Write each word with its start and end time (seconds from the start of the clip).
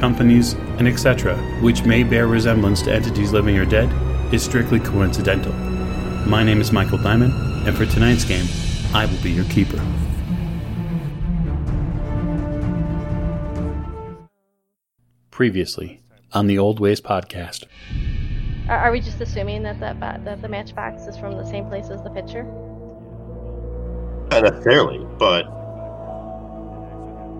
companies, 0.00 0.54
and 0.78 0.88
etc., 0.88 1.36
which 1.60 1.84
may 1.84 2.02
bear 2.02 2.26
resemblance 2.26 2.82
to 2.82 2.92
entities 2.92 3.32
living 3.32 3.56
or 3.58 3.66
dead, 3.66 3.88
is 4.32 4.42
strictly 4.42 4.80
coincidental. 4.80 5.52
My 6.26 6.42
name 6.42 6.60
is 6.60 6.72
Michael 6.72 6.98
Diamond, 6.98 7.34
and 7.66 7.76
for 7.76 7.86
tonight's 7.86 8.24
game, 8.24 8.46
I 8.94 9.06
will 9.06 9.22
be 9.22 9.30
your 9.30 9.44
keeper. 9.44 9.80
Previously 15.30 16.00
on 16.32 16.46
the 16.46 16.58
Old 16.58 16.80
Ways 16.80 17.00
podcast. 17.00 17.64
Are, 18.68 18.78
are 18.78 18.92
we 18.92 19.00
just 19.00 19.20
assuming 19.20 19.62
that 19.64 19.80
that, 19.80 19.98
ba- 19.98 20.20
that 20.24 20.42
the 20.42 20.48
matchbox 20.48 21.02
is 21.02 21.16
from 21.16 21.36
the 21.36 21.44
same 21.44 21.66
place 21.66 21.88
as 21.88 22.02
the 22.02 22.10
picture? 22.10 22.44
Not 24.30 24.44
necessarily, 24.44 25.04
but 25.18 25.46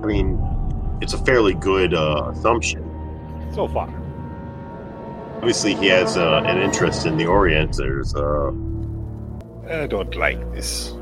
I 0.02 0.07
mean, 0.07 0.60
it's 1.01 1.15
a 1.15 1.19
fairly 1.19 1.55
good 1.55 1.95
uh, 1.95 2.31
assumption. 2.33 2.85
So 3.55 3.67
far. 3.69 3.89
Obviously, 5.37 5.75
he 5.75 5.87
has 5.87 6.17
uh, 6.17 6.43
an 6.45 6.59
interest 6.59 7.07
in 7.07 7.17
the 7.17 7.27
Orient. 7.27 7.77
There's 7.77 8.15
uh, 8.15 8.51
I 9.69 9.87
don't 9.87 10.15
like 10.16 10.39
this. 10.52 10.93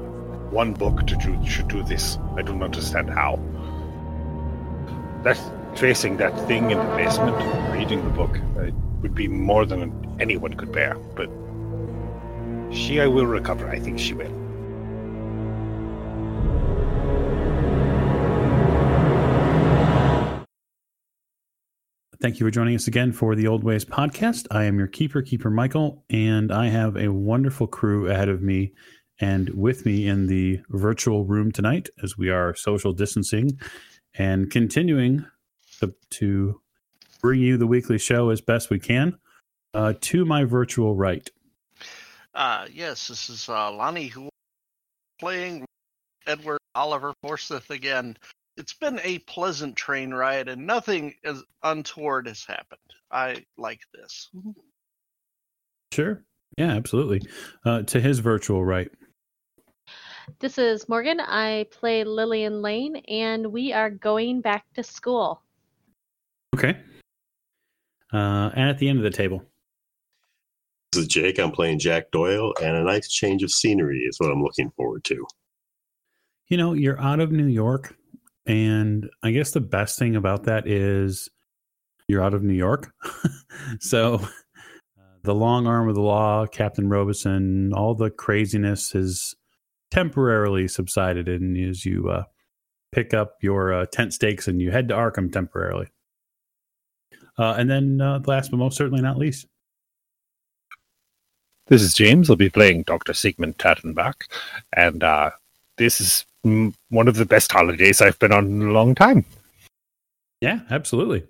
One 0.50 0.72
book 0.72 1.06
to 1.06 1.16
do, 1.16 1.38
should 1.44 1.68
do 1.68 1.82
this. 1.82 2.18
I 2.36 2.42
don't 2.42 2.62
understand 2.62 3.10
how. 3.10 3.38
That 5.24 5.38
facing 5.76 6.16
that 6.18 6.38
thing 6.46 6.70
in 6.70 6.78
the 6.78 6.84
basement, 6.96 7.36
reading 7.72 8.04
the 8.04 8.10
book, 8.10 8.38
uh, 8.56 8.70
would 9.02 9.14
be 9.14 9.26
more 9.26 9.66
than 9.66 10.16
anyone 10.20 10.54
could 10.54 10.72
bear. 10.72 10.94
But 11.16 11.28
she, 12.70 13.00
I 13.00 13.06
will 13.06 13.26
recover. 13.26 13.68
I 13.68 13.78
think 13.78 13.98
she 13.98 14.14
will. 14.14 14.37
Thank 22.20 22.40
you 22.40 22.46
for 22.46 22.50
joining 22.50 22.74
us 22.74 22.88
again 22.88 23.12
for 23.12 23.36
the 23.36 23.46
Old 23.46 23.62
Ways 23.62 23.84
podcast. 23.84 24.48
I 24.50 24.64
am 24.64 24.76
your 24.76 24.88
keeper, 24.88 25.22
Keeper 25.22 25.50
Michael, 25.50 26.04
and 26.10 26.50
I 26.50 26.66
have 26.66 26.96
a 26.96 27.12
wonderful 27.12 27.68
crew 27.68 28.08
ahead 28.08 28.28
of 28.28 28.42
me 28.42 28.72
and 29.20 29.50
with 29.50 29.86
me 29.86 30.08
in 30.08 30.26
the 30.26 30.60
virtual 30.68 31.24
room 31.24 31.52
tonight 31.52 31.88
as 32.02 32.18
we 32.18 32.28
are 32.28 32.56
social 32.56 32.92
distancing 32.92 33.60
and 34.14 34.50
continuing 34.50 35.26
to, 35.78 35.94
to 36.10 36.60
bring 37.22 37.40
you 37.40 37.56
the 37.56 37.68
weekly 37.68 37.98
show 37.98 38.30
as 38.30 38.40
best 38.40 38.68
we 38.68 38.80
can. 38.80 39.16
Uh, 39.72 39.92
to 40.00 40.24
my 40.24 40.42
virtual 40.42 40.96
right, 40.96 41.30
Uh, 42.34 42.66
yes, 42.72 43.06
this 43.06 43.30
is 43.30 43.48
uh, 43.48 43.70
Lonnie 43.70 44.08
who 44.08 44.28
playing 45.20 45.64
Edward 46.26 46.58
Oliver 46.74 47.12
Forsyth 47.22 47.70
again. 47.70 48.16
It's 48.58 48.74
been 48.74 48.98
a 49.04 49.20
pleasant 49.20 49.76
train 49.76 50.10
ride, 50.12 50.48
and 50.48 50.66
nothing 50.66 51.14
as 51.24 51.44
untoward 51.62 52.26
has 52.26 52.44
happened. 52.44 52.80
I 53.08 53.44
like 53.56 53.80
this. 53.94 54.30
sure, 55.92 56.24
yeah, 56.56 56.72
absolutely. 56.72 57.22
Uh, 57.64 57.82
to 57.84 58.00
his 58.00 58.18
virtual 58.18 58.64
right, 58.64 58.90
This 60.40 60.58
is 60.58 60.88
Morgan. 60.88 61.20
I 61.20 61.66
play 61.70 62.02
Lillian 62.02 62.60
Lane, 62.60 62.96
and 63.08 63.46
we 63.46 63.72
are 63.72 63.90
going 63.90 64.40
back 64.40 64.64
to 64.74 64.82
school. 64.82 65.40
okay, 66.56 66.76
uh, 68.12 68.50
and 68.54 68.68
at 68.68 68.78
the 68.78 68.88
end 68.88 68.98
of 68.98 69.04
the 69.04 69.10
table, 69.10 69.40
this 70.90 71.02
is 71.02 71.08
Jake. 71.08 71.38
I'm 71.38 71.52
playing 71.52 71.78
Jack 71.78 72.10
Doyle, 72.10 72.52
and 72.60 72.76
a 72.76 72.82
nice 72.82 73.08
change 73.08 73.44
of 73.44 73.52
scenery 73.52 74.00
is 74.00 74.18
what 74.18 74.32
I'm 74.32 74.42
looking 74.42 74.70
forward 74.72 75.04
to. 75.04 75.24
you 76.48 76.56
know, 76.56 76.72
you're 76.72 77.00
out 77.00 77.20
of 77.20 77.30
New 77.30 77.46
York, 77.46 77.94
and 78.48 79.08
I 79.22 79.30
guess 79.30 79.50
the 79.50 79.60
best 79.60 79.98
thing 79.98 80.16
about 80.16 80.44
that 80.44 80.66
is 80.66 81.28
you're 82.08 82.22
out 82.22 82.32
of 82.32 82.42
New 82.42 82.54
York. 82.54 82.90
so 83.80 84.14
uh, 84.14 85.02
the 85.22 85.34
long 85.34 85.66
arm 85.66 85.88
of 85.88 85.94
the 85.94 86.00
law, 86.00 86.46
Captain 86.46 86.88
Robeson, 86.88 87.74
all 87.74 87.94
the 87.94 88.10
craziness 88.10 88.92
has 88.92 89.34
temporarily 89.90 90.66
subsided, 90.66 91.28
and 91.28 91.56
as 91.68 91.84
you 91.84 92.08
uh, 92.08 92.24
pick 92.92 93.12
up 93.12 93.36
your 93.42 93.72
uh, 93.72 93.86
tent 93.92 94.14
stakes 94.14 94.48
and 94.48 94.62
you 94.62 94.70
head 94.70 94.88
to 94.88 94.94
Arkham 94.94 95.30
temporarily. 95.30 95.88
Uh, 97.38 97.54
and 97.58 97.70
then, 97.70 98.00
uh, 98.00 98.20
last 98.26 98.50
but 98.50 98.56
most 98.56 98.76
certainly 98.76 99.02
not 99.02 99.18
least, 99.18 99.46
This 101.66 101.82
is 101.82 101.92
James. 101.92 102.30
I'll 102.30 102.36
be 102.36 102.48
playing 102.48 102.84
Dr. 102.84 103.12
Sigmund 103.12 103.58
Tattenbach, 103.58 104.22
and 104.72 105.04
uh, 105.04 105.30
this 105.76 106.00
is 106.00 106.24
one 106.42 107.08
of 107.08 107.16
the 107.16 107.26
best 107.26 107.52
holidays 107.52 108.00
I've 108.00 108.18
been 108.18 108.32
on 108.32 108.46
in 108.46 108.62
a 108.62 108.72
long 108.72 108.94
time. 108.94 109.24
Yeah, 110.40 110.60
absolutely. 110.70 111.24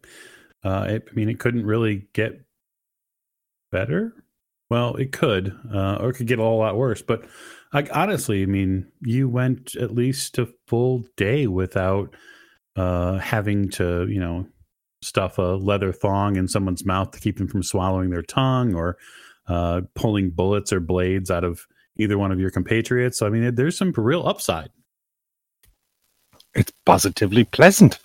Uh, 0.63 0.87
it, 0.89 1.09
I 1.11 1.15
mean, 1.15 1.29
it 1.29 1.39
couldn't 1.39 1.65
really 1.65 2.09
get 2.13 2.41
better. 3.73 4.13
Well, 4.71 4.97
it 4.97 5.13
could, 5.13 5.57
uh, 5.73 5.97
or 5.97 6.11
it 6.11 6.15
could 6.15 6.27
get 6.27 6.39
a 6.39 6.45
lot 6.45 6.77
worse. 6.77 7.01
But 7.01 7.25
like 7.73 7.95
honestly, 7.97 8.43
I 8.43 8.47
mean, 8.47 8.87
you 9.01 9.29
went 9.29 9.75
at 9.77 9.95
least 9.95 10.39
a 10.39 10.49
full 10.67 11.05
day 11.17 11.47
without 11.47 12.15
uh, 12.77 13.19
having 13.19 13.71
to, 13.71 14.07
you 14.09 14.21
know, 14.21 14.47
stuff 15.01 15.39
a 15.39 15.43
leather 15.43 15.93
thong 15.93 16.37
in 16.37 16.49
someone's 16.49 16.85
mouth 16.85 17.13
to 17.13 17.21
keep 17.21 17.39
them 17.39 17.49
from 17.49 17.63
swallowing 17.63 18.11
their 18.11 18.23
tongue, 18.23 18.75
or 18.75 18.99
uh, 19.47 19.81
pulling 19.95 20.31
bullets 20.31 20.73
or 20.73 20.81
blades 20.81 21.31
out 21.31 21.45
of 21.45 21.67
either 21.97 22.19
one 22.19 22.33
of 22.33 22.41
your 22.41 22.51
compatriots. 22.51 23.19
So 23.19 23.27
I 23.27 23.31
mean, 23.31 23.55
there's 23.55 23.79
some 23.79 23.93
real 23.97 24.27
upside. 24.27 24.71
It's 26.55 26.73
positively 26.85 27.45
pleasant. 27.45 27.99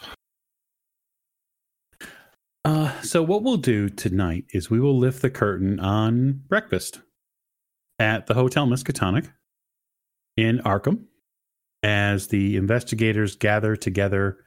Uh, 2.65 3.01
so 3.01 3.21
what 3.21 3.43
we'll 3.43 3.57
do 3.57 3.89
tonight 3.89 4.45
is 4.53 4.69
we 4.69 4.79
will 4.79 4.97
lift 4.97 5.21
the 5.21 5.29
curtain 5.29 5.79
on 5.79 6.41
breakfast 6.47 7.01
at 7.99 8.27
the 8.27 8.33
Hotel 8.33 8.65
Miskatonic 8.67 9.29
in 10.37 10.59
Arkham 10.59 11.05
as 11.83 12.27
the 12.27 12.55
investigators 12.55 13.35
gather 13.35 13.75
together 13.75 14.37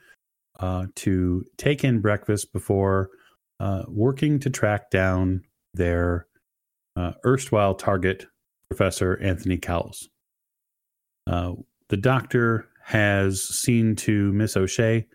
uh, 0.60 0.86
to 0.96 1.44
take 1.58 1.84
in 1.84 2.00
breakfast 2.00 2.52
before 2.52 3.10
uh, 3.60 3.82
working 3.88 4.38
to 4.40 4.50
track 4.50 4.90
down 4.90 5.42
their 5.74 6.26
uh, 6.96 7.12
erstwhile 7.26 7.74
target, 7.74 8.26
Professor 8.70 9.18
Anthony 9.20 9.58
Cowles. 9.58 10.08
Uh, 11.26 11.52
the 11.88 11.96
doctor 11.98 12.68
has 12.86 13.42
seen 13.42 13.96
to 13.96 14.32
Miss 14.32 14.56
O'Shea, 14.56 15.08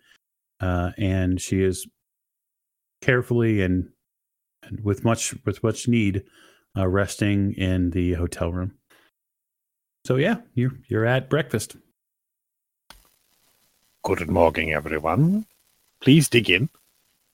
uh, 0.59 0.92
and 0.98 1.40
she 1.40 1.64
is 1.64 1.88
carefully 3.02 3.62
and, 3.62 3.88
and 4.62 4.84
with 4.84 5.06
much 5.06 5.34
with 5.46 5.64
much 5.64 5.88
need 5.88 6.26
uh, 6.78 6.86
resting 6.86 7.54
in 7.54 7.92
the 7.92 8.12
hotel 8.16 8.52
room. 8.52 8.74
So 10.06 10.18
yeah, 10.18 10.42
you're 10.54 10.74
you're 10.90 11.06
at 11.06 11.30
breakfast. 11.30 11.78
Good 14.03 14.30
morning, 14.30 14.74
everyone. 14.74 15.46
Please 16.02 16.28
dig 16.28 16.50
in. 16.50 16.68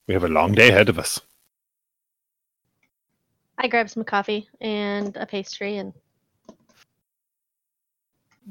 We 0.06 0.14
have 0.14 0.22
a 0.22 0.28
long 0.28 0.52
day 0.52 0.68
ahead 0.68 0.88
of 0.88 1.00
us. 1.00 1.20
I 3.58 3.66
grab 3.66 3.90
some 3.90 4.04
coffee 4.04 4.48
and 4.60 5.16
a 5.16 5.26
pastry, 5.26 5.78
and 5.78 5.92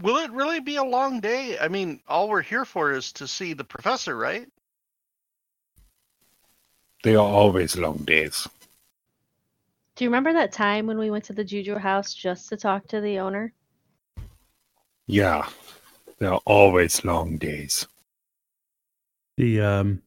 Will 0.01 0.17
it 0.17 0.31
really 0.31 0.59
be 0.59 0.75
a 0.75 0.83
long 0.83 1.19
day? 1.19 1.57
I 1.59 1.67
mean, 1.67 1.99
all 2.07 2.29
we're 2.29 2.41
here 2.41 2.65
for 2.65 2.91
is 2.91 3.11
to 3.13 3.27
see 3.27 3.53
the 3.53 3.63
professor, 3.63 4.15
right? 4.15 4.47
They 7.03 7.15
are 7.15 7.25
always 7.25 7.75
long 7.77 7.97
days. 8.05 8.47
do 9.95 10.03
you 10.03 10.09
remember 10.09 10.33
that 10.33 10.51
time 10.51 10.85
when 10.85 10.99
we 10.99 11.09
went 11.09 11.23
to 11.25 11.33
the 11.33 11.43
Juju 11.43 11.75
house 11.75 12.13
just 12.13 12.49
to 12.49 12.57
talk 12.57 12.87
to 12.87 13.01
the 13.01 13.17
owner? 13.19 13.53
Yeah, 15.07 15.47
they 16.19 16.27
are 16.27 16.41
always 16.45 17.03
long 17.03 17.37
days. 17.37 17.87
The 19.37 19.61
um, 19.61 20.01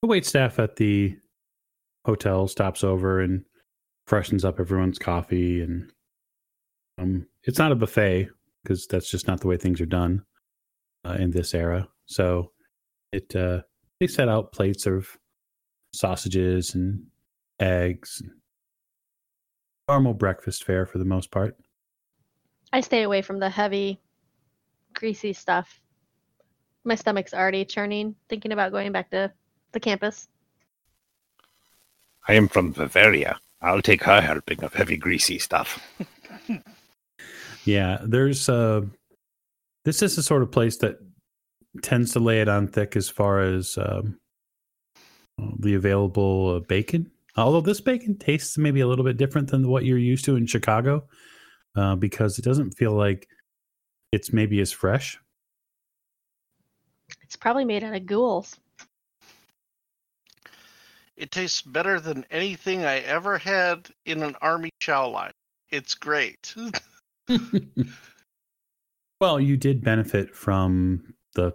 the 0.00 0.08
wait 0.08 0.24
staff 0.24 0.58
at 0.58 0.76
the 0.76 1.16
hotel 2.06 2.46
stops 2.48 2.84
over 2.84 3.20
and 3.20 3.44
freshens 4.06 4.44
up 4.44 4.60
everyone's 4.60 4.98
coffee, 4.98 5.62
and 5.62 5.90
um, 6.98 7.26
it's 7.42 7.58
not 7.58 7.72
a 7.72 7.76
buffet 7.76 8.28
because 8.64 8.86
that's 8.86 9.10
just 9.10 9.28
not 9.28 9.40
the 9.40 9.46
way 9.46 9.56
things 9.56 9.80
are 9.80 9.86
done 9.86 10.24
uh, 11.04 11.16
in 11.20 11.30
this 11.30 11.54
era. 11.54 11.86
So 12.06 12.50
it 13.12 13.36
uh, 13.36 13.60
they 14.00 14.06
set 14.06 14.28
out 14.28 14.52
plates 14.52 14.86
of 14.86 15.18
sausages 15.92 16.74
and 16.74 17.04
eggs, 17.60 18.22
normal 19.86 20.14
breakfast 20.14 20.64
fare 20.64 20.86
for 20.86 20.98
the 20.98 21.04
most 21.04 21.30
part. 21.30 21.56
I 22.72 22.80
stay 22.80 23.02
away 23.02 23.22
from 23.22 23.38
the 23.38 23.50
heavy, 23.50 24.00
greasy 24.94 25.32
stuff. 25.32 25.80
My 26.82 26.96
stomach's 26.96 27.32
already 27.32 27.64
churning 27.64 28.16
thinking 28.28 28.52
about 28.52 28.72
going 28.72 28.90
back 28.90 29.10
to 29.10 29.32
the 29.72 29.80
campus. 29.80 30.26
I 32.26 32.34
am 32.34 32.48
from 32.48 32.72
Bavaria. 32.72 33.38
I'll 33.60 33.82
take 33.82 34.02
her 34.04 34.20
helping 34.20 34.62
of 34.64 34.74
heavy, 34.74 34.96
greasy 34.96 35.38
stuff. 35.38 35.80
Yeah, 37.64 37.98
there's 38.02 38.48
uh 38.48 38.82
this 39.84 40.02
is 40.02 40.16
the 40.16 40.22
sort 40.22 40.42
of 40.42 40.50
place 40.50 40.78
that 40.78 40.98
tends 41.82 42.12
to 42.12 42.20
lay 42.20 42.40
it 42.40 42.48
on 42.48 42.68
thick 42.68 42.96
as 42.96 43.08
far 43.08 43.40
as 43.40 43.76
um, 43.78 44.18
the 45.58 45.74
available 45.74 46.56
uh, 46.56 46.60
bacon. 46.60 47.10
Although 47.36 47.60
this 47.60 47.80
bacon 47.80 48.16
tastes 48.16 48.56
maybe 48.56 48.80
a 48.80 48.86
little 48.86 49.04
bit 49.04 49.16
different 49.16 49.50
than 49.50 49.68
what 49.68 49.84
you're 49.84 49.98
used 49.98 50.24
to 50.26 50.36
in 50.36 50.46
Chicago, 50.46 51.06
uh, 51.76 51.96
because 51.96 52.38
it 52.38 52.44
doesn't 52.44 52.72
feel 52.72 52.92
like 52.92 53.28
it's 54.12 54.32
maybe 54.32 54.60
as 54.60 54.70
fresh. 54.70 55.18
It's 57.22 57.36
probably 57.36 57.64
made 57.64 57.82
out 57.82 57.94
of 57.94 58.06
ghouls. 58.06 58.56
It 61.16 61.30
tastes 61.30 61.62
better 61.62 62.00
than 62.00 62.24
anything 62.30 62.84
I 62.84 62.98
ever 63.00 63.38
had 63.38 63.88
in 64.06 64.22
an 64.22 64.36
army 64.40 64.70
chow 64.80 65.08
line. 65.08 65.32
It's 65.70 65.94
great. 65.94 66.54
well, 69.20 69.40
you 69.40 69.56
did 69.56 69.82
benefit 69.82 70.34
from 70.34 71.14
the 71.34 71.54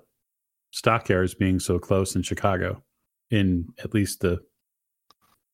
stockyards 0.72 1.34
being 1.34 1.60
so 1.60 1.80
close 1.80 2.16
in 2.16 2.24
Chicago, 2.24 2.84
in 3.32 3.68
at 3.84 3.94
least 3.94 4.22
the 4.22 4.40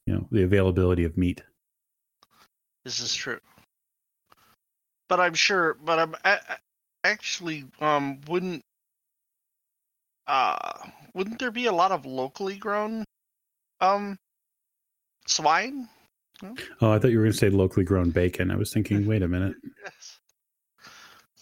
you 0.05 0.13
know 0.13 0.27
the 0.31 0.43
availability 0.43 1.03
of 1.03 1.17
meat. 1.17 1.41
This 2.83 2.99
is 2.99 3.13
true. 3.13 3.39
But 5.09 5.19
I'm 5.19 5.33
sure. 5.33 5.77
But 5.83 5.99
I'm 5.99 6.15
I, 6.23 6.39
I 6.49 6.57
actually 7.03 7.65
um 7.81 8.21
wouldn't 8.27 8.61
uh 10.27 10.87
wouldn't 11.13 11.39
there 11.39 11.51
be 11.51 11.65
a 11.65 11.71
lot 11.71 11.91
of 11.91 12.05
locally 12.05 12.57
grown 12.57 13.03
um 13.81 14.17
swine? 15.27 15.87
Oh, 16.81 16.91
I 16.91 16.99
thought 16.99 17.11
you 17.11 17.17
were 17.17 17.23
going 17.23 17.31
to 17.31 17.37
say 17.37 17.49
locally 17.49 17.85
grown 17.85 18.09
bacon. 18.09 18.51
I 18.51 18.57
was 18.57 18.73
thinking, 18.73 19.07
wait 19.07 19.23
a 19.23 19.27
minute. 19.27 19.55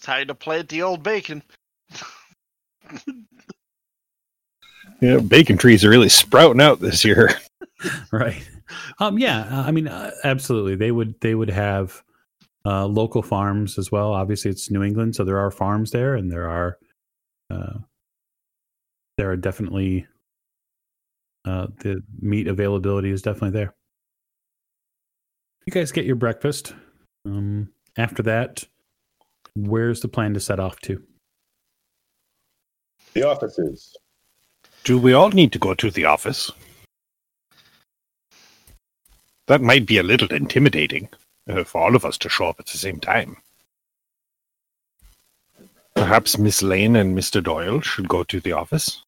Yes. 0.04 0.16
Time 0.16 0.26
to 0.28 0.34
plant 0.34 0.68
the 0.68 0.82
old 0.82 1.02
bacon. 1.02 1.42
Yeah, 5.00 5.18
bacon 5.18 5.58
trees 5.58 5.84
are 5.84 5.90
really 5.90 6.08
sprouting 6.08 6.60
out 6.62 6.80
this 6.80 7.04
year. 7.04 7.30
right. 8.12 8.48
Um. 9.00 9.18
Yeah. 9.18 9.40
uh, 9.40 9.64
I 9.66 9.70
mean, 9.70 9.88
uh, 9.88 10.12
absolutely. 10.22 10.76
They 10.76 10.92
would. 10.92 11.20
They 11.20 11.34
would 11.34 11.50
have 11.50 12.02
uh, 12.64 12.86
local 12.86 13.22
farms 13.22 13.76
as 13.76 13.90
well. 13.92 14.12
Obviously, 14.12 14.50
it's 14.50 14.70
New 14.70 14.82
England, 14.82 15.16
so 15.16 15.24
there 15.24 15.38
are 15.38 15.50
farms 15.50 15.90
there, 15.90 16.14
and 16.14 16.30
there 16.30 16.48
are 16.48 16.78
uh, 17.50 17.78
there 19.18 19.30
are 19.30 19.36
definitely 19.36 20.06
uh, 21.44 21.66
the 21.80 22.02
meat 22.20 22.46
availability 22.46 23.10
is 23.10 23.20
definitely 23.20 23.50
there. 23.50 23.74
You 25.66 25.72
guys 25.72 25.92
get 25.92 26.06
your 26.06 26.16
breakfast. 26.16 26.74
Um. 27.26 27.68
After 27.98 28.22
that, 28.22 28.64
where's 29.54 30.00
the 30.00 30.08
plan 30.08 30.34
to 30.34 30.40
set 30.40 30.60
off 30.60 30.80
to? 30.80 31.02
The 33.14 33.22
offices. 33.22 33.96
Do 34.84 34.98
we 34.98 35.12
all 35.12 35.30
need 35.30 35.52
to 35.52 35.58
go 35.58 35.74
to 35.74 35.90
the 35.90 36.04
office? 36.04 36.50
That 39.46 39.60
might 39.60 39.86
be 39.86 39.98
a 39.98 40.02
little 40.02 40.32
intimidating 40.32 41.08
uh, 41.48 41.64
for 41.64 41.82
all 41.82 41.96
of 41.96 42.04
us 42.04 42.18
to 42.18 42.28
show 42.28 42.46
up 42.48 42.60
at 42.60 42.66
the 42.66 42.78
same 42.78 42.98
time. 42.98 43.36
Perhaps 45.94 46.38
Miss 46.38 46.62
Lane 46.62 46.96
and 46.96 47.16
Mr. 47.16 47.42
Doyle 47.42 47.80
should 47.80 48.08
go 48.08 48.24
to 48.24 48.40
the 48.40 48.52
office. 48.52 49.02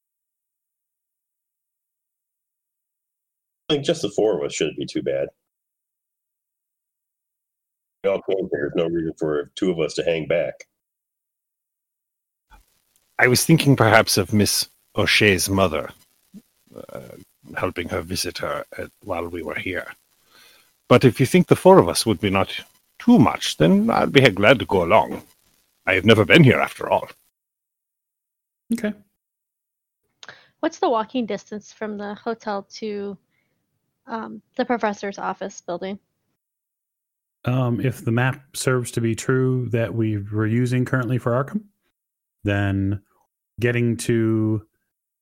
I 3.69 3.75
think 3.75 3.84
just 3.84 4.02
the 4.02 4.10
four 4.10 4.38
of 4.38 4.44
us 4.44 4.54
shouldn't 4.54 4.78
be 4.78 4.87
too 4.87 5.02
bad. 5.02 5.28
We 8.06 8.12
all 8.12 8.23
came 8.23 8.49
here. 8.53 8.70
There's 8.73 8.88
no 8.88 8.94
reason 8.94 9.14
for 9.19 9.50
two 9.56 9.73
of 9.73 9.81
us 9.81 9.94
to 9.94 10.05
hang 10.05 10.29
back. 10.29 10.55
I 13.19 13.26
was 13.26 13.44
thinking 13.44 13.75
perhaps 13.75 14.17
of 14.17 14.32
Miss 14.32 14.69
O'Shea's 14.94 15.50
mother, 15.50 15.91
uh, 16.93 17.17
helping 17.56 17.88
her 17.88 18.03
visit 18.03 18.38
her 18.38 18.64
at, 18.79 18.93
while 19.03 19.26
we 19.26 19.43
were 19.43 19.56
here. 19.56 19.88
But 20.88 21.05
if 21.05 21.19
you 21.19 21.26
think 21.26 21.49
the 21.49 21.56
four 21.56 21.79
of 21.79 21.88
us 21.88 22.06
would 22.06 22.20
be 22.20 22.31
not 22.31 22.56
too 23.00 23.19
much, 23.19 23.56
then 23.56 23.91
I'd 23.91 24.12
be 24.12 24.20
glad 24.20 24.61
to 24.61 24.67
go 24.67 24.85
along. 24.85 25.23
I 25.85 25.94
have 25.94 26.05
never 26.05 26.25
been 26.25 26.44
here 26.44 26.61
after 26.61 26.88
all. 26.88 27.08
Okay. 28.73 28.93
What's 30.61 30.79
the 30.79 30.88
walking 30.88 31.26
distance 31.26 31.73
from 31.73 31.99
the 31.99 32.14
hotel 32.14 32.69
to 32.75 33.19
um, 34.06 34.43
the 34.56 34.64
professor's 34.64 35.19
office 35.19 35.61
building? 35.61 35.99
Um, 37.46 37.81
if 37.81 38.04
the 38.04 38.10
map 38.10 38.56
serves 38.56 38.90
to 38.93 39.00
be 39.00 39.14
true 39.14 39.69
that 39.70 39.94
we 39.94 40.19
were 40.19 40.46
using 40.46 40.84
currently 40.84 41.19
for 41.19 41.32
Arkham, 41.32 41.62
then 42.43 43.02
getting 43.60 43.96
to 43.98 44.66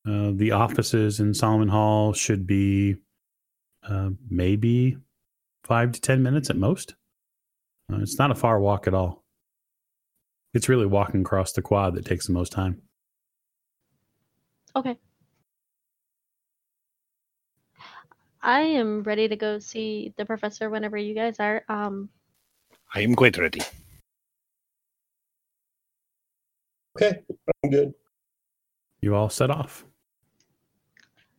uh, 0.07 0.31
the 0.33 0.51
offices 0.51 1.19
in 1.19 1.33
Solomon 1.33 1.67
Hall 1.69 2.13
should 2.13 2.47
be 2.47 2.95
uh, 3.87 4.09
maybe 4.29 4.97
five 5.63 5.91
to 5.91 6.01
10 6.01 6.23
minutes 6.23 6.49
at 6.49 6.57
most. 6.57 6.95
Uh, 7.91 7.97
it's 8.01 8.17
not 8.17 8.31
a 8.31 8.35
far 8.35 8.59
walk 8.59 8.87
at 8.87 8.93
all. 8.93 9.23
It's 10.53 10.69
really 10.69 10.85
walking 10.85 11.21
across 11.21 11.51
the 11.51 11.61
quad 11.61 11.95
that 11.95 12.05
takes 12.05 12.27
the 12.27 12.33
most 12.33 12.51
time. 12.51 12.81
Okay. 14.75 14.97
I 18.45 18.61
am 18.61 19.01
ready 19.01 19.27
to 19.27 19.35
go 19.35 19.57
see 19.57 20.13
the 20.17 20.25
professor 20.25 20.69
whenever 20.69 20.95
you 20.97 21.15
guys 21.15 21.39
are. 21.39 21.63
Um, 21.67 22.09
I 22.93 23.01
am 23.01 23.15
quite 23.15 23.39
ready. 23.39 23.59
Okay, 26.95 27.23
I'm 27.63 27.71
good. 27.71 27.93
You 29.01 29.15
all 29.15 29.29
set 29.29 29.49
off. 29.49 29.83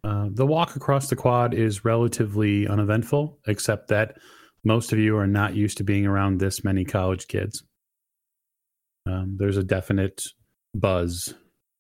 Uh, 0.03 0.31
the 0.33 0.47
walk 0.47 0.75
across 0.75 1.09
the 1.09 1.15
quad 1.15 1.55
is 1.55 1.85
relatively 1.85 2.67
uneventful, 2.67 3.39
except 3.47 3.87
that 3.89 4.17
most 4.65 4.93
of 4.93 4.99
you 4.99 5.17
are 5.17 5.29
not 5.29 5.55
used 5.55 5.79
to 5.79 5.85
being 5.85 6.07
around 6.07 6.39
this 6.39 6.65
many 6.65 6.85
college 6.85 7.29
kids. 7.29 7.63
Um, 9.07 9.37
there's 9.39 9.57
a 9.57 9.63
definite 9.63 10.25
buzz 10.75 11.35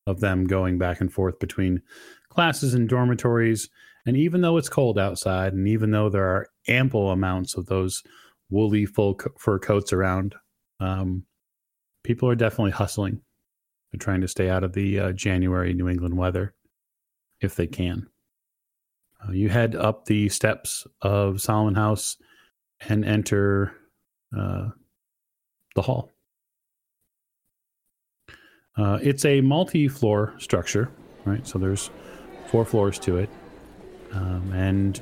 of 0.07 0.21
them 0.21 0.47
going 0.47 0.79
back 0.79 1.01
and 1.01 1.13
forth 1.13 1.41
between 1.41 1.83
classes 2.29 2.75
and 2.75 2.89
dormitories. 2.89 3.69
And 4.07 4.17
even 4.17 4.41
though 4.41 4.57
it's 4.57 4.69
cold 4.69 4.99
outside, 4.99 5.53
and 5.53 5.67
even 5.67 5.91
though 5.91 6.09
there 6.09 6.27
are 6.27 6.49
ample 6.69 7.11
amounts 7.11 7.57
of 7.57 7.67
those 7.67 8.03
woolly 8.49 8.87
full 8.87 9.17
co- 9.17 9.33
fur 9.39 9.59
coats 9.59 9.93
around, 9.93 10.37
um, 10.79 11.25
people 12.05 12.29
are 12.29 12.37
definitely 12.37 12.71
hustling. 12.71 13.21
They're 13.91 13.99
trying 13.99 14.21
to 14.21 14.29
stay 14.29 14.49
out 14.49 14.63
of 14.63 14.73
the 14.73 15.01
uh, 15.01 15.13
January 15.13 15.75
New 15.75 15.89
England 15.89 16.17
weather 16.17 16.55
if 17.41 17.57
they 17.57 17.67
can. 17.67 18.07
Uh, 19.27 19.33
you 19.33 19.49
head 19.49 19.75
up 19.75 20.05
the 20.05 20.29
steps 20.29 20.87
of 21.03 21.41
Solomon 21.41 21.75
House 21.75 22.17
and 22.89 23.05
enter 23.05 23.73
uh, 24.37 24.69
the 25.75 25.83
hall. 25.83 26.13
Uh, 28.77 28.99
it's 29.03 29.25
a 29.25 29.41
multi-floor 29.41 30.35
structure, 30.39 30.91
right? 31.25 31.47
So 31.47 31.59
there's 31.59 31.91
four 32.49 32.65
floors 32.65 32.99
to 33.01 33.17
it, 33.17 33.31
um, 34.13 34.53
and 34.55 35.01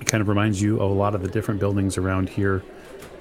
it 0.00 0.06
kind 0.06 0.20
of 0.20 0.28
reminds 0.28 0.60
you 0.60 0.80
of 0.80 0.90
a 0.90 0.94
lot 0.94 1.14
of 1.14 1.22
the 1.22 1.28
different 1.28 1.60
buildings 1.60 1.98
around 1.98 2.28
here, 2.28 2.62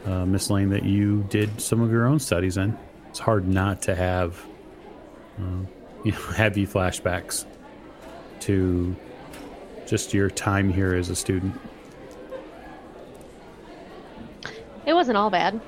uh, 0.05 0.25
Miss 0.25 0.49
Lane, 0.49 0.69
that 0.69 0.83
you 0.83 1.25
did 1.29 1.61
some 1.61 1.81
of 1.81 1.91
your 1.91 2.05
own 2.05 2.19
studies 2.19 2.57
in. 2.57 2.77
It's 3.09 3.19
hard 3.19 3.47
not 3.47 3.81
to 3.83 3.95
have, 3.95 4.45
uh, 5.39 5.65
you 6.03 6.11
know, 6.11 6.21
heavy 6.35 6.67
flashbacks 6.67 7.45
to 8.41 8.95
just 9.87 10.13
your 10.13 10.29
time 10.29 10.71
here 10.71 10.93
as 10.93 11.09
a 11.09 11.15
student. 11.15 11.59
it 14.85 14.93
wasn't 14.93 15.17
all 15.17 15.29
bad. 15.29 15.59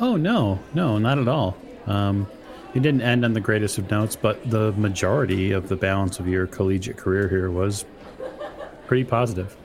Oh 0.00 0.16
no, 0.16 0.60
no, 0.72 0.98
not 0.98 1.18
at 1.18 1.28
all. 1.28 1.56
Um, 1.86 2.26
it 2.74 2.82
didn't 2.82 3.02
end 3.02 3.24
on 3.24 3.32
the 3.32 3.40
greatest 3.40 3.78
of 3.78 3.90
notes, 3.90 4.16
but 4.16 4.50
the 4.50 4.72
majority 4.72 5.52
of 5.52 5.68
the 5.68 5.76
balance 5.76 6.18
of 6.18 6.26
your 6.26 6.46
collegiate 6.46 6.96
career 6.96 7.28
here 7.28 7.50
was 7.50 7.84
pretty 8.86 9.04
positive. 9.04 9.56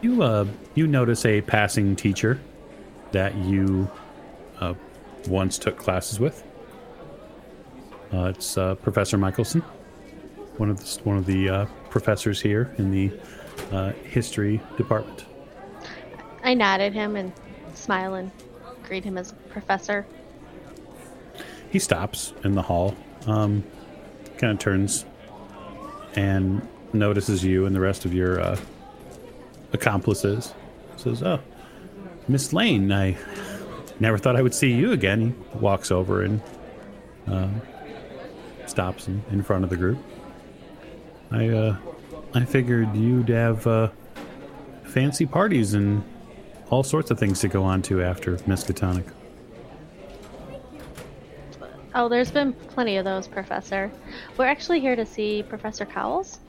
You 0.00 0.22
uh, 0.22 0.46
you 0.74 0.86
notice 0.86 1.24
a 1.24 1.40
passing 1.40 1.96
teacher 1.96 2.38
that 3.12 3.34
you 3.34 3.90
uh, 4.60 4.74
once 5.28 5.58
took 5.58 5.76
classes 5.76 6.20
with. 6.20 6.44
Uh, 8.12 8.26
it's 8.26 8.56
uh, 8.56 8.76
Professor 8.76 9.18
Michelson, 9.18 9.62
one 10.58 10.70
of 10.70 10.78
the, 10.78 11.02
one 11.02 11.16
of 11.16 11.26
the 11.26 11.48
uh, 11.48 11.66
professors 11.90 12.40
here 12.40 12.72
in 12.78 12.90
the 12.92 13.12
uh, 13.72 13.92
history 14.04 14.60
department. 14.76 15.24
I 16.44 16.54
nod 16.54 16.80
at 16.80 16.92
him 16.92 17.16
and 17.16 17.32
smile 17.74 18.14
and 18.14 18.30
greet 18.84 19.02
him 19.02 19.18
as 19.18 19.34
professor. 19.48 20.06
He 21.70 21.78
stops 21.78 22.32
in 22.44 22.54
the 22.54 22.62
hall, 22.62 22.96
um, 23.26 23.64
kind 24.38 24.52
of 24.52 24.58
turns 24.58 25.04
and 26.14 26.66
notices 26.92 27.44
you 27.44 27.66
and 27.66 27.74
the 27.74 27.80
rest 27.80 28.04
of 28.04 28.14
your 28.14 28.40
uh, 28.40 28.58
accomplices. 29.72 30.54
Says, 30.96 31.22
"Oh, 31.22 31.40
Miss 32.28 32.52
Lane, 32.52 32.90
I 32.92 33.16
never 34.00 34.18
thought 34.18 34.36
I 34.36 34.42
would 34.42 34.54
see 34.54 34.72
you 34.72 34.92
again." 34.92 35.34
Walks 35.54 35.90
over 35.90 36.22
and 36.22 36.40
um, 37.26 37.60
stops 38.66 39.08
in, 39.08 39.22
in 39.30 39.42
front 39.42 39.64
of 39.64 39.70
the 39.70 39.76
group. 39.76 39.98
I 41.30 41.48
uh, 41.48 41.76
I 42.34 42.44
figured 42.44 42.94
you'd 42.94 43.28
have 43.28 43.66
uh, 43.66 43.88
fancy 44.84 45.26
parties 45.26 45.74
and 45.74 46.02
all 46.70 46.82
sorts 46.82 47.10
of 47.10 47.18
things 47.18 47.40
to 47.40 47.48
go 47.48 47.62
on 47.62 47.82
to 47.82 48.02
after 48.02 48.36
Miskatonic. 48.38 49.06
Oh, 51.98 52.10
there's 52.10 52.30
been 52.30 52.52
plenty 52.52 52.98
of 52.98 53.06
those, 53.06 53.26
Professor. 53.26 53.90
We're 54.36 54.44
actually 54.44 54.80
here 54.80 54.96
to 54.96 55.06
see 55.06 55.42
Professor 55.42 55.86
Cowles. 55.86 56.40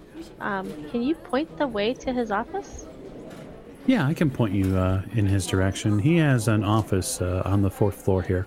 Um, 0.42 0.70
can 0.92 1.02
you 1.02 1.16
point 1.16 1.58
the 1.58 1.66
way 1.66 1.94
to 1.94 2.12
his 2.12 2.32
office? 2.32 2.86
Yeah, 3.86 4.06
I 4.06 4.14
can 4.14 4.30
point 4.30 4.54
you 4.54 4.78
uh, 4.78 5.04
in 5.14 5.26
his 5.26 5.48
direction. 5.48 6.00
He 6.00 6.18
has 6.18 6.50
an 6.50 6.66
office 6.66 7.22
uh, 7.22 7.44
on 7.46 7.62
the 7.62 7.70
fourth 7.70 7.96
floor 7.96 8.22
here, 8.22 8.46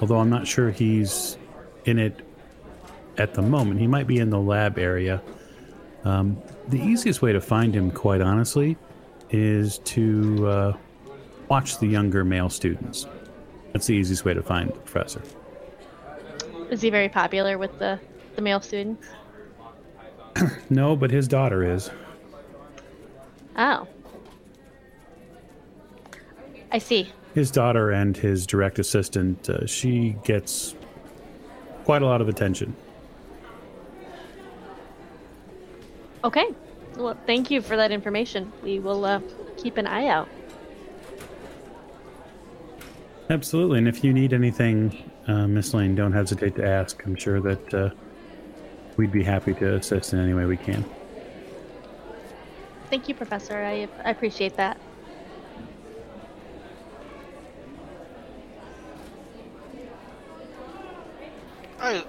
although 0.00 0.20
I'm 0.20 0.30
not 0.30 0.46
sure 0.46 0.70
he's 0.70 1.36
in 1.86 1.98
it 1.98 2.24
at 3.16 3.34
the 3.34 3.42
moment. 3.42 3.80
He 3.80 3.88
might 3.88 4.06
be 4.06 4.18
in 4.18 4.30
the 4.30 4.38
lab 4.38 4.78
area. 4.78 5.20
Um, 6.04 6.40
the 6.68 6.80
easiest 6.80 7.20
way 7.20 7.32
to 7.32 7.40
find 7.40 7.74
him, 7.74 7.90
quite 7.90 8.20
honestly, 8.20 8.76
is 9.30 9.78
to 9.78 10.46
uh, 10.46 10.76
watch 11.48 11.78
the 11.78 11.88
younger 11.88 12.24
male 12.24 12.48
students. 12.48 13.08
That's 13.72 13.88
the 13.88 13.94
easiest 13.94 14.24
way 14.24 14.34
to 14.34 14.42
find 14.42 14.68
the 14.68 14.74
professor. 14.74 15.20
Is 16.70 16.82
he 16.82 16.90
very 16.90 17.08
popular 17.08 17.56
with 17.56 17.78
the, 17.78 17.98
the 18.36 18.42
male 18.42 18.60
students? 18.60 19.06
No, 20.70 20.94
but 20.94 21.10
his 21.10 21.26
daughter 21.26 21.64
is. 21.64 21.90
Oh. 23.56 23.88
I 26.70 26.78
see. 26.78 27.10
His 27.34 27.50
daughter 27.50 27.90
and 27.90 28.16
his 28.16 28.46
direct 28.46 28.78
assistant, 28.78 29.48
uh, 29.48 29.66
she 29.66 30.16
gets 30.24 30.74
quite 31.84 32.02
a 32.02 32.06
lot 32.06 32.20
of 32.20 32.28
attention. 32.28 32.76
Okay. 36.22 36.54
Well, 36.96 37.16
thank 37.26 37.50
you 37.50 37.62
for 37.62 37.76
that 37.76 37.90
information. 37.90 38.52
We 38.62 38.78
will 38.78 39.04
uh, 39.04 39.20
keep 39.56 39.76
an 39.76 39.86
eye 39.86 40.08
out. 40.08 40.28
Absolutely. 43.30 43.78
And 43.78 43.88
if 43.88 44.02
you 44.04 44.12
need 44.12 44.32
anything, 44.32 45.10
uh, 45.28 45.46
Miss 45.46 45.74
Lane, 45.74 45.94
don't 45.94 46.12
hesitate 46.12 46.56
to 46.56 46.66
ask. 46.66 47.04
I'm 47.04 47.14
sure 47.14 47.40
that 47.40 47.74
uh, 47.74 47.90
we'd 48.96 49.12
be 49.12 49.22
happy 49.22 49.54
to 49.54 49.74
assist 49.74 50.12
in 50.14 50.18
any 50.18 50.34
way 50.34 50.46
we 50.46 50.56
can. 50.56 50.84
Thank 52.90 53.08
you, 53.08 53.14
Professor. 53.14 53.58
I, 53.58 53.86
I 54.04 54.10
appreciate 54.10 54.56
that. 54.56 54.78
I, 61.80 62.02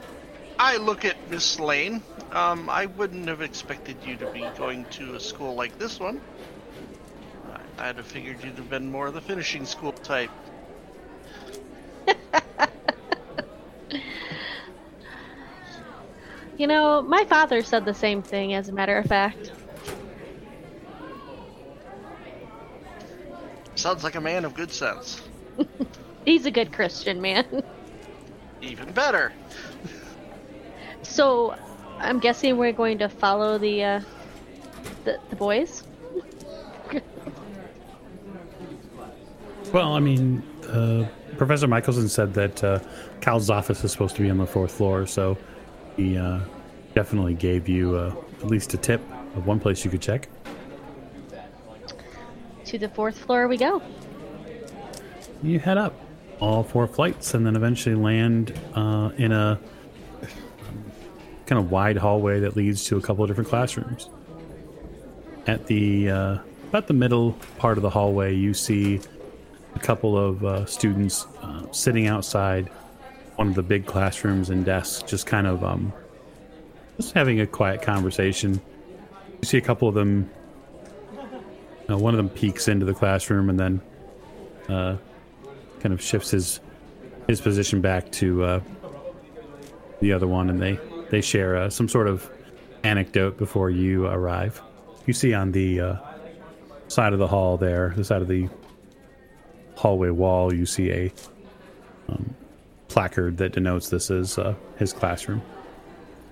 I 0.58 0.78
look 0.78 1.04
at 1.06 1.16
Miss 1.30 1.60
Lane. 1.60 2.02
Um, 2.32 2.70
I 2.70 2.86
wouldn't 2.86 3.28
have 3.28 3.42
expected 3.42 3.98
you 4.06 4.16
to 4.18 4.32
be 4.32 4.48
going 4.58 4.86
to 4.92 5.16
a 5.16 5.20
school 5.20 5.56
like 5.56 5.78
this 5.78 6.00
one. 6.00 6.22
I- 7.78 7.90
I'd 7.90 7.98
have 7.98 8.08
figured 8.08 8.44
you'd 8.44 8.56
have 8.56 8.70
been 8.70 8.90
more 8.90 9.08
of 9.08 9.14
the 9.14 9.22
finishing 9.22 9.66
school 9.66 9.92
type. 9.92 10.32
You 16.58 16.68
know, 16.68 17.02
my 17.02 17.24
father 17.24 17.64
said 17.64 17.86
the 17.86 17.94
same 17.94 18.22
thing, 18.22 18.54
as 18.54 18.68
a 18.68 18.74
matter 18.74 18.98
of 18.98 19.06
fact. 19.06 19.54
Sounds 23.76 24.04
like 24.04 24.16
a 24.16 24.22
man 24.22 24.44
of 24.44 24.54
good 24.56 24.70
sense. 24.72 25.22
He's 26.26 26.46
a 26.46 26.52
good 26.52 26.74
Christian 26.74 27.22
man. 27.22 27.64
Even 28.62 28.92
better. 28.92 29.32
so, 31.02 31.56
I'm 31.98 32.20
guessing 32.20 32.58
we're 32.58 32.74
going 32.74 32.98
to 32.98 33.08
follow 33.08 33.58
the 33.58 33.84
uh, 33.84 34.02
the, 35.06 35.18
the 35.30 35.36
boys. 35.38 35.84
Well, 39.72 39.94
I 39.94 40.00
mean, 40.00 40.42
uh, 40.68 41.08
Professor 41.40 41.68
Michelson 41.68 42.10
said 42.10 42.34
that 42.34 42.62
uh, 42.66 42.80
Cowles's 43.22 43.50
office 43.50 43.82
is 43.86 43.94
supposed 43.94 44.18
to 44.18 44.22
be 44.22 44.30
on 44.30 44.38
the 44.38 44.46
fourth 44.46 44.74
floor, 44.74 45.08
so 45.08 45.38
he 45.96 46.18
uh, 46.18 46.42
definitely 46.94 47.34
gave 47.34 47.70
you 47.70 47.96
uh, 47.96 48.14
at 48.42 48.48
least 48.48 48.74
a 48.74 48.78
tip 48.78 49.00
of 49.38 49.48
one 49.48 49.58
place 49.58 49.86
you 49.86 49.90
could 49.90 50.02
check. 50.02 50.28
To 52.66 52.78
the 52.78 52.90
fourth 52.90 53.18
floor 53.18 53.48
we 53.48 53.56
go. 53.56 53.82
You 55.42 55.60
head 55.60 55.78
up 55.78 55.94
all 56.42 56.62
four 56.62 56.88
flights 56.88 57.34
and 57.34 57.46
then 57.46 57.56
eventually 57.56 57.96
land 57.96 58.54
uh, 58.76 59.12
in 59.16 59.32
a 59.32 59.58
kind 61.46 61.58
of 61.58 61.72
wide 61.72 61.96
hallway 61.96 62.42
that 62.42 62.58
leads 62.58 62.84
to 62.88 62.98
a 62.98 63.02
couple 63.02 63.24
of 63.24 63.30
different 63.30 63.50
classrooms. 63.50 64.10
At 65.48 65.68
the 65.68 66.10
uh, 66.10 66.38
about 66.68 66.88
the 66.88 66.94
middle 66.94 67.32
part 67.58 67.78
of 67.78 67.82
the 67.82 67.90
hallway, 67.90 68.36
you 68.36 68.54
see 68.54 69.00
a 69.80 69.86
couple 69.86 70.18
of 70.18 70.44
uh, 70.44 70.66
students 70.66 71.26
uh, 71.42 71.64
sitting 71.72 72.08
outside 72.08 72.70
one 73.38 73.48
of 73.48 73.56
the 73.56 73.64
big 73.64 73.86
classrooms 73.86 74.50
and 74.50 74.66
desks, 74.66 75.02
just 75.04 75.26
kind 75.26 75.48
of 75.48 75.64
um, 75.64 75.94
just 76.98 77.14
having 77.14 77.40
a 77.40 77.48
quiet 77.48 77.82
conversation. 77.82 78.60
You 79.42 79.46
see 79.46 79.58
a 79.58 79.62
couple 79.62 79.88
of 79.88 79.96
them. 79.96 80.30
Uh, 81.90 81.98
one 81.98 82.14
of 82.14 82.18
them 82.18 82.30
peeks 82.30 82.68
into 82.68 82.86
the 82.86 82.94
classroom 82.94 83.50
and 83.50 83.60
then 83.60 83.82
uh, 84.68 84.98
kind 85.80 85.94
of 85.94 86.02
shifts 86.02 86.32
his 86.32 86.60
his 87.28 87.40
position 87.42 87.80
back 87.82 88.12
to 88.12 88.44
uh, 88.44 88.60
the 90.02 90.12
other 90.12 90.28
one, 90.28 90.50
and 90.50 90.62
they 90.62 90.78
they 91.10 91.22
share 91.22 91.56
uh, 91.56 91.70
some 91.70 91.88
sort 91.88 92.08
of 92.08 92.30
anecdote 92.84 93.38
before 93.38 93.70
you 93.70 94.06
arrive. 94.06 94.62
You 95.06 95.14
see 95.14 95.34
on 95.34 95.54
the 95.54 95.80
uh, 95.80 95.96
side 96.90 97.14
of 97.14 97.20
the 97.20 97.28
hall 97.28 97.58
there, 97.58 97.94
the 97.96 98.04
side 98.04 98.22
of 98.22 98.28
the 98.28 98.50
hallway 99.80 100.10
wall, 100.10 100.54
you 100.54 100.66
see 100.66 100.92
a 100.92 101.14
um, 102.10 102.36
placard 102.90 103.38
that 103.38 103.54
denotes 103.54 103.88
this 103.88 104.10
is 104.10 104.38
uh, 104.38 104.54
his 104.78 104.92
classroom. 104.92 105.42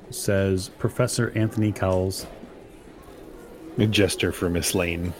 It 0.09 0.15
says 0.15 0.69
Professor 0.77 1.31
Anthony 1.33 1.71
Cowles. 1.71 2.27
A 3.77 3.85
gesture 3.85 4.31
for 4.31 4.49
Miss 4.49 4.73
Lane 4.73 5.13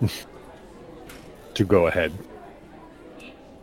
to 1.54 1.64
go 1.64 1.88
ahead. 1.88 2.12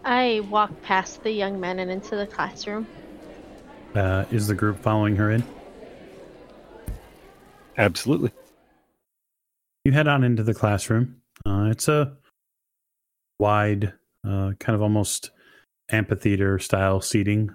I 0.04 0.42
walk 0.50 0.82
past 0.84 1.24
the 1.24 1.32
young 1.32 1.60
men 1.60 1.80
and 1.80 1.90
into 1.90 2.16
the 2.16 2.28
classroom. 2.28 2.86
Uh, 3.96 4.26
is 4.30 4.48
the 4.48 4.56
group 4.56 4.80
following 4.80 5.16
her 5.16 5.32
in? 5.32 5.44
Absolutely. 7.78 8.32
You 9.86 9.94
head 9.94 10.08
on 10.08 10.24
into 10.24 10.44
the 10.44 10.54
classroom. 10.54 11.22
Uh, 11.46 11.70
it's 11.72 11.88
a 11.88 12.18
wide, 13.40 13.94
uh, 14.28 14.52
kind 14.60 14.76
of 14.76 14.82
almost 14.82 15.32
amphitheater 15.90 16.60
style 16.60 17.02
seating 17.02 17.50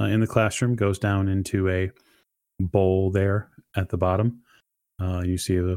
uh, 0.00 0.04
in 0.04 0.20
the 0.20 0.26
classroom. 0.26 0.74
Goes 0.74 0.98
down 0.98 1.28
into 1.28 1.68
a 1.68 1.90
bowl 2.60 3.10
there 3.10 3.50
at 3.76 3.88
the 3.88 3.96
bottom. 3.96 4.42
Uh, 5.00 5.22
you 5.24 5.38
see 5.38 5.56
a, 5.56 5.76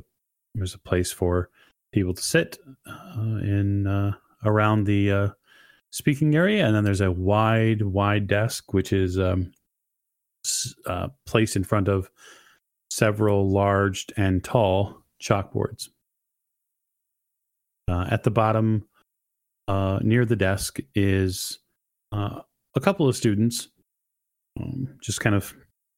there's 0.55 0.75
a 0.75 0.79
place 0.79 1.11
for 1.11 1.49
people 1.91 2.13
to 2.13 2.21
sit 2.21 2.57
uh, 2.87 3.39
in 3.41 3.87
uh, 3.87 4.13
around 4.45 4.85
the 4.85 5.11
uh, 5.11 5.27
speaking 5.91 6.35
area, 6.35 6.65
and 6.65 6.75
then 6.75 6.83
there's 6.83 7.01
a 7.01 7.11
wide, 7.11 7.81
wide 7.81 8.27
desk 8.27 8.73
which 8.73 8.93
is 8.93 9.19
um, 9.19 9.51
placed 11.25 11.55
in 11.55 11.63
front 11.63 11.87
of 11.87 12.09
several 12.91 13.49
large 13.49 14.05
and 14.17 14.43
tall 14.43 15.03
chalkboards. 15.21 15.89
Uh, 17.87 18.05
at 18.09 18.23
the 18.23 18.31
bottom, 18.31 18.87
uh, 19.69 19.99
near 20.01 20.25
the 20.25 20.35
desk, 20.35 20.79
is 20.95 21.59
uh, 22.11 22.41
a 22.75 22.79
couple 22.79 23.07
of 23.07 23.15
students, 23.15 23.69
um, 24.59 24.87
just 25.01 25.21
kind 25.21 25.35
of 25.35 25.53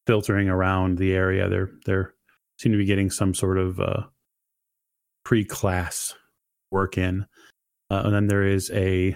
filtering 0.06 0.50
around 0.50 0.98
the 0.98 1.14
area. 1.14 1.48
They're 1.48 1.72
they're 1.86 2.14
seem 2.60 2.74
to 2.74 2.78
be 2.78 2.86
getting 2.86 3.10
some 3.10 3.34
sort 3.34 3.58
of 3.58 3.80
uh, 3.80 4.04
pre-class 5.24 6.14
work 6.70 6.98
in, 6.98 7.26
uh, 7.90 8.02
and 8.06 8.14
then 8.14 8.28
there 8.28 8.44
is 8.44 8.70
a 8.72 9.16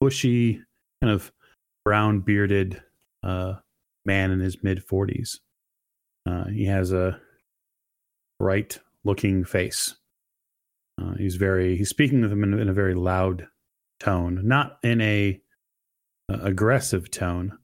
bushy, 0.00 0.60
kind 1.02 1.12
of 1.12 1.32
brown 1.84 2.20
bearded 2.20 2.82
uh, 3.22 3.54
man 4.04 4.30
in 4.30 4.40
his 4.40 4.62
mid 4.62 4.84
forties. 4.84 5.40
Uh, 6.26 6.44
he 6.48 6.66
has 6.66 6.92
a 6.92 7.18
bright 8.38 8.80
looking 9.04 9.44
face. 9.44 9.96
Uh, 11.00 11.14
he's 11.16 11.36
very 11.36 11.76
he's 11.76 11.88
speaking 11.88 12.20
to 12.20 12.28
them 12.28 12.44
in, 12.44 12.58
in 12.58 12.68
a 12.68 12.74
very 12.74 12.94
loud 12.94 13.46
tone, 14.00 14.40
not 14.44 14.78
in 14.82 15.00
a 15.00 15.40
uh, 16.30 16.38
aggressive 16.42 17.10
tone, 17.10 17.56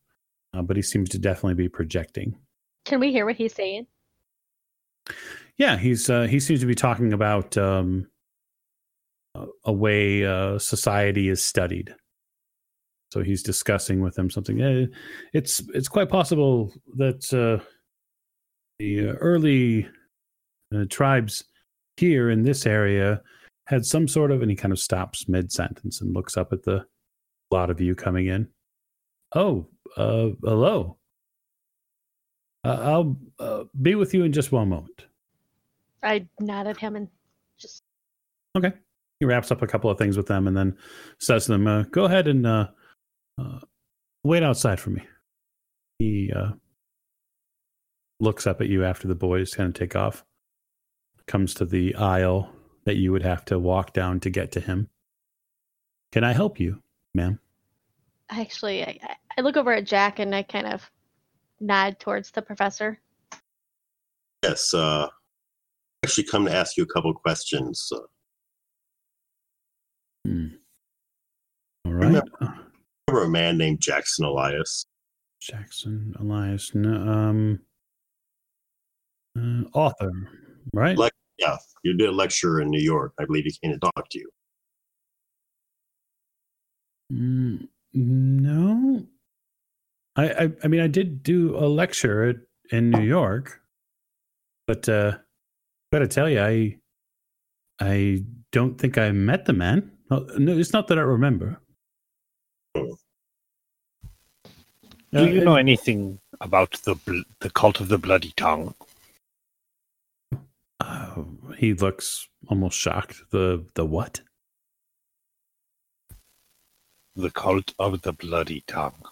uh, 0.54 0.62
but 0.62 0.76
he 0.76 0.82
seems 0.82 1.08
to 1.10 1.18
definitely 1.18 1.54
be 1.54 1.68
projecting. 1.68 2.36
Can 2.84 3.00
we 3.00 3.12
hear 3.12 3.26
what 3.26 3.36
he's 3.36 3.54
saying? 3.54 3.86
Yeah, 5.56 5.76
he's 5.76 6.08
uh, 6.08 6.22
he 6.22 6.40
seems 6.40 6.60
to 6.60 6.66
be 6.66 6.74
talking 6.74 7.12
about 7.12 7.56
um, 7.56 8.06
a- 9.64 9.72
way 9.72 10.24
uh, 10.24 10.58
society 10.58 11.28
is 11.28 11.44
studied. 11.44 11.94
So 13.12 13.22
he's 13.22 13.42
discussing 13.42 14.00
with 14.00 14.14
them 14.14 14.30
something. 14.30 14.60
Eh, 14.60 14.86
it's 15.32 15.60
it's 15.74 15.88
quite 15.88 16.08
possible 16.08 16.72
that 16.96 17.32
uh, 17.34 17.62
the 18.78 19.08
early 19.08 19.88
uh, 20.74 20.84
tribes 20.88 21.44
here 21.96 22.30
in 22.30 22.42
this 22.42 22.66
area 22.66 23.20
had 23.70 23.86
some 23.86 24.08
sort 24.08 24.32
of, 24.32 24.42
and 24.42 24.50
he 24.50 24.56
kind 24.56 24.72
of 24.72 24.80
stops 24.80 25.28
mid 25.28 25.52
sentence 25.52 26.00
and 26.00 26.12
looks 26.12 26.36
up 26.36 26.52
at 26.52 26.64
the 26.64 26.84
lot 27.52 27.70
of 27.70 27.80
you 27.80 27.94
coming 27.94 28.26
in. 28.26 28.48
Oh, 29.32 29.68
uh, 29.96 30.30
hello. 30.42 30.96
Uh, 32.64 32.78
I'll 32.82 33.16
uh, 33.38 33.64
be 33.80 33.94
with 33.94 34.12
you 34.12 34.24
in 34.24 34.32
just 34.32 34.50
one 34.50 34.68
moment. 34.68 35.06
I 36.02 36.26
nod 36.40 36.66
at 36.66 36.78
him 36.78 36.96
and 36.96 37.08
just 37.58 37.84
Okay. 38.56 38.72
He 39.20 39.26
wraps 39.26 39.52
up 39.52 39.62
a 39.62 39.66
couple 39.66 39.88
of 39.88 39.98
things 39.98 40.16
with 40.16 40.26
them 40.26 40.48
and 40.48 40.56
then 40.56 40.76
says 41.18 41.44
to 41.44 41.52
them, 41.52 41.68
uh, 41.68 41.82
"Go 41.84 42.06
ahead 42.06 42.26
and 42.26 42.46
uh, 42.46 42.68
uh, 43.38 43.60
wait 44.24 44.42
outside 44.42 44.80
for 44.80 44.90
me." 44.90 45.06
He 46.00 46.32
uh, 46.34 46.52
looks 48.18 48.48
up 48.48 48.60
at 48.60 48.68
you 48.68 48.84
after 48.84 49.06
the 49.06 49.14
boys 49.14 49.54
kind 49.54 49.68
of 49.68 49.74
take 49.74 49.94
off. 49.94 50.24
Comes 51.26 51.54
to 51.54 51.64
the 51.64 51.94
aisle 51.94 52.50
that 52.90 52.96
you 52.96 53.12
would 53.12 53.22
have 53.22 53.44
to 53.44 53.56
walk 53.56 53.92
down 53.92 54.18
to 54.18 54.28
get 54.30 54.50
to 54.50 54.58
him. 54.60 54.88
Can 56.10 56.24
I 56.24 56.32
help 56.32 56.58
you, 56.58 56.82
ma'am? 57.14 57.38
actually 58.32 58.84
I, 58.84 58.98
I- 59.02 59.16
I 59.38 59.40
look 59.42 59.56
over 59.56 59.72
at 59.72 59.86
Jack 59.86 60.18
and 60.18 60.34
I 60.34 60.42
kind 60.42 60.66
of 60.66 60.88
nod 61.60 61.98
towards 62.00 62.32
the 62.32 62.42
professor. 62.42 62.98
Yes, 64.42 64.74
uh, 64.74 65.08
actually 66.04 66.24
come 66.24 66.44
to 66.46 66.52
ask 66.54 66.76
you 66.76 66.82
a 66.82 66.86
couple 66.86 67.10
of 67.12 67.16
questions. 67.16 67.88
Uh, 67.94 67.98
Hmm. 70.26 70.46
All 71.86 71.92
right. 71.92 72.06
Remember- 72.06 72.66
remember 73.08 73.24
a 73.24 73.30
man 73.30 73.56
named 73.56 73.80
Jackson 73.80 74.24
Elias? 74.26 74.84
Jackson 75.40 76.12
Elias, 76.18 76.74
no, 76.74 76.92
um, 77.08 77.60
uh, 79.38 79.62
author, 79.78 80.10
right? 80.74 80.98
Like- 80.98 81.12
Yeah, 81.40 81.56
you 81.82 81.96
did 81.96 82.08
a 82.08 82.12
lecture 82.12 82.60
in 82.60 82.68
New 82.70 82.80
York. 82.80 83.14
I 83.18 83.24
believe 83.24 83.44
he 83.44 83.52
came 83.62 83.72
to 83.72 83.78
talk 83.78 84.08
to 84.10 84.18
you. 84.18 84.30
Mm, 87.12 87.68
no, 87.94 89.06
I, 90.16 90.30
I 90.30 90.52
I 90.62 90.68
mean 90.68 90.80
I 90.80 90.86
did 90.86 91.22
do 91.22 91.56
a 91.56 91.66
lecture 91.66 92.24
at, 92.28 92.36
in 92.70 92.90
New 92.90 93.02
York, 93.02 93.60
but 94.66 94.88
uh, 94.88 95.18
gotta 95.92 96.06
tell 96.06 96.28
you, 96.28 96.40
I 96.40 96.76
I 97.80 98.22
don't 98.52 98.78
think 98.78 98.98
I 98.98 99.10
met 99.10 99.46
the 99.46 99.54
man. 99.54 99.90
No, 100.10 100.26
it's 100.36 100.72
not 100.72 100.88
that 100.88 100.98
I 100.98 101.02
remember. 101.02 101.58
Do 102.74 102.96
Uh, 105.14 105.22
you 105.22 105.44
know 105.44 105.56
anything 105.56 106.20
about 106.40 106.72
the 106.84 106.94
the 107.40 107.50
cult 107.50 107.80
of 107.80 107.88
the 107.88 107.98
bloody 107.98 108.32
tongue? 108.36 108.74
Uh, 110.80 111.22
he 111.56 111.74
looks 111.74 112.28
almost 112.48 112.78
shocked. 112.78 113.22
The 113.30 113.66
the 113.74 113.84
what? 113.84 114.20
The 117.16 117.30
cult 117.30 117.74
of 117.78 118.02
the 118.02 118.12
bloody 118.12 118.62
tongue. 118.66 119.02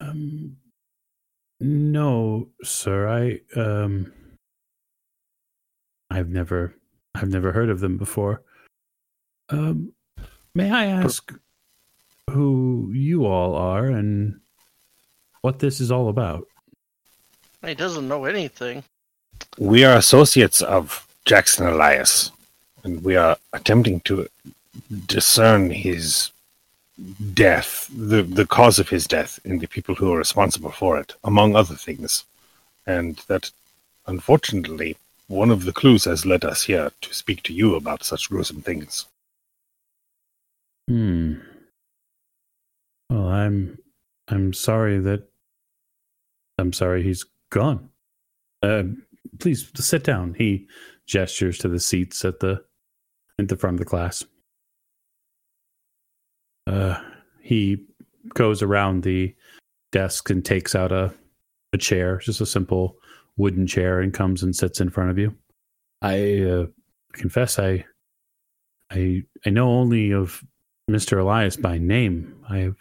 Um, 0.00 0.56
no, 1.58 2.48
sir. 2.62 3.08
I 3.08 3.40
um, 3.58 4.12
I've 6.10 6.28
never, 6.28 6.74
I've 7.14 7.28
never 7.28 7.52
heard 7.52 7.70
of 7.70 7.80
them 7.80 7.98
before. 7.98 8.42
Um, 9.48 9.92
may 10.54 10.70
I 10.70 10.86
ask 10.86 11.32
who 12.30 12.90
you 12.94 13.26
all 13.26 13.54
are 13.54 13.86
and 13.86 14.40
what 15.42 15.58
this 15.58 15.80
is 15.80 15.90
all 15.90 16.08
about? 16.08 16.46
He 17.64 17.74
doesn't 17.74 18.08
know 18.08 18.24
anything. 18.24 18.84
We 19.58 19.84
are 19.84 19.96
associates 19.96 20.62
of 20.62 21.06
Jackson 21.24 21.66
Elias, 21.66 22.30
and 22.84 23.02
we 23.02 23.16
are 23.16 23.36
attempting 23.52 24.00
to 24.00 24.28
discern 25.06 25.70
his 25.70 26.30
death, 27.34 27.90
the, 27.94 28.22
the 28.22 28.46
cause 28.46 28.78
of 28.78 28.88
his 28.88 29.06
death, 29.06 29.38
and 29.44 29.60
the 29.60 29.66
people 29.66 29.94
who 29.94 30.12
are 30.12 30.18
responsible 30.18 30.70
for 30.70 30.98
it, 30.98 31.14
among 31.24 31.56
other 31.56 31.74
things. 31.74 32.24
And 32.86 33.16
that, 33.28 33.50
unfortunately, 34.06 34.96
one 35.28 35.50
of 35.50 35.64
the 35.64 35.72
clues 35.72 36.04
has 36.04 36.24
led 36.24 36.44
us 36.44 36.62
here 36.62 36.92
to 37.00 37.14
speak 37.14 37.42
to 37.44 37.52
you 37.52 37.74
about 37.74 38.04
such 38.04 38.30
gruesome 38.30 38.62
things. 38.62 39.06
Hmm. 40.88 41.34
Well, 43.10 43.28
I'm, 43.28 43.78
I'm 44.28 44.52
sorry 44.52 44.98
that, 45.00 45.24
I'm 46.58 46.72
sorry 46.72 47.02
he's 47.02 47.24
gone. 47.50 47.88
Uh, 48.62 48.84
please 49.38 49.70
sit 49.76 50.04
down. 50.04 50.34
He 50.34 50.66
gestures 51.06 51.58
to 51.58 51.68
the 51.68 51.80
seats 51.80 52.24
at 52.24 52.40
the, 52.40 52.62
at 53.38 53.48
the 53.48 53.56
front 53.56 53.74
of 53.74 53.78
the 53.80 53.84
class. 53.84 54.24
Uh, 56.66 57.00
he 57.40 57.84
goes 58.34 58.62
around 58.62 59.02
the 59.02 59.34
desk 59.92 60.30
and 60.30 60.44
takes 60.44 60.74
out 60.74 60.92
a, 60.92 61.14
a 61.72 61.78
chair, 61.78 62.18
just 62.18 62.40
a 62.40 62.46
simple 62.46 62.96
wooden 63.36 63.66
chair, 63.66 64.00
and 64.00 64.12
comes 64.12 64.42
and 64.42 64.54
sits 64.54 64.80
in 64.80 64.90
front 64.90 65.10
of 65.10 65.18
you. 65.18 65.34
I 66.02 66.40
uh, 66.40 66.66
confess, 67.12 67.58
I, 67.58 67.84
I, 68.90 69.22
I 69.44 69.50
know 69.50 69.68
only 69.68 70.12
of 70.12 70.42
Mr. 70.90 71.20
Elias 71.20 71.56
by 71.56 71.78
name. 71.78 72.34
I've 72.48 72.78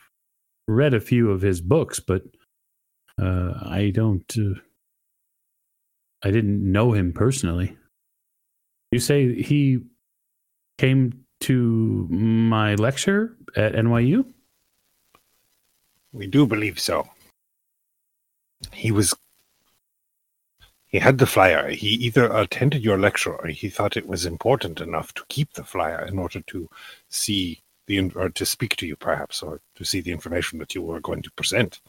read 0.67 0.93
a 0.93 0.99
few 0.99 1.31
of 1.31 1.41
his 1.41 1.61
books, 1.61 1.99
but 1.99 2.23
uh, 3.21 3.53
I 3.61 3.91
don't. 3.93 4.31
Uh, 4.37 4.59
I 6.23 6.31
didn't 6.31 6.71
know 6.71 6.91
him 6.91 7.13
personally. 7.13 7.77
You 8.91 8.99
say 8.99 9.41
he 9.41 9.79
came 10.77 11.25
to 11.41 12.07
my 12.09 12.75
lecture 12.75 13.35
at 13.55 13.73
NYU? 13.73 14.25
We 16.11 16.27
do 16.27 16.47
believe 16.47 16.79
so. 16.79 17.07
He 18.71 18.91
was. 18.91 19.13
He 20.87 20.99
had 20.99 21.17
the 21.17 21.25
flyer. 21.25 21.69
He 21.69 21.89
either 21.89 22.31
attended 22.31 22.83
your 22.83 22.97
lecture 22.97 23.35
or 23.35 23.47
he 23.47 23.69
thought 23.69 23.97
it 23.97 24.07
was 24.07 24.25
important 24.25 24.79
enough 24.79 25.13
to 25.15 25.25
keep 25.27 25.53
the 25.53 25.63
flyer 25.63 26.05
in 26.05 26.17
order 26.17 26.39
to 26.41 26.69
see 27.09 27.61
the 27.87 28.11
or 28.15 28.29
to 28.29 28.45
speak 28.45 28.75
to 28.77 28.87
you, 28.87 28.95
perhaps, 28.95 29.43
or 29.43 29.61
to 29.75 29.83
see 29.83 30.01
the 30.01 30.11
information 30.11 30.59
that 30.59 30.73
you 30.73 30.81
were 30.81 30.99
going 30.99 31.21
to 31.21 31.31
present. 31.31 31.81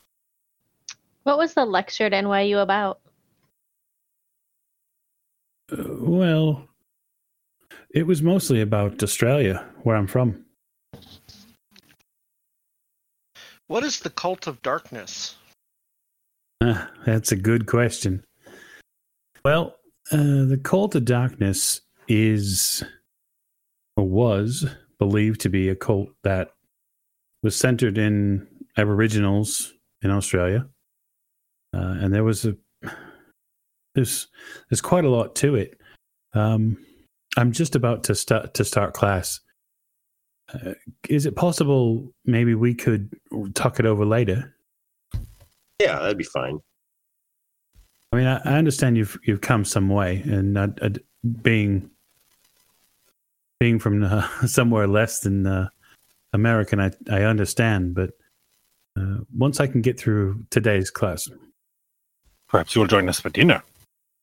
What 1.26 1.38
was 1.38 1.54
the 1.54 1.64
lecture 1.64 2.04
at 2.04 2.12
NYU 2.12 2.62
about? 2.62 3.00
Uh, 5.72 5.82
well, 5.98 6.68
it 7.90 8.06
was 8.06 8.22
mostly 8.22 8.60
about 8.60 9.02
Australia, 9.02 9.68
where 9.82 9.96
I'm 9.96 10.06
from. 10.06 10.44
What 13.66 13.82
is 13.82 13.98
the 13.98 14.10
cult 14.10 14.46
of 14.46 14.62
darkness? 14.62 15.34
Ah, 16.62 16.92
that's 17.04 17.32
a 17.32 17.36
good 17.36 17.66
question. 17.66 18.24
Well, 19.44 19.74
uh, 20.12 20.44
the 20.44 20.60
cult 20.62 20.94
of 20.94 21.06
darkness 21.06 21.80
is 22.06 22.84
or 23.96 24.08
was 24.08 24.64
believed 25.00 25.40
to 25.40 25.48
be 25.48 25.70
a 25.70 25.74
cult 25.74 26.10
that 26.22 26.52
was 27.42 27.56
centered 27.56 27.98
in 27.98 28.46
Aboriginals 28.76 29.74
in 30.02 30.12
Australia, 30.12 30.68
uh, 31.76 31.96
and 32.00 32.12
there 32.12 32.24
was 32.24 32.46
a 32.46 32.56
there's 33.94 34.28
there's 34.68 34.80
quite 34.80 35.04
a 35.04 35.10
lot 35.10 35.34
to 35.36 35.56
it. 35.56 35.78
Um, 36.32 36.78
I'm 37.36 37.52
just 37.52 37.76
about 37.76 38.04
to 38.04 38.14
start 38.14 38.54
to 38.54 38.64
start 38.64 38.94
class. 38.94 39.40
Uh, 40.52 40.74
is 41.08 41.26
it 41.26 41.34
possible 41.34 42.14
maybe 42.24 42.54
we 42.54 42.74
could 42.74 43.12
talk 43.54 43.80
it 43.80 43.86
over 43.86 44.04
later? 44.04 44.54
Yeah, 45.80 45.98
that'd 45.98 46.16
be 46.16 46.24
fine. 46.24 46.60
I 48.12 48.16
mean, 48.16 48.26
I, 48.26 48.40
I 48.44 48.56
understand 48.56 48.96
you've 48.96 49.18
you've 49.24 49.40
come 49.40 49.64
some 49.64 49.88
way, 49.88 50.22
and 50.24 50.56
uh, 50.56 50.68
uh, 50.80 50.90
being 51.42 51.90
being 53.60 53.78
from 53.78 54.02
uh, 54.02 54.26
somewhere 54.46 54.86
less 54.86 55.20
than 55.20 55.46
uh, 55.46 55.68
American, 56.32 56.80
I 56.80 56.92
I 57.10 57.22
understand. 57.22 57.94
But 57.94 58.10
uh, 58.98 59.18
once 59.36 59.60
I 59.60 59.66
can 59.66 59.82
get 59.82 59.98
through 59.98 60.44
today's 60.50 60.90
class, 60.90 61.28
Perhaps 62.56 62.74
you'll 62.74 62.86
join 62.86 63.06
us 63.10 63.20
for 63.20 63.28
dinner. 63.28 63.62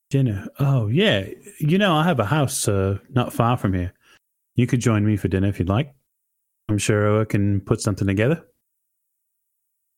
Dinner. 0.09 0.47
Oh, 0.57 0.87
yeah. 0.87 1.27
You 1.59 1.77
know, 1.77 1.93
I 1.93 2.03
have 2.03 2.19
a 2.19 2.25
house 2.25 2.67
uh, 2.67 2.97
not 3.11 3.31
far 3.31 3.57
from 3.57 3.75
here. 3.75 3.93
You 4.55 4.65
could 4.65 4.79
join 4.79 5.05
me 5.05 5.17
for 5.17 5.27
dinner 5.27 5.49
if 5.49 5.59
you'd 5.59 5.69
like. 5.69 5.93
I'm 6.67 6.79
sure 6.79 7.21
I 7.21 7.25
can 7.25 7.61
put 7.61 7.79
something 7.79 8.07
together. 8.07 8.43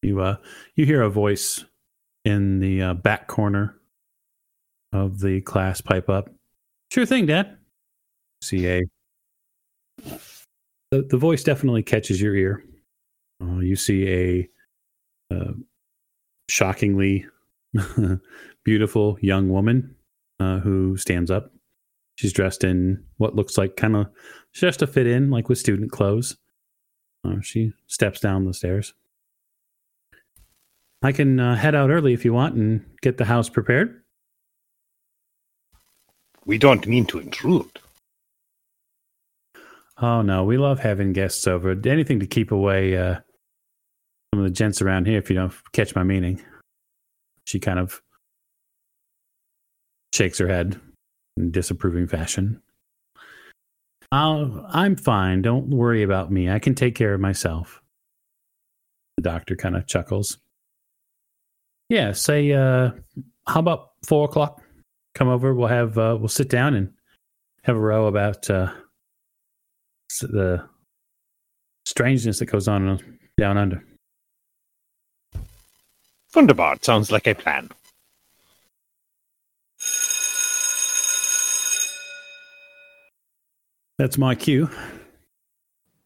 You 0.01 0.19
uh, 0.19 0.35
you 0.75 0.85
hear 0.85 1.01
a 1.01 1.09
voice 1.09 1.63
in 2.25 2.59
the 2.59 2.81
uh, 2.81 2.93
back 2.95 3.27
corner 3.27 3.79
of 4.91 5.21
the 5.21 5.39
class 5.39 5.79
pipe 5.79 6.09
up. 6.09 6.29
Sure 6.91 7.05
thing, 7.05 7.27
Dad. 7.27 7.55
CA. 8.41 8.83
the, 10.03 11.03
the 11.03 11.17
voice 11.17 11.41
definitely 11.41 11.83
catches 11.83 12.21
your 12.21 12.35
ear. 12.35 12.65
Uh, 13.41 13.59
you 13.59 13.77
see 13.77 14.09
a 14.09 14.49
uh, 15.33 15.53
shockingly 16.49 17.25
beautiful 18.63 19.17
young 19.21 19.49
woman 19.49 19.95
uh, 20.39 20.59
who 20.59 20.97
stands 20.97 21.31
up. 21.31 21.51
She's 22.15 22.33
dressed 22.33 22.63
in 22.63 23.03
what 23.17 23.35
looks 23.35 23.57
like 23.57 23.75
kind 23.75 23.95
of 23.95 24.07
just 24.53 24.79
to 24.79 24.87
fit 24.87 25.07
in, 25.07 25.29
like 25.29 25.49
with 25.49 25.57
student 25.57 25.91
clothes. 25.91 26.37
Uh, 27.25 27.41
she 27.41 27.73
steps 27.87 28.19
down 28.19 28.45
the 28.45 28.53
stairs. 28.53 28.93
I 31.01 31.11
can 31.11 31.39
uh, 31.39 31.55
head 31.55 31.75
out 31.75 31.89
early 31.89 32.13
if 32.13 32.23
you 32.23 32.33
want 32.33 32.55
and 32.55 32.85
get 33.01 33.17
the 33.17 33.25
house 33.25 33.49
prepared. 33.49 34.01
We 36.45 36.57
don't 36.57 36.87
mean 36.87 37.05
to 37.07 37.19
intrude. 37.19 37.79
Oh 39.97 40.21
no, 40.21 40.43
we 40.43 40.57
love 40.57 40.79
having 40.79 41.13
guests 41.13 41.47
over. 41.47 41.71
Anything 41.85 42.19
to 42.19 42.27
keep 42.27 42.51
away 42.51 42.97
uh, 42.97 43.15
some 44.33 44.39
of 44.39 44.43
the 44.43 44.49
gents 44.49 44.81
around 44.81 45.07
here. 45.07 45.17
If 45.17 45.29
you 45.29 45.35
don't 45.35 45.53
catch 45.71 45.95
my 45.95 46.03
meaning, 46.03 46.41
she 47.45 47.59
kind 47.59 47.79
of 47.79 48.01
shakes 50.13 50.37
her 50.39 50.47
head 50.47 50.79
in 51.37 51.51
disapproving 51.51 52.07
fashion. 52.07 52.61
I'll, 54.11 54.65
I'm 54.69 54.95
fine. 54.95 55.41
Don't 55.41 55.69
worry 55.69 56.03
about 56.03 56.31
me. 56.31 56.49
I 56.49 56.59
can 56.59 56.75
take 56.75 56.95
care 56.95 57.13
of 57.13 57.19
myself. 57.19 57.81
The 59.17 59.23
doctor 59.23 59.55
kind 59.55 59.75
of 59.75 59.87
chuckles. 59.87 60.37
Yeah, 61.89 62.11
say, 62.13 62.51
uh, 62.51 62.91
how 63.47 63.59
about 63.59 63.91
four 64.05 64.25
o'clock? 64.25 64.61
Come 65.13 65.27
over. 65.27 65.53
We'll 65.53 65.67
have 65.67 65.97
uh, 65.97 66.17
we'll 66.19 66.27
sit 66.27 66.49
down 66.49 66.75
and 66.75 66.91
have 67.63 67.75
a 67.75 67.79
row 67.79 68.07
about 68.07 68.49
uh, 68.49 68.71
the 70.21 70.67
strangeness 71.85 72.39
that 72.39 72.47
goes 72.47 72.67
on 72.67 72.99
down 73.37 73.57
under. 73.57 73.83
Wunderbar. 76.35 76.77
Sounds 76.81 77.11
like 77.11 77.27
a 77.27 77.33
plan. 77.33 77.69
That's 83.97 84.17
my 84.17 84.35
cue. 84.35 84.69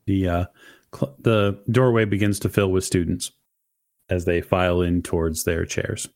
The 0.06 0.28
uh, 0.28 0.46
cl- 0.94 1.16
the 1.20 1.60
doorway 1.72 2.06
begins 2.06 2.40
to 2.40 2.50
fill 2.50 2.72
with 2.72 2.84
students 2.84 3.32
as 4.10 4.26
they 4.26 4.42
file 4.42 4.82
in 4.82 5.02
towards 5.02 5.44
their 5.44 5.66
chairs. 5.66 6.08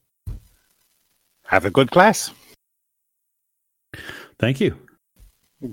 Have 1.45 1.65
a 1.65 1.71
good 1.71 1.91
class. 1.91 2.32
Thank 4.39 4.60
you. 4.60 4.78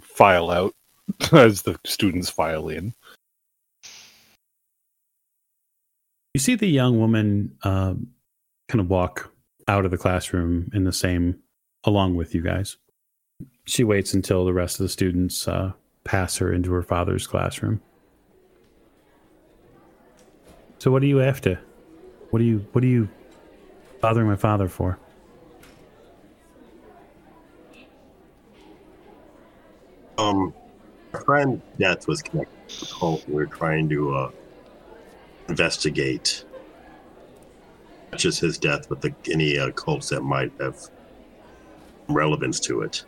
File 0.02 0.50
out 0.50 0.74
as 1.32 1.62
the 1.62 1.78
students 1.84 2.30
file 2.30 2.68
in. 2.68 2.94
You 6.34 6.40
see 6.40 6.54
the 6.54 6.68
young 6.68 6.98
woman 6.98 7.56
um, 7.64 8.08
kind 8.70 8.80
of 8.80 8.88
walk 8.88 9.32
out 9.66 9.84
of 9.84 9.90
the 9.90 9.98
classroom 9.98 10.70
in 10.72 10.84
the 10.84 10.92
same, 10.92 11.36
along 11.82 12.14
with 12.14 12.36
you 12.36 12.40
guys. 12.40 12.76
She 13.64 13.82
waits 13.82 14.14
until 14.14 14.44
the 14.44 14.52
rest 14.52 14.78
of 14.78 14.84
the 14.84 14.88
students 14.88 15.48
uh, 15.48 15.72
pass 16.04 16.36
her 16.36 16.52
into 16.52 16.72
her 16.72 16.82
father's 16.82 17.26
classroom. 17.26 17.82
So, 20.78 20.92
what 20.92 21.02
are 21.02 21.06
you 21.06 21.20
after? 21.20 21.58
What 22.30 22.40
are 22.40 22.44
you? 22.44 22.64
What 22.72 22.84
are 22.84 22.86
you 22.86 23.08
bothering 24.00 24.28
my 24.28 24.36
father 24.36 24.68
for? 24.68 24.98
Um, 30.16 30.54
friend 31.24 31.60
death 31.78 32.06
was 32.06 32.22
connected 32.22 32.68
to 32.68 32.80
the 32.80 32.92
cult. 32.92 33.28
We 33.28 33.34
were 33.34 33.46
trying 33.46 33.88
to 33.88 34.14
uh, 34.14 34.30
investigate 35.48 36.44
just 38.16 38.40
his 38.40 38.58
death, 38.58 38.88
but 38.88 39.00
the, 39.00 39.14
any 39.30 39.58
uh, 39.58 39.70
cults 39.72 40.08
that 40.10 40.22
might 40.22 40.52
have 40.60 40.90
relevance 42.08 42.60
to 42.60 42.82
it. 42.82 43.04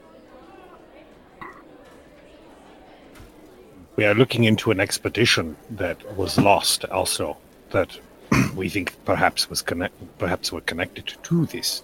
We 3.97 4.05
are 4.07 4.15
looking 4.15 4.45
into 4.45 4.71
an 4.71 4.81
expedition 4.81 5.57
that 5.71 6.17
was 6.17 6.39
lost 6.39 6.85
also 6.87 7.37
that 7.71 7.99
we 8.57 8.69
think 8.69 8.97
perhaps 9.05 9.51
was 9.51 9.61
connect 9.61 9.95
perhaps 10.19 10.51
were 10.51 10.63
connected 10.63 11.15
to 11.23 11.47
this 11.47 11.83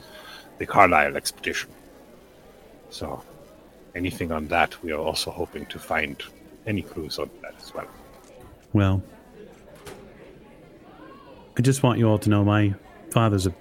the 0.59 0.67
Carlyle 0.67 1.17
expedition. 1.17 1.71
So 2.91 3.23
anything 3.95 4.33
on 4.33 4.49
that 4.49 4.83
we 4.83 4.93
are 4.93 4.99
also 4.99 5.31
hoping 5.31 5.67
to 5.67 5.79
find 5.79 6.23
any 6.67 6.83
clues 6.83 7.19
on 7.19 7.31
that 7.43 7.55
as 7.61 7.75
well. 7.75 7.89
Well, 8.73 9.03
I 11.57 11.63
just 11.63 11.83
want 11.83 11.99
you 11.99 12.09
all 12.09 12.19
to 12.19 12.31
know 12.31 12.45
my 12.45 12.75
father's 13.11 13.47
a 13.47 13.55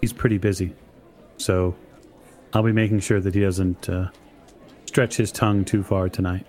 he's 0.00 0.12
pretty 0.12 0.38
busy. 0.38 0.74
So 1.36 1.74
I'll 2.52 2.62
be 2.62 2.72
making 2.72 3.00
sure 3.00 3.20
that 3.20 3.34
he 3.34 3.40
doesn't 3.40 3.88
uh, 3.88 4.10
stretch 4.86 5.16
his 5.16 5.32
tongue 5.32 5.64
too 5.64 5.82
far 5.82 6.08
tonight. 6.08 6.46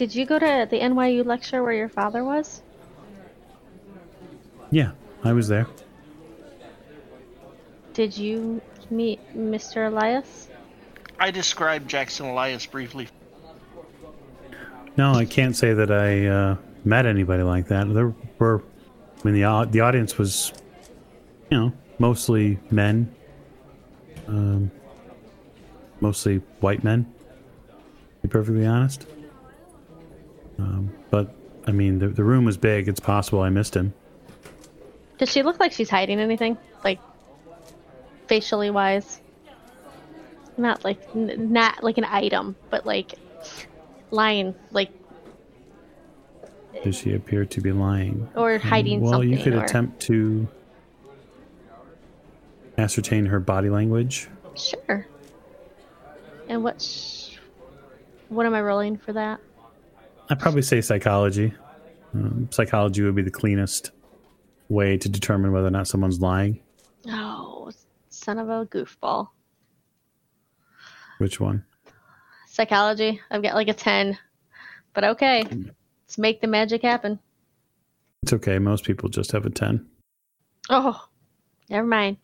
Did 0.00 0.14
you 0.14 0.24
go 0.24 0.38
to 0.38 0.66
the 0.70 0.78
NYU 0.78 1.26
lecture 1.26 1.62
where 1.62 1.74
your 1.74 1.90
father 1.90 2.24
was? 2.24 2.62
Yeah, 4.70 4.92
I 5.22 5.34
was 5.34 5.46
there. 5.48 5.66
Did 7.92 8.16
you 8.16 8.62
meet 8.88 9.20
Mr. 9.36 9.88
Elias? 9.88 10.48
I 11.18 11.30
described 11.30 11.86
Jackson 11.86 12.24
Elias 12.30 12.64
briefly. 12.64 13.08
No, 14.96 15.12
I 15.12 15.26
can't 15.26 15.54
say 15.54 15.74
that 15.74 15.90
I 15.90 16.26
uh, 16.28 16.56
met 16.84 17.06
anybody 17.06 17.42
like 17.42 17.68
that. 17.68 17.92
There 17.92 18.14
were, 18.38 18.62
I 19.18 19.28
mean, 19.28 19.40
the 19.40 19.68
the 19.70 19.80
audience 19.80 20.18
was, 20.18 20.52
you 21.50 21.58
know, 21.58 21.72
mostly 21.98 22.58
men, 22.70 23.14
um, 24.26 24.70
mostly 26.00 26.38
white 26.60 26.84
men. 26.84 27.04
To 27.04 28.22
be 28.22 28.28
perfectly 28.28 28.66
honest. 28.66 29.06
Um, 30.58 30.92
but 31.10 31.34
I 31.66 31.72
mean, 31.72 31.98
the 31.98 32.08
the 32.08 32.24
room 32.24 32.44
was 32.44 32.56
big. 32.56 32.88
It's 32.88 33.00
possible 33.00 33.40
I 33.40 33.50
missed 33.50 33.74
him. 33.74 33.94
Does 35.18 35.30
she 35.30 35.42
look 35.42 35.60
like 35.60 35.72
she's 35.72 35.90
hiding 35.90 36.18
anything? 36.18 36.56
Like, 36.82 36.98
facially 38.26 38.70
wise? 38.70 39.20
Not 40.56 40.82
like, 40.82 41.14
not 41.14 41.82
like 41.82 41.98
an 41.98 42.04
item, 42.04 42.56
but 42.70 42.86
like, 42.86 43.14
lying, 44.10 44.54
like, 44.70 44.90
Does 46.84 46.96
she 46.96 47.14
appear 47.14 47.44
to 47.44 47.60
be 47.60 47.72
lying? 47.72 48.28
or 48.34 48.58
hiding 48.58 49.00
well, 49.00 49.22
you 49.22 49.38
could 49.38 49.54
or, 49.54 49.64
attempt 49.64 50.00
to 50.02 50.48
ascertain 52.78 53.26
her 53.26 53.40
body 53.40 53.70
language. 53.70 54.28
Sure. 54.54 55.06
And 56.48 56.64
what's. 56.64 57.38
What 58.28 58.46
am 58.46 58.54
I 58.54 58.62
rolling 58.62 58.96
for 58.96 59.12
that? 59.12 59.40
I'd 60.28 60.38
probably 60.38 60.62
say 60.62 60.80
psychology. 60.80 61.52
Um, 62.14 62.48
psychology 62.50 63.02
would 63.02 63.14
be 63.14 63.22
the 63.22 63.30
cleanest 63.30 63.90
way 64.68 64.96
to 64.96 65.08
determine 65.08 65.52
whether 65.52 65.66
or 65.66 65.70
not 65.70 65.88
someone's 65.88 66.20
lying. 66.20 66.60
Oh, 67.08 67.70
son 68.08 68.38
of 68.38 68.48
a 68.48 68.66
goofball. 68.66 69.28
Which 71.18 71.40
one? 71.40 71.64
Psychology. 72.46 73.20
I've 73.30 73.42
got 73.42 73.54
like 73.54 73.68
a 73.68 73.74
10. 73.74 74.16
But 74.94 75.04
okay. 75.04 75.44
Let's 76.10 76.18
make 76.18 76.40
the 76.40 76.48
magic 76.48 76.82
happen. 76.82 77.20
It's 78.24 78.32
okay. 78.32 78.58
Most 78.58 78.82
people 78.82 79.08
just 79.08 79.30
have 79.30 79.46
a 79.46 79.50
10. 79.50 79.86
Oh, 80.68 81.06
never 81.68 81.86
mind. 81.86 82.16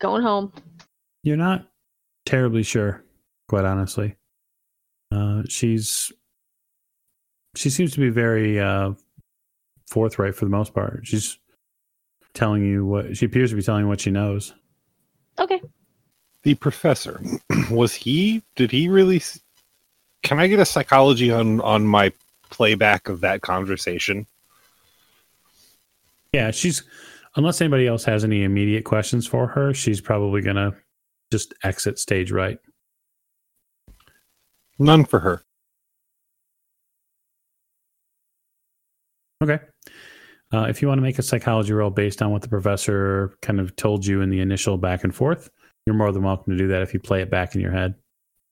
Going 0.00 0.24
home. 0.24 0.52
You're 1.22 1.36
not 1.36 1.68
terribly 2.26 2.64
sure, 2.64 3.04
quite 3.48 3.64
honestly. 3.64 4.16
Uh, 5.12 5.44
she's 5.48 6.10
she 7.54 7.70
seems 7.70 7.92
to 7.92 8.00
be 8.00 8.08
very 8.08 8.58
uh, 8.58 8.94
forthright 9.88 10.34
for 10.34 10.44
the 10.44 10.50
most 10.50 10.74
part. 10.74 11.02
She's 11.04 11.38
telling 12.34 12.66
you 12.66 12.84
what 12.84 13.16
she 13.16 13.26
appears 13.26 13.50
to 13.50 13.56
be 13.56 13.62
telling 13.62 13.82
you 13.82 13.88
what 13.88 14.00
she 14.00 14.10
knows. 14.10 14.54
Okay. 15.38 15.62
The 16.42 16.56
professor 16.56 17.22
was 17.70 17.94
he 17.94 18.42
did 18.56 18.72
he 18.72 18.88
really 18.88 19.22
can 20.24 20.40
I 20.40 20.48
get 20.48 20.58
a 20.58 20.64
psychology 20.64 21.30
on 21.30 21.60
on 21.60 21.86
my 21.86 22.12
playback 22.52 23.08
of 23.08 23.20
that 23.22 23.42
conversation? 23.42 24.26
Yeah, 26.32 26.52
she's 26.52 26.84
unless 27.36 27.60
anybody 27.60 27.86
else 27.86 28.04
has 28.04 28.24
any 28.24 28.44
immediate 28.44 28.84
questions 28.84 29.26
for 29.26 29.46
her, 29.48 29.74
she's 29.74 30.00
probably 30.00 30.42
going 30.42 30.56
to 30.56 30.74
just 31.30 31.54
exit 31.64 31.98
stage 31.98 32.30
right. 32.30 32.58
None 34.78 35.04
for 35.04 35.20
her. 35.20 35.42
Okay. 39.42 39.58
Uh, 40.52 40.66
if 40.68 40.82
you 40.82 40.88
want 40.88 40.98
to 40.98 41.02
make 41.02 41.18
a 41.18 41.22
psychology 41.22 41.72
roll 41.72 41.90
based 41.90 42.20
on 42.20 42.30
what 42.30 42.42
the 42.42 42.48
professor 42.48 43.36
kind 43.40 43.58
of 43.58 43.74
told 43.76 44.04
you 44.04 44.20
in 44.20 44.28
the 44.28 44.40
initial 44.40 44.76
back 44.76 45.02
and 45.02 45.14
forth, 45.14 45.50
you're 45.86 45.96
more 45.96 46.12
than 46.12 46.22
welcome 46.22 46.52
to 46.52 46.58
do 46.58 46.68
that 46.68 46.82
if 46.82 46.92
you 46.92 47.00
play 47.00 47.22
it 47.22 47.30
back 47.30 47.54
in 47.54 47.60
your 47.60 47.72
head. 47.72 47.94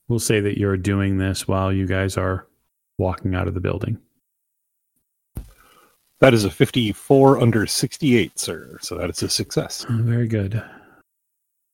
We'll 0.09 0.19
say 0.19 0.41
that 0.41 0.59
you're 0.59 0.77
doing 0.77 1.19
this 1.19 1.47
while 1.47 1.73
you 1.73 1.87
guys 1.87 2.17
are 2.17 2.49
walking 3.01 3.35
out 3.35 3.49
of 3.49 3.55
the 3.55 3.61
building. 3.61 3.99
That 6.21 6.35
is 6.35 6.45
a 6.45 6.51
54 6.51 7.41
under 7.41 7.67
68, 7.67 8.39
sir. 8.39 8.79
So 8.83 8.97
that 8.99 9.11
is 9.11 9.23
a 9.23 9.29
success. 9.29 9.87
Uh, 9.89 9.97
Very 10.03 10.29
good. 10.29 10.63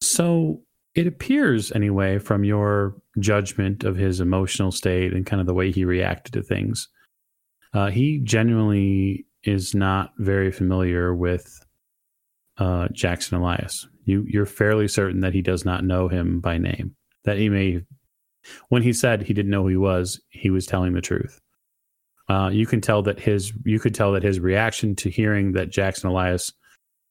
So 0.00 0.62
it 0.94 1.06
appears, 1.06 1.72
anyway, 1.72 2.18
from 2.18 2.44
your 2.44 2.94
judgment 3.18 3.82
of 3.82 3.96
his 3.96 4.20
emotional 4.20 4.70
state 4.70 5.12
and 5.12 5.26
kind 5.26 5.40
of 5.40 5.46
the 5.46 5.54
way 5.54 5.72
he 5.72 5.84
reacted 5.84 6.32
to 6.34 6.42
things, 6.42 6.88
uh, 7.74 7.90
he 7.90 8.18
genuinely 8.18 9.26
is 9.42 9.74
not 9.74 10.12
very 10.18 10.52
familiar 10.52 11.12
with 11.14 11.46
uh, 12.58 12.88
Jackson 12.92 13.36
Elias. 13.36 13.88
You, 14.04 14.24
you're 14.28 14.46
fairly 14.46 14.86
certain 14.86 15.20
that 15.20 15.34
he 15.34 15.42
does 15.42 15.64
not 15.64 15.84
know 15.84 16.06
him 16.08 16.40
by 16.40 16.56
name. 16.56 16.94
That 17.24 17.36
he 17.36 17.48
may, 17.48 17.82
when 18.68 18.82
he 18.82 18.92
said 18.92 19.22
he 19.22 19.34
didn't 19.34 19.50
know 19.50 19.62
who 19.62 19.68
he 19.68 19.76
was, 19.76 20.20
he 20.28 20.50
was 20.50 20.66
telling 20.66 20.92
the 20.92 21.00
truth. 21.00 21.40
Uh, 22.28 22.50
you 22.52 22.66
can 22.66 22.80
tell 22.80 23.02
that 23.02 23.20
his, 23.20 23.52
you 23.64 23.78
could 23.78 23.94
tell 23.94 24.12
that 24.12 24.22
his 24.22 24.40
reaction 24.40 24.96
to 24.96 25.10
hearing 25.10 25.52
that 25.52 25.70
Jackson 25.70 26.10
Elias 26.10 26.52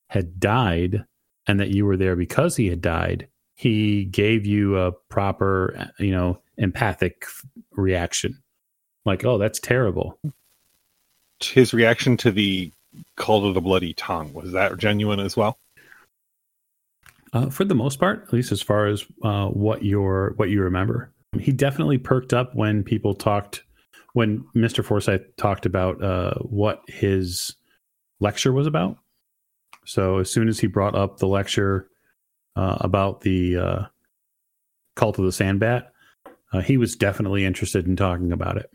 had 0.07 0.39
died 0.39 1.05
and 1.47 1.59
that 1.59 1.69
you 1.69 1.85
were 1.85 1.97
there 1.97 2.15
because 2.15 2.55
he 2.55 2.67
had 2.67 2.81
died, 2.81 3.27
he 3.55 4.05
gave 4.05 4.45
you 4.45 4.77
a 4.77 4.91
proper, 4.91 5.89
you 5.99 6.11
know, 6.11 6.41
empathic 6.57 7.25
reaction. 7.71 8.41
Like, 9.05 9.23
oh, 9.23 9.37
that's 9.37 9.59
terrible. 9.59 10.19
His 11.41 11.73
reaction 11.73 12.17
to 12.17 12.31
the 12.31 12.71
call 13.15 13.41
to 13.47 13.53
the 13.53 13.61
bloody 13.61 13.93
tongue 13.93 14.33
was 14.33 14.51
that 14.51 14.77
genuine 14.77 15.19
as 15.19 15.37
well? 15.37 15.57
Uh, 17.33 17.49
for 17.49 17.65
the 17.65 17.75
most 17.75 17.99
part, 17.99 18.23
at 18.23 18.33
least 18.33 18.51
as 18.51 18.61
far 18.61 18.87
as 18.87 19.05
uh, 19.23 19.47
what 19.47 19.83
your 19.83 20.33
what 20.37 20.49
you 20.49 20.61
remember, 20.61 21.11
he 21.39 21.51
definitely 21.51 21.97
perked 21.97 22.33
up 22.33 22.55
when 22.55 22.83
people 22.83 23.13
talked 23.13 23.63
when 24.13 24.45
Mr. 24.55 24.83
Forsyth 24.83 25.23
talked 25.35 25.65
about 25.65 26.01
uh, 26.01 26.35
what 26.35 26.81
his 26.87 27.55
lecture 28.21 28.53
was 28.53 28.65
about. 28.65 28.97
So 29.85 30.19
as 30.19 30.31
soon 30.31 30.47
as 30.47 30.59
he 30.59 30.67
brought 30.67 30.95
up 30.95 31.17
the 31.17 31.27
lecture 31.27 31.89
uh, 32.55 32.77
about 32.79 33.21
the 33.21 33.57
uh, 33.57 33.81
cult 34.95 35.19
of 35.19 35.25
the 35.25 35.31
Sandbat, 35.31 35.87
uh, 36.53 36.61
he 36.61 36.77
was 36.77 36.95
definitely 36.95 37.43
interested 37.43 37.87
in 37.87 37.97
talking 37.97 38.31
about 38.31 38.57
it. 38.57 38.71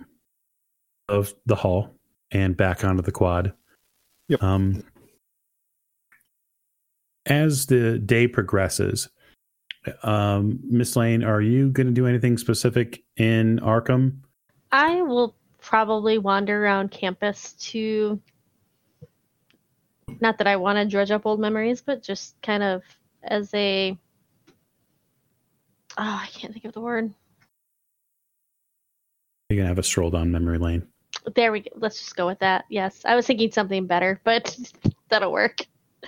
Of 1.08 1.34
the 1.46 1.56
hall 1.56 1.96
and 2.30 2.56
back 2.56 2.84
onto 2.84 3.02
the 3.02 3.10
quad. 3.10 3.54
Yep. 4.28 4.42
Um, 4.42 4.84
as 7.26 7.66
the 7.66 7.98
day 7.98 8.28
progresses, 8.28 9.08
um, 10.02 10.60
Miss 10.62 10.96
Lane, 10.96 11.24
are 11.24 11.40
you 11.40 11.70
going 11.70 11.86
to 11.86 11.92
do 11.92 12.06
anything 12.06 12.36
specific 12.38 13.02
in 13.16 13.60
Arkham? 13.60 14.18
I 14.72 15.02
will 15.02 15.34
probably 15.60 16.18
wander 16.18 16.64
around 16.64 16.90
campus 16.90 17.52
to. 17.54 18.20
Not 20.20 20.38
that 20.38 20.46
I 20.46 20.56
want 20.56 20.76
to 20.76 20.84
dredge 20.84 21.10
up 21.10 21.24
old 21.24 21.40
memories, 21.40 21.80
but 21.80 22.02
just 22.02 22.40
kind 22.42 22.62
of 22.62 22.82
as 23.22 23.52
a. 23.54 23.96
Oh, 25.96 26.20
I 26.22 26.28
can't 26.32 26.52
think 26.52 26.64
of 26.64 26.72
the 26.72 26.80
word. 26.80 27.12
You're 29.48 29.56
going 29.56 29.64
to 29.64 29.70
have 29.70 29.78
a 29.78 29.82
stroll 29.82 30.10
down 30.10 30.30
memory 30.30 30.58
lane. 30.58 30.86
There 31.34 31.52
we 31.52 31.60
go. 31.60 31.70
Let's 31.76 31.98
just 31.98 32.16
go 32.16 32.26
with 32.26 32.38
that. 32.38 32.64
Yes, 32.68 33.02
I 33.04 33.16
was 33.16 33.26
thinking 33.26 33.50
something 33.50 33.86
better, 33.86 34.20
but 34.24 34.56
that'll 35.08 35.32
work. 35.32 35.66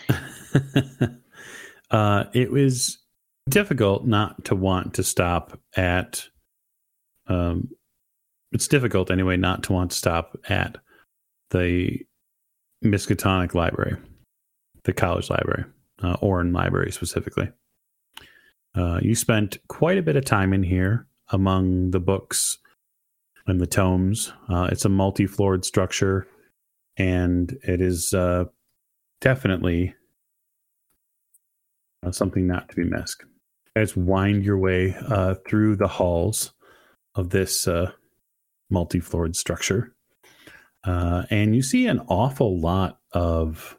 uh, 1.91 2.25
it 2.33 2.51
was 2.51 3.02
difficult 3.49 4.07
not 4.07 4.45
to 4.47 4.55
want 4.55 4.95
to 4.95 5.03
stop 5.03 5.59
at. 5.77 6.27
Um, 7.27 7.69
it's 8.53 8.69
difficult 8.69 9.11
anyway 9.11 9.37
not 9.37 9.63
to 9.65 9.73
want 9.73 9.91
to 9.93 9.97
stop 9.97 10.39
at 10.49 10.77
the 11.51 12.01
Miskatonic 12.85 13.55
Library, 13.55 13.97
the 14.85 14.93
college 14.93 15.31
library, 15.31 15.65
uh, 16.03 16.17
Orne 16.21 16.53
Library 16.53 16.93
specifically. 16.93 17.51
Uh, 18.75 18.99
you 19.03 19.15
spent 19.15 19.59
quite 19.69 19.99
a 19.99 20.03
bit 20.03 20.17
of 20.17 20.25
time 20.25 20.53
in 20.53 20.63
here 20.63 21.07
among 21.29 21.91
the 21.91 22.01
books 22.01 22.59
and 23.47 23.61
the 23.61 23.67
tomes. 23.67 24.33
Uh, 24.49 24.69
it's 24.71 24.85
a 24.85 24.89
multi-floored 24.89 25.65
structure, 25.65 26.27
and 26.97 27.57
it 27.63 27.81
is 27.81 28.13
uh, 28.15 28.45
definitely 29.21 29.95
uh, 32.05 32.11
something 32.11 32.47
not 32.47 32.69
to 32.69 32.77
be 32.77 32.85
missed. 32.85 33.25
As 33.75 33.97
wind 33.97 34.45
your 34.45 34.59
way 34.59 34.95
uh, 35.09 35.37
through 35.49 35.77
the 35.77 35.89
halls 35.89 36.53
of 37.15 37.31
this 37.31 37.67
uh, 37.67 37.91
multi-floored 38.71 39.35
structure, 39.35 39.95
uh, 40.85 41.25
and 41.31 41.57
you 41.57 41.63
see 41.63 41.87
an 41.87 42.01
awful 42.09 42.61
lot 42.61 42.99
of. 43.13 43.79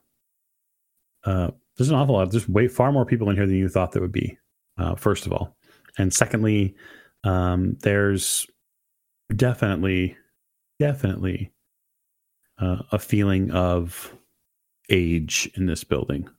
there's 1.23 1.89
an 1.89 1.95
awful 1.95 2.15
lot. 2.15 2.31
There's 2.31 2.49
way 2.49 2.67
far 2.67 2.91
more 2.91 3.05
people 3.05 3.29
in 3.29 3.35
here 3.35 3.45
than 3.45 3.55
you 3.55 3.69
thought 3.69 3.91
there 3.91 4.01
would 4.01 4.11
be. 4.11 4.37
first 4.97 5.27
of 5.27 5.33
all, 5.33 5.55
and 5.97 6.13
secondly, 6.13 6.75
um, 7.23 7.77
there's 7.81 8.47
definitely, 9.35 10.17
definitely 10.79 11.51
uh, 12.59 12.77
a 12.91 12.99
feeling 12.99 13.51
of 13.51 14.13
age 14.89 15.49
in 15.55 15.65
this 15.65 15.83
building. 15.83 16.29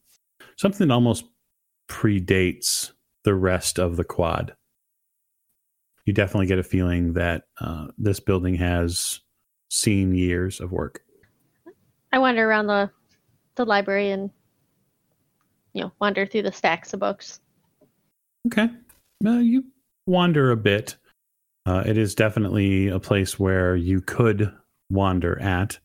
Something 0.56 0.88
that 0.88 0.94
almost 0.94 1.24
predates 1.88 2.92
the 3.24 3.34
rest 3.34 3.78
of 3.78 3.96
the 3.96 4.04
quad. 4.04 4.54
You 6.04 6.12
definitely 6.12 6.46
get 6.46 6.58
a 6.58 6.62
feeling 6.62 7.14
that 7.14 7.44
uh, 7.60 7.88
this 7.96 8.20
building 8.20 8.54
has 8.56 9.20
seen 9.70 10.14
years 10.14 10.60
of 10.60 10.70
work. 10.70 11.00
I 12.12 12.18
wander 12.18 12.48
around 12.48 12.68
the 12.68 12.90
the 13.56 13.64
library 13.64 14.10
and 14.10 14.30
you 15.72 15.82
know 15.82 15.92
wander 16.00 16.26
through 16.26 16.42
the 16.42 16.52
stacks 16.52 16.92
of 16.92 17.00
books. 17.00 17.40
Okay, 18.46 18.68
uh, 19.26 19.38
you 19.38 19.64
wander 20.06 20.50
a 20.50 20.56
bit. 20.56 20.96
Uh, 21.66 21.82
it 21.86 21.96
is 21.96 22.14
definitely 22.14 22.88
a 22.88 23.00
place 23.00 23.38
where 23.38 23.74
you 23.74 24.02
could 24.02 24.52
wander 24.90 25.40
at, 25.40 25.78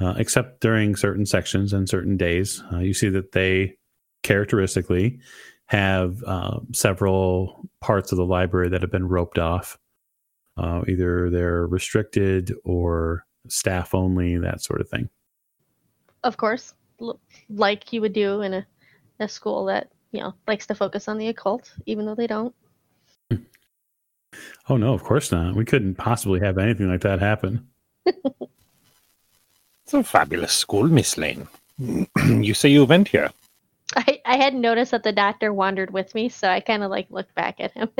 uh, 0.00 0.14
except 0.18 0.60
during 0.60 0.94
certain 0.94 1.24
sections 1.24 1.72
and 1.72 1.88
certain 1.88 2.18
days. 2.18 2.62
Uh, 2.70 2.78
you 2.78 2.92
see 2.92 3.08
that 3.08 3.32
they 3.32 3.76
characteristically 4.22 5.18
have 5.70 6.24
uh, 6.26 6.58
several 6.72 7.64
parts 7.80 8.10
of 8.10 8.18
the 8.18 8.26
library 8.26 8.68
that 8.68 8.82
have 8.82 8.90
been 8.90 9.06
roped 9.06 9.38
off. 9.38 9.78
Uh, 10.56 10.82
either 10.88 11.30
they're 11.30 11.64
restricted 11.68 12.52
or 12.64 13.24
staff 13.46 13.94
only, 13.94 14.36
that 14.36 14.60
sort 14.60 14.80
of 14.80 14.88
thing. 14.88 15.08
Of 16.24 16.36
course, 16.36 16.74
l- 17.00 17.20
like 17.48 17.92
you 17.92 18.00
would 18.00 18.12
do 18.12 18.42
in 18.42 18.52
a, 18.52 18.66
a 19.20 19.28
school 19.28 19.64
that 19.66 19.92
you 20.10 20.20
know 20.20 20.34
likes 20.48 20.66
to 20.66 20.74
focus 20.74 21.06
on 21.06 21.18
the 21.18 21.28
occult, 21.28 21.72
even 21.86 22.04
though 22.04 22.16
they 22.16 22.26
don't. 22.26 22.54
Oh 24.68 24.76
no, 24.76 24.92
of 24.92 25.04
course 25.04 25.30
not. 25.30 25.54
We 25.54 25.64
couldn't 25.64 25.94
possibly 25.94 26.40
have 26.40 26.58
anything 26.58 26.88
like 26.88 27.02
that 27.02 27.20
happen. 27.20 27.68
It's 29.84 29.94
a 29.94 30.04
fabulous 30.04 30.52
school, 30.52 30.84
Miss 30.84 31.18
Lane. 31.18 31.48
you 32.24 32.54
say 32.54 32.68
you 32.68 32.84
went 32.84 33.08
here. 33.08 33.30
I, 33.96 34.20
I 34.24 34.36
hadn't 34.36 34.60
noticed 34.60 34.92
that 34.92 35.02
the 35.02 35.12
doctor 35.12 35.52
wandered 35.52 35.92
with 35.92 36.14
me, 36.14 36.28
so 36.28 36.48
I 36.48 36.60
kind 36.60 36.82
of 36.82 36.90
like 36.90 37.06
looked 37.10 37.34
back 37.34 37.56
at 37.60 37.72
him. 37.72 37.88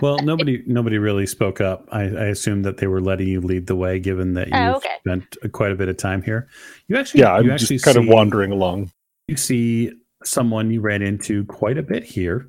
Well, 0.00 0.18
nobody 0.18 0.62
nobody 0.66 0.96
really 0.98 1.26
spoke 1.26 1.60
up. 1.60 1.86
I, 1.92 2.02
I 2.02 2.24
assumed 2.26 2.64
that 2.64 2.78
they 2.78 2.86
were 2.86 3.00
letting 3.02 3.28
you 3.28 3.40
lead 3.40 3.66
the 3.66 3.76
way, 3.76 3.98
given 4.00 4.32
that 4.34 4.48
you 4.48 4.54
Oh, 4.56 4.74
okay. 4.76 4.96
spent 5.00 5.36
quite 5.52 5.72
a 5.72 5.74
bit 5.74 5.88
of 5.88 5.96
time 5.98 6.22
here. 6.22 6.48
You 6.88 6.96
actually, 6.96 7.20
Yeah, 7.20 7.34
I'm 7.34 7.44
you 7.44 7.52
actually 7.52 7.76
just 7.76 7.84
kind 7.84 7.98
of 7.98 8.06
wandering 8.06 8.50
along. 8.50 8.90
You 9.28 9.36
see 9.36 9.92
someone 10.24 10.70
you 10.70 10.80
ran 10.80 11.02
into 11.02 11.44
quite 11.46 11.76
a 11.76 11.82
bit 11.82 12.02
here 12.04 12.48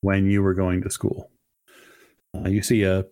when 0.00 0.30
you 0.30 0.42
were 0.42 0.54
going 0.54 0.82
to 0.82 0.90
school. 0.90 1.30
Uh, 2.34 2.48
you 2.48 2.62
see 2.62 2.82
a, 2.84 3.04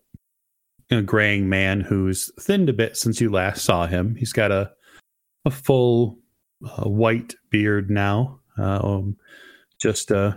a 0.90 1.03
graying 1.03 1.49
man 1.49 1.81
who's 1.81 2.31
thinned 2.40 2.68
a 2.71 2.73
bit 2.73 2.97
since 2.97 3.21
you 3.21 3.31
last 3.31 3.64
saw 3.64 3.87
him. 3.87 4.14
He's 4.14 4.33
got 4.33 4.51
a 4.51 4.71
a 5.44 5.51
full 5.51 6.18
uh, 6.64 6.88
white 6.88 7.35
beard 7.51 7.90
now, 7.90 8.38
um, 8.59 9.16
just 9.81 10.11
uh, 10.12 10.35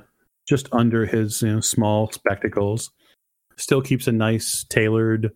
just 0.47 0.69
under 0.71 1.05
his 1.05 1.41
you 1.41 1.53
know, 1.53 1.59
small 1.59 2.11
spectacles. 2.11 2.91
Still 3.57 3.81
keeps 3.81 4.07
a 4.07 4.11
nice 4.11 4.63
tailored, 4.63 5.31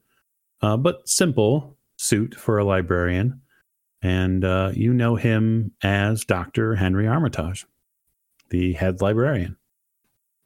uh, 0.62 0.78
but 0.78 1.08
simple 1.08 1.78
suit 1.98 2.36
for 2.36 2.58
a 2.58 2.66
librarian, 2.66 3.42
and 4.02 4.44
uh, 4.44 4.72
you 4.74 4.94
know 4.94 5.16
him 5.16 5.72
as 5.84 6.26
Doctor 6.26 6.76
Henry 6.76 7.08
Armitage, 7.08 7.66
the 8.50 8.74
head 8.74 9.02
librarian. 9.02 9.58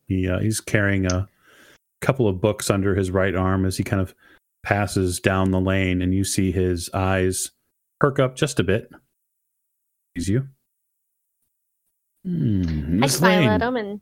He 0.08 0.30
he's 0.42 0.60
carrying 0.60 1.06
a 1.06 1.30
couple 2.02 2.28
of 2.28 2.42
books 2.42 2.70
under 2.70 2.96
his 2.96 3.12
right 3.12 3.36
arm 3.36 3.66
as 3.66 3.78
he 3.78 3.84
kind 3.84 4.02
of 4.02 4.16
passes 4.64 5.20
down 5.20 5.52
the 5.52 5.62
lane, 5.62 6.02
and 6.02 6.14
you 6.14 6.24
see 6.24 6.52
his 6.52 6.90
eyes 6.94 7.52
perk 8.00 8.20
up 8.20 8.36
just 8.36 8.60
a 8.60 8.64
bit. 8.64 8.90
Sees 10.18 10.30
you. 10.30 10.48
Hmm, 12.26 13.04
I 13.04 13.08
smile 13.08 13.50
at 13.50 13.62
him 13.62 13.76
and, 13.76 14.02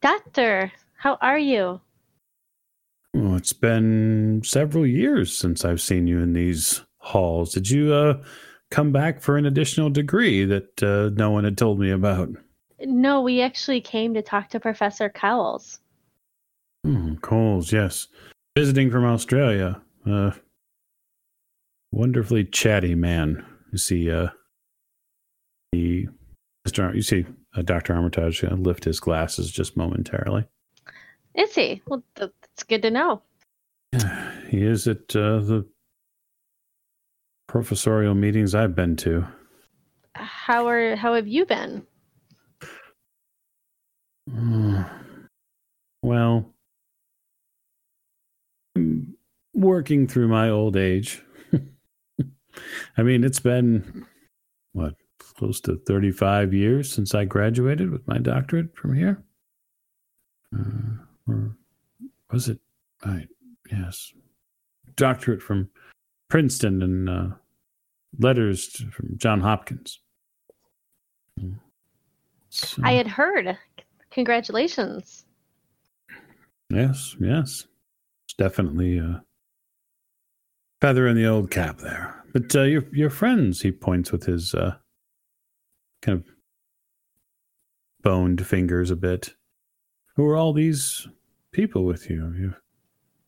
Doctor, 0.00 0.72
how 0.96 1.16
are 1.20 1.38
you? 1.38 1.80
Well, 3.14 3.36
it's 3.36 3.52
been 3.52 4.42
several 4.44 4.86
years 4.86 5.36
since 5.36 5.64
I've 5.64 5.80
seen 5.80 6.06
you 6.06 6.20
in 6.20 6.32
these 6.32 6.82
halls. 6.98 7.54
Did 7.54 7.68
you 7.68 7.92
uh, 7.92 8.22
come 8.70 8.92
back 8.92 9.20
for 9.20 9.36
an 9.36 9.46
additional 9.46 9.90
degree 9.90 10.44
that 10.44 10.82
uh, 10.82 11.10
no 11.14 11.30
one 11.30 11.44
had 11.44 11.58
told 11.58 11.80
me 11.80 11.90
about? 11.90 12.28
No, 12.80 13.20
we 13.20 13.40
actually 13.40 13.80
came 13.80 14.14
to 14.14 14.22
talk 14.22 14.48
to 14.50 14.60
Professor 14.60 15.08
Cowles. 15.08 15.80
Hmm, 16.84 17.16
Cowles, 17.16 17.72
yes. 17.72 18.08
Visiting 18.56 18.90
from 18.90 19.04
Australia. 19.04 19.80
Uh, 20.08 20.30
wonderfully 21.92 22.44
chatty 22.44 22.94
man. 22.94 23.44
You 23.72 23.78
see, 23.78 24.10
uh, 24.10 24.28
the 25.72 26.08
Mr. 26.66 26.94
You 26.94 27.02
see 27.02 27.26
uh, 27.56 27.62
Dr. 27.62 27.94
Armitage 27.94 28.44
uh, 28.44 28.54
lift 28.54 28.84
his 28.84 29.00
glasses 29.00 29.50
just 29.50 29.76
momentarily. 29.76 30.46
Is 31.34 31.54
he? 31.54 31.82
Well, 31.86 32.02
th- 32.16 32.32
that's 32.40 32.64
good 32.64 32.82
to 32.82 32.90
know. 32.90 33.22
He 34.50 34.64
is 34.64 34.88
at 34.88 35.14
uh, 35.14 35.38
the 35.38 35.64
professorial 37.46 38.16
meetings 38.16 38.52
I've 38.52 38.74
been 38.74 38.96
to. 38.96 39.24
How 40.16 40.66
are 40.66 40.96
how 40.96 41.14
have 41.14 41.28
you 41.28 41.46
been? 41.46 41.86
Well, 46.02 46.54
I'm 48.74 49.14
working 49.52 50.06
through 50.08 50.28
my 50.28 50.48
old 50.48 50.74
age. 50.76 51.22
I 52.96 53.02
mean, 53.02 53.22
it's 53.22 53.40
been 53.40 54.06
what 54.72 54.94
close 55.40 55.58
to 55.58 55.80
35 55.86 56.52
years 56.52 56.92
since 56.92 57.14
I 57.14 57.24
graduated 57.24 57.90
with 57.90 58.06
my 58.06 58.18
doctorate 58.18 58.76
from 58.76 58.94
here. 58.94 59.22
Uh, 60.54 60.98
or 61.26 61.56
was 62.30 62.50
it 62.50 62.58
right? 63.06 63.26
Yes, 63.72 64.12
doctorate 64.96 65.40
from 65.40 65.70
Princeton 66.28 66.82
and 66.82 67.08
uh, 67.08 67.28
letters 68.18 68.84
from 68.92 69.16
John 69.16 69.40
Hopkins. 69.40 69.98
So- 72.50 72.82
I 72.84 72.92
had 72.92 73.06
heard. 73.06 73.56
Congratulations. 74.10 75.24
Yes, 76.68 77.16
yes. 77.18 77.66
It's 78.26 78.34
definitely 78.36 78.98
a 78.98 79.22
feather 80.82 81.08
in 81.08 81.16
the 81.16 81.26
old 81.26 81.50
cap 81.50 81.78
there. 81.78 82.22
But 82.34 82.54
uh, 82.54 82.62
your 82.64 82.84
your 82.92 83.10
friends, 83.10 83.62
he 83.62 83.72
points 83.72 84.12
with 84.12 84.24
his 84.24 84.52
uh, 84.54 84.76
kind 86.02 86.18
of 86.18 86.24
boned 88.02 88.46
fingers 88.46 88.90
a 88.90 88.96
bit. 88.96 89.34
Who 90.16 90.26
are 90.26 90.36
all 90.36 90.52
these 90.52 91.06
people 91.52 91.84
with 91.84 92.10
you? 92.10 92.34
you 92.36 92.54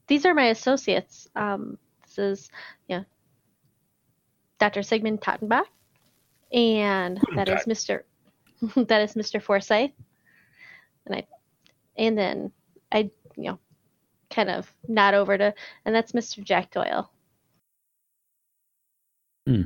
These 0.07 0.27
are 0.27 0.35
my 0.35 0.47
associates. 0.47 1.29
Um, 1.37 1.79
this 2.05 2.19
is 2.19 2.51
yeah, 2.89 3.03
Dr. 4.59 4.83
Sigmund 4.83 5.21
Tottenbach, 5.21 5.65
and 6.53 7.21
that 7.35 7.49
is 7.49 7.65
Mr. 7.65 8.03
that 8.89 9.03
is 9.03 9.15
Mr. 9.15 9.43
Forsyth, 9.43 9.93
and 11.07 11.17
I, 11.17 11.27
and 11.97 12.17
then 12.17 12.53
I 12.91 13.11
you 13.37 13.45
know, 13.45 13.59
kind 14.31 14.51
of 14.51 14.73
nod 14.89 15.15
over 15.15 15.37
to, 15.37 15.55
and 15.85 15.95
that's 15.95 16.13
Mr. 16.13 16.43
Jack 16.43 16.71
Doyle. 16.71 17.11
Hmm. 19.47 19.63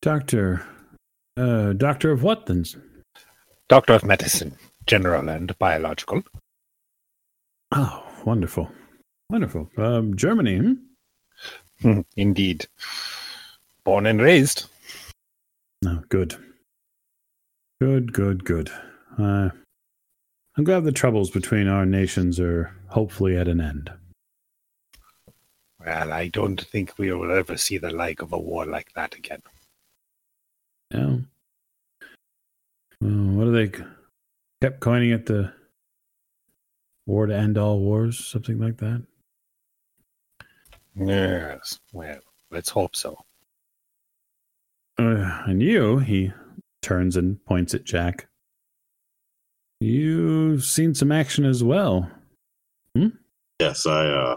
doctor, 0.00 0.66
uh, 1.36 1.72
doctor 1.72 2.10
of 2.10 2.22
what 2.22 2.46
then? 2.46 2.64
Doctor 3.68 3.94
of 3.94 4.04
Medicine, 4.04 4.56
General 4.86 5.28
and 5.28 5.56
Biological. 5.58 6.22
Oh, 7.72 8.04
wonderful, 8.24 8.70
wonderful. 9.30 9.70
Um, 9.76 10.16
Germany. 10.16 10.58
Hmm? 10.58 10.72
Hmm, 11.82 12.00
Indeed. 12.16 12.66
Born 13.84 14.06
and 14.06 14.20
raised. 14.20 14.66
No, 15.82 16.02
good. 16.08 16.34
Good, 17.80 18.12
good, 18.12 18.44
good. 18.44 18.70
Uh, 19.18 19.50
I'm 20.56 20.64
glad 20.64 20.84
the 20.84 20.92
troubles 20.92 21.30
between 21.30 21.68
our 21.68 21.84
nations 21.84 22.40
are 22.40 22.74
hopefully 22.88 23.36
at 23.36 23.48
an 23.48 23.60
end. 23.60 23.90
Well, 25.84 26.12
I 26.12 26.28
don't 26.28 26.60
think 26.60 26.98
we 26.98 27.12
will 27.12 27.30
ever 27.30 27.58
see 27.58 27.76
the 27.76 27.90
like 27.90 28.22
of 28.22 28.32
a 28.32 28.38
war 28.38 28.64
like 28.64 28.92
that 28.94 29.14
again. 29.14 29.42
Yeah. 30.96 31.16
Well, 33.00 33.36
what 33.36 33.48
are 33.48 33.50
they 33.50 33.70
kept 34.62 34.80
coining 34.80 35.10
it 35.10 35.26
the 35.26 35.52
war 37.06 37.26
to 37.26 37.36
end 37.36 37.58
all 37.58 37.80
wars, 37.80 38.18
something 38.18 38.58
like 38.58 38.78
that? 38.78 39.02
Yes. 40.94 41.78
Well, 41.92 42.18
let's 42.50 42.70
hope 42.70 42.96
so. 42.96 43.18
Uh, 44.98 45.42
and 45.46 45.62
you, 45.62 45.98
he 45.98 46.32
turns 46.80 47.16
and 47.16 47.44
points 47.44 47.74
at 47.74 47.84
Jack. 47.84 48.28
You've 49.80 50.64
seen 50.64 50.94
some 50.94 51.12
action 51.12 51.44
as 51.44 51.62
well. 51.62 52.10
Hmm? 52.96 53.08
Yes, 53.60 53.84
I 53.84 54.06
uh 54.06 54.36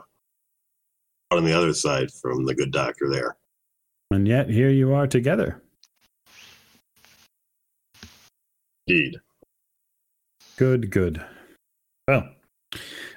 on 1.32 1.46
the 1.46 1.54
other 1.54 1.74
side 1.74 2.12
from 2.12 2.44
the 2.46 2.56
good 2.56 2.72
doctor 2.72 3.10
there. 3.10 3.38
And 4.12 4.28
yet 4.28 4.50
here 4.50 4.70
you 4.70 4.94
are 4.94 5.08
together. 5.08 5.62
Indeed. 8.90 9.18
Good, 10.58 10.90
good. 10.90 11.24
Well, 12.08 12.28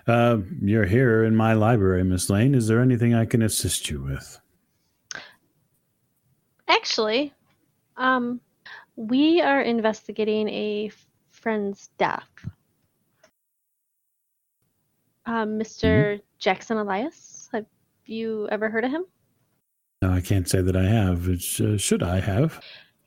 uh, 0.06 0.38
you're 0.61 0.85
here 0.85 1.24
in 1.24 1.35
my 1.35 1.54
library, 1.54 2.04
Miss 2.04 2.28
Lane. 2.28 2.54
Is 2.54 2.68
there 2.68 2.80
anything 2.80 3.14
I 3.14 3.24
can 3.24 3.40
assist 3.40 3.88
you 3.88 4.02
with? 4.02 4.38
Actually, 6.68 7.32
um, 7.96 8.40
we 8.96 9.40
are 9.40 9.62
investigating 9.62 10.48
a 10.48 10.90
friend's 11.30 11.88
death. 11.96 12.28
Um, 15.24 15.56
mister 15.56 16.18
Jackson 16.38 16.76
Elias. 16.76 17.48
Have 17.52 17.66
you 18.04 18.46
ever 18.50 18.68
heard 18.68 18.85
of 18.85 18.90
him? 18.90 19.04
No, 20.02 20.12
I 20.12 20.20
can't 20.20 20.48
say 20.48 20.61
that 20.61 20.76
I 20.76 20.85
have. 20.85 21.28
It's, 21.28 21.61
uh, 21.61 21.78
should 21.78 22.02
I 22.02 22.20
have? 22.20 22.61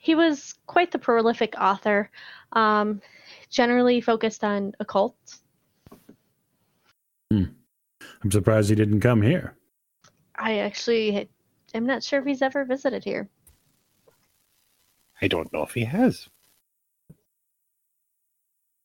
He 0.06 0.14
was 0.14 0.54
quite 0.68 0.92
the 0.92 1.00
prolific 1.00 1.56
author, 1.60 2.12
um, 2.54 3.02
generally 3.50 4.02
focused 4.02 4.44
on 4.44 4.74
occult. 4.80 5.16
I'm 7.32 7.56
surprised 8.30 8.70
he 8.70 8.76
didn't 8.76 9.00
come 9.00 9.24
here. 9.24 9.58
I 10.36 10.60
actually 10.60 11.28
am 11.74 11.88
not 11.88 12.04
sure 12.04 12.20
if 12.20 12.26
he's 12.28 12.44
ever 12.44 12.66
visited 12.66 13.04
here. 13.04 13.28
I 15.24 15.28
don't 15.28 15.52
know 15.52 15.64
if 15.64 15.74
he 15.74 15.86
has. 15.86 16.30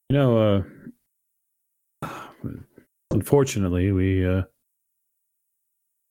You 0.09 0.17
know, 0.17 0.65
uh, 2.03 2.09
unfortunately, 3.11 3.93
we, 3.93 4.27
uh, 4.27 4.45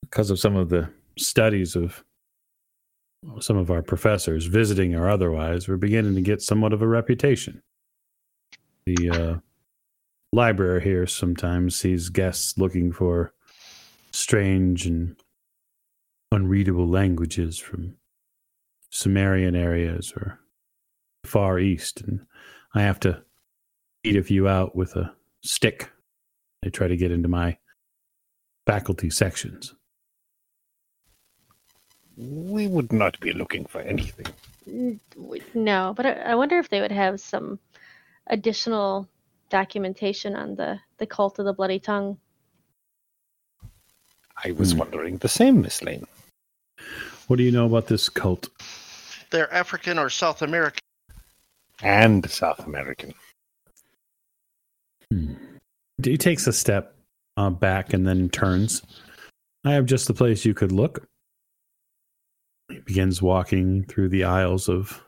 because 0.02 0.30
of 0.30 0.38
some 0.38 0.54
of 0.54 0.68
the 0.68 0.88
studies 1.18 1.74
of 1.74 2.04
some 3.40 3.56
of 3.56 3.70
our 3.70 3.82
professors, 3.82 4.46
visiting 4.46 4.94
or 4.94 5.08
otherwise, 5.08 5.68
we're 5.68 5.76
beginning 5.76 6.14
to 6.14 6.22
get 6.22 6.42
somewhat 6.42 6.72
of 6.72 6.82
a 6.82 6.86
reputation. 6.86 7.62
The 8.86 9.10
uh, 9.10 9.38
library 10.32 10.82
here 10.82 11.06
sometimes 11.06 11.78
sees 11.78 12.08
guests 12.08 12.56
looking 12.56 12.92
for 12.92 13.32
strange 14.12 14.86
and 14.86 15.16
unreadable 16.32 16.88
languages 16.88 17.58
from 17.58 17.96
Sumerian 18.90 19.54
areas 19.54 20.12
or 20.16 20.40
Far 21.24 21.58
East, 21.58 22.00
and 22.00 22.26
I 22.74 22.82
have 22.82 23.00
to 23.00 23.22
beat 24.02 24.16
a 24.16 24.22
few 24.22 24.48
out 24.48 24.74
with 24.74 24.96
a 24.96 25.12
stick. 25.42 25.90
They 26.62 26.70
try 26.70 26.88
to 26.88 26.96
get 26.96 27.10
into 27.10 27.28
my 27.28 27.58
faculty 28.66 29.10
sections. 29.10 29.74
We 32.20 32.66
would 32.68 32.92
not 32.92 33.18
be 33.20 33.32
looking 33.32 33.64
for 33.64 33.80
anything. 33.80 34.26
No, 35.54 35.94
but 35.96 36.04
I, 36.04 36.12
I 36.12 36.34
wonder 36.34 36.58
if 36.58 36.68
they 36.68 36.80
would 36.82 36.92
have 36.92 37.18
some 37.18 37.58
additional 38.26 39.08
documentation 39.48 40.36
on 40.36 40.54
the, 40.54 40.78
the 40.98 41.06
cult 41.06 41.38
of 41.38 41.46
the 41.46 41.54
bloody 41.54 41.78
tongue. 41.78 42.18
I 44.44 44.52
was 44.52 44.72
Hmm. 44.72 44.78
wondering 44.80 45.16
the 45.18 45.28
same, 45.28 45.62
Miss 45.62 45.82
Lane. 45.82 46.06
What 47.26 47.36
do 47.36 47.42
you 47.42 47.50
know 47.50 47.66
about 47.66 47.86
this 47.86 48.08
cult? 48.08 48.48
They're 49.30 49.52
African 49.52 49.98
or 49.98 50.10
South 50.10 50.42
American. 50.42 50.80
And 51.82 52.28
South 52.30 52.66
American. 52.66 53.14
Hmm. 55.10 55.34
He 56.02 56.18
takes 56.18 56.46
a 56.46 56.52
step 56.52 56.94
uh, 57.38 57.50
back 57.50 57.94
and 57.94 58.06
then 58.06 58.28
turns. 58.28 58.82
I 59.64 59.72
have 59.72 59.86
just 59.86 60.06
the 60.06 60.14
place 60.14 60.44
you 60.44 60.54
could 60.54 60.72
look. 60.72 61.06
He 62.70 62.78
begins 62.78 63.20
walking 63.20 63.84
through 63.84 64.08
the 64.10 64.24
aisles 64.24 64.68
of 64.68 65.02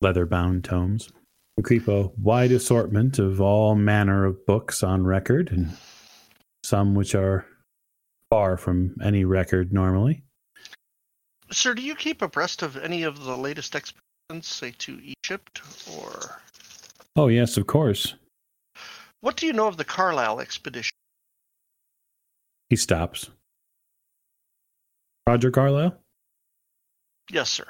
leather 0.00 0.26
bound 0.26 0.64
tomes. 0.64 1.10
We 1.56 1.62
keep 1.62 1.88
a 1.88 2.08
wide 2.18 2.52
assortment 2.52 3.18
of 3.18 3.40
all 3.40 3.74
manner 3.74 4.26
of 4.26 4.44
books 4.46 4.82
on 4.82 5.04
record, 5.04 5.50
and 5.50 5.76
some 6.62 6.94
which 6.94 7.14
are 7.14 7.46
far 8.30 8.56
from 8.58 8.96
any 9.02 9.24
record 9.24 9.72
normally. 9.72 10.22
Sir, 11.50 11.74
do 11.74 11.80
you 11.82 11.94
keep 11.94 12.20
abreast 12.20 12.62
of 12.62 12.76
any 12.76 13.02
of 13.04 13.24
the 13.24 13.36
latest 13.36 13.74
expeditions, 13.74 14.46
say 14.46 14.72
to 14.78 15.00
Egypt, 15.02 15.62
or 15.96 16.40
Oh, 17.14 17.28
yes, 17.28 17.56
of 17.56 17.66
course. 17.66 18.14
what 19.22 19.36
do 19.36 19.46
you 19.46 19.54
know 19.54 19.68
of 19.68 19.78
the 19.78 19.84
Carlyle 19.84 20.40
expedition? 20.40 20.92
He 22.68 22.76
stops. 22.76 23.30
Roger 25.26 25.50
Carlyle? 25.50 25.96
Yes, 27.30 27.50
sir. 27.50 27.66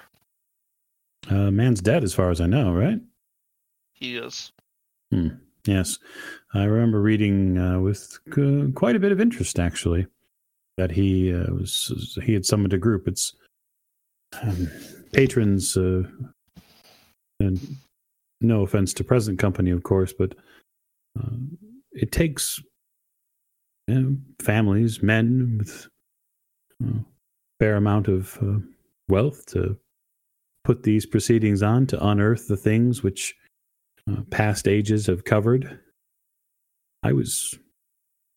Uh, 1.28 1.50
man's 1.50 1.80
dead, 1.80 2.04
as 2.04 2.14
far 2.14 2.30
as 2.30 2.40
I 2.40 2.46
know, 2.46 2.72
right? 2.72 3.00
He 3.94 4.16
is. 4.16 4.52
Yes, 5.66 5.98
I 6.54 6.64
remember 6.64 7.00
reading 7.00 7.58
uh, 7.58 7.80
with 7.80 8.18
uh, 8.38 8.70
quite 8.74 8.94
a 8.94 9.00
bit 9.00 9.12
of 9.12 9.20
interest, 9.20 9.58
actually, 9.58 10.06
that 10.76 10.92
he 10.92 11.32
uh, 11.34 11.52
was 11.52 12.16
he 12.24 12.34
had 12.34 12.46
summoned 12.46 12.72
a 12.72 12.78
group. 12.78 13.08
It's 13.08 13.34
um, 14.42 14.70
patrons, 15.12 15.76
uh, 15.76 16.04
and 17.40 17.76
no 18.40 18.62
offense 18.62 18.92
to 18.94 19.04
present 19.04 19.38
company, 19.38 19.70
of 19.70 19.82
course, 19.82 20.12
but 20.12 20.34
uh, 21.18 21.36
it 21.92 22.12
takes 22.12 22.60
you 23.88 24.00
know, 24.00 24.16
families, 24.40 25.02
men 25.02 25.56
with 25.58 25.88
a 26.84 26.92
fair 27.58 27.76
amount 27.76 28.06
of 28.08 28.38
uh, 28.42 28.58
wealth 29.08 29.46
to 29.46 29.76
put 30.64 30.82
these 30.82 31.06
proceedings 31.06 31.62
on 31.62 31.86
to 31.86 32.06
unearth 32.06 32.48
the 32.48 32.56
things 32.56 33.02
which 33.02 33.34
uh, 34.10 34.22
past 34.30 34.66
ages 34.66 35.06
have 35.06 35.24
covered. 35.24 35.80
I 37.02 37.12
was 37.12 37.54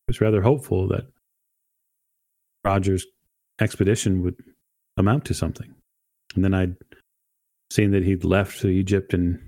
was 0.08 0.22
rather 0.22 0.42
hopeful 0.42 0.88
that 0.88 1.08
Roger's 2.64 3.06
expedition 3.62 4.24
would 4.24 4.36
amount 4.98 5.26
to 5.26 5.34
something, 5.34 5.74
and 6.36 6.44
then 6.44 6.54
I'd 6.54 6.76
seen 7.72 7.92
that 7.92 8.04
he'd 8.04 8.24
left 8.24 8.64
Egypt 8.66 9.14
and 9.14 9.40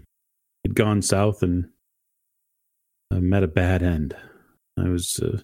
he'd 0.63 0.75
gone 0.75 1.01
south 1.01 1.43
and 1.43 1.69
uh, 3.11 3.19
met 3.19 3.43
a 3.43 3.47
bad 3.47 3.83
end. 3.83 4.15
I 4.77 4.89
was 4.89 5.19
uh, 5.21 5.39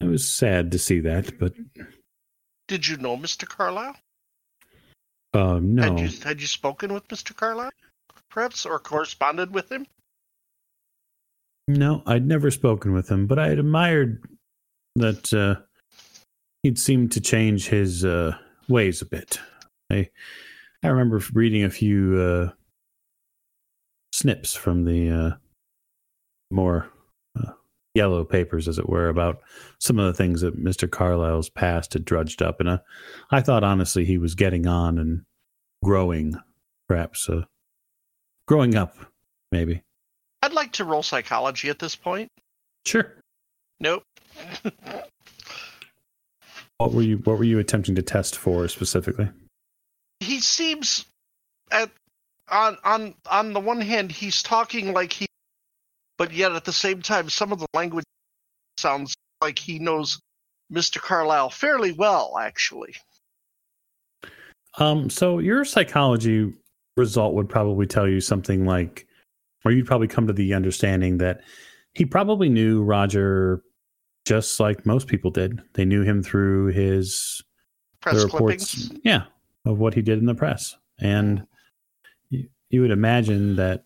I 0.00 0.06
was 0.06 0.28
sad 0.28 0.72
to 0.72 0.78
see 0.78 1.00
that, 1.00 1.38
but 1.38 1.54
Did 2.68 2.86
you 2.88 2.96
know 2.96 3.16
Mr. 3.16 3.48
Carlyle? 3.48 3.96
Uh, 5.34 5.58
no. 5.62 5.82
Had 5.82 6.00
you 6.00 6.20
had 6.22 6.40
you 6.40 6.46
spoken 6.46 6.92
with 6.92 7.08
Mr. 7.08 7.34
Carlyle, 7.34 7.70
perhaps, 8.30 8.66
or 8.66 8.78
corresponded 8.78 9.52
with 9.54 9.70
him? 9.72 9.86
No, 11.68 12.02
I'd 12.06 12.26
never 12.26 12.50
spoken 12.50 12.92
with 12.92 13.08
him, 13.08 13.26
but 13.26 13.38
I 13.38 13.48
had 13.48 13.58
admired 13.58 14.22
that 14.96 15.32
uh, 15.32 15.62
he'd 16.62 16.78
seemed 16.78 17.12
to 17.12 17.20
change 17.20 17.68
his 17.68 18.04
uh, 18.04 18.36
ways 18.68 19.00
a 19.00 19.06
bit. 19.06 19.38
I 19.90 20.10
I 20.82 20.88
remember 20.88 21.22
reading 21.32 21.64
a 21.64 21.70
few 21.70 22.18
uh, 22.18 22.50
snips 24.12 24.54
from 24.54 24.84
the 24.84 25.10
uh, 25.10 25.30
more 26.50 26.91
yellow 27.94 28.24
papers, 28.24 28.68
as 28.68 28.78
it 28.78 28.88
were, 28.88 29.08
about 29.08 29.40
some 29.78 29.98
of 29.98 30.06
the 30.06 30.14
things 30.14 30.40
that 30.40 30.58
Mister 30.58 30.86
Carlyle's 30.88 31.50
past 31.50 31.92
had 31.92 32.04
drudged 32.04 32.42
up, 32.42 32.60
and 32.60 32.68
uh, 32.68 32.78
I 33.30 33.40
thought 33.40 33.64
honestly 33.64 34.04
he 34.04 34.18
was 34.18 34.34
getting 34.34 34.66
on 34.66 34.98
and 34.98 35.22
growing, 35.84 36.34
perhaps 36.88 37.28
uh, 37.28 37.42
growing 38.46 38.74
up, 38.74 38.96
maybe. 39.50 39.82
I'd 40.42 40.52
like 40.52 40.72
to 40.72 40.84
roll 40.84 41.02
psychology 41.02 41.68
at 41.68 41.78
this 41.78 41.94
point. 41.94 42.28
Sure. 42.86 43.12
Nope. 43.80 44.02
What 46.78 46.94
were 46.94 47.02
you 47.02 47.18
What 47.18 47.38
were 47.38 47.44
you 47.44 47.60
attempting 47.60 47.94
to 47.94 48.02
test 48.02 48.36
for 48.36 48.66
specifically? 48.66 49.28
he 50.18 50.40
seems 50.40 51.04
at 51.70 51.90
on 52.50 52.76
on 52.84 53.14
on 53.30 53.52
the 53.52 53.60
one 53.60 53.80
hand 53.80 54.10
he's 54.10 54.42
talking 54.42 54.92
like 54.92 55.12
he 55.12 55.26
but 56.18 56.32
yet 56.32 56.52
at 56.52 56.64
the 56.64 56.72
same 56.72 57.02
time 57.02 57.28
some 57.28 57.52
of 57.52 57.58
the 57.58 57.66
language 57.74 58.04
sounds 58.76 59.14
like 59.40 59.58
he 59.58 59.78
knows 59.78 60.20
Mr. 60.72 61.00
Carlyle 61.00 61.50
fairly 61.50 61.92
well 61.92 62.38
actually. 62.40 62.94
Um, 64.78 65.10
so 65.10 65.38
your 65.38 65.64
psychology 65.64 66.52
result 66.96 67.34
would 67.34 67.48
probably 67.48 67.86
tell 67.86 68.08
you 68.08 68.20
something 68.20 68.64
like, 68.64 69.06
or 69.64 69.72
you'd 69.72 69.86
probably 69.86 70.08
come 70.08 70.26
to 70.26 70.32
the 70.32 70.54
understanding 70.54 71.18
that 71.18 71.40
he 71.92 72.04
probably 72.04 72.48
knew 72.48 72.82
Roger 72.82 73.62
just 74.24 74.60
like 74.60 74.86
most 74.86 75.08
people 75.08 75.30
did. 75.30 75.60
They 75.74 75.84
knew 75.84 76.02
him 76.02 76.22
through 76.22 76.68
his 76.68 77.42
Press 78.00 78.24
reports, 78.24 78.74
clippings. 78.74 79.00
yeah, 79.04 79.24
of 79.64 79.78
what 79.78 79.94
he 79.94 80.02
did 80.02 80.18
in 80.18 80.26
the 80.26 80.34
press, 80.34 80.76
and 80.98 81.46
you, 82.30 82.48
you 82.70 82.80
would 82.80 82.90
imagine 82.90 83.56
that 83.56 83.84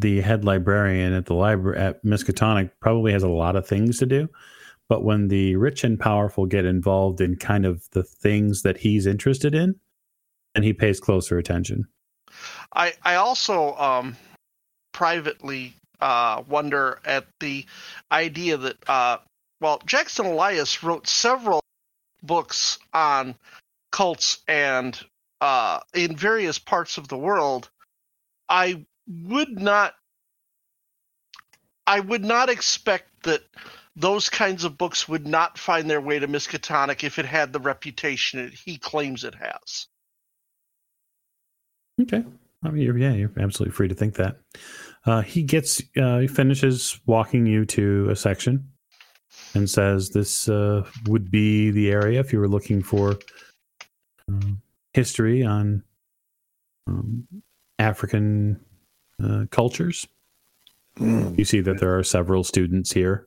the 0.00 0.20
head 0.20 0.44
librarian 0.44 1.12
at 1.12 1.26
the 1.26 1.34
library 1.34 1.78
at 1.78 2.04
Miskatonic 2.04 2.70
probably 2.80 3.12
has 3.12 3.22
a 3.22 3.28
lot 3.28 3.56
of 3.56 3.66
things 3.66 3.98
to 3.98 4.06
do. 4.06 4.28
But 4.88 5.04
when 5.04 5.28
the 5.28 5.56
rich 5.56 5.84
and 5.84 5.98
powerful 5.98 6.46
get 6.46 6.64
involved 6.64 7.20
in 7.20 7.36
kind 7.36 7.64
of 7.64 7.88
the 7.92 8.02
things 8.02 8.62
that 8.62 8.78
he's 8.78 9.06
interested 9.06 9.54
in, 9.54 9.76
and 10.54 10.64
he 10.64 10.72
pays 10.72 11.00
closer 11.00 11.38
attention. 11.38 11.86
I 12.74 12.94
I 13.02 13.16
also 13.16 13.74
um 13.76 14.16
privately 14.92 15.74
uh 16.00 16.42
wonder 16.48 17.00
at 17.04 17.26
the 17.40 17.66
idea 18.10 18.56
that 18.56 18.76
uh 18.88 19.18
well 19.60 19.80
Jackson 19.86 20.26
Elias 20.26 20.82
wrote 20.82 21.06
several 21.06 21.62
books 22.22 22.78
on 22.92 23.34
cults 23.90 24.42
and 24.48 24.98
uh 25.40 25.80
in 25.94 26.16
various 26.16 26.58
parts 26.58 26.98
of 26.98 27.08
the 27.08 27.18
world. 27.18 27.70
I 28.48 28.84
would 29.26 29.60
not 29.60 29.94
I 31.86 32.00
would 32.00 32.24
not 32.24 32.48
expect 32.48 33.24
that 33.24 33.42
those 33.96 34.28
kinds 34.28 34.64
of 34.64 34.78
books 34.78 35.08
would 35.08 35.26
not 35.26 35.58
find 35.58 35.88
their 35.88 36.00
way 36.00 36.18
to 36.18 36.28
Miskatonic 36.28 37.04
if 37.04 37.18
it 37.18 37.26
had 37.26 37.52
the 37.52 37.60
reputation 37.60 38.40
it, 38.40 38.54
he 38.54 38.78
claims 38.78 39.24
it 39.24 39.34
has. 39.34 39.88
Okay. 42.00 42.24
I 42.64 42.70
mean, 42.70 42.82
you're, 42.82 42.96
yeah, 42.96 43.12
you're 43.12 43.32
absolutely 43.38 43.74
free 43.74 43.88
to 43.88 43.94
think 43.94 44.14
that. 44.14 44.38
Uh, 45.04 45.20
he 45.20 45.42
gets, 45.42 45.82
uh, 46.00 46.18
he 46.18 46.28
finishes 46.28 47.00
walking 47.06 47.44
you 47.44 47.66
to 47.66 48.08
a 48.08 48.16
section 48.16 48.70
and 49.54 49.68
says 49.68 50.10
this 50.10 50.48
uh, 50.48 50.86
would 51.06 51.30
be 51.30 51.70
the 51.70 51.90
area 51.90 52.20
if 52.20 52.32
you 52.32 52.38
were 52.38 52.48
looking 52.48 52.82
for 52.82 53.16
um, 54.28 54.62
history 54.94 55.42
on 55.42 55.82
um, 56.86 57.26
African 57.78 58.60
uh, 59.22 59.46
cultures. 59.50 60.06
You 60.98 61.44
see 61.44 61.60
that 61.60 61.80
there 61.80 61.96
are 61.96 62.02
several 62.02 62.44
students 62.44 62.92
here. 62.92 63.26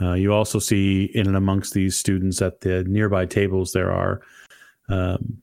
Uh, 0.00 0.14
you 0.14 0.32
also 0.32 0.58
see 0.58 1.04
in 1.14 1.26
and 1.26 1.36
amongst 1.36 1.74
these 1.74 1.96
students 1.96 2.42
at 2.42 2.60
the 2.60 2.84
nearby 2.84 3.24
tables 3.26 3.72
there 3.72 3.90
are 3.90 4.20
um, 4.88 5.38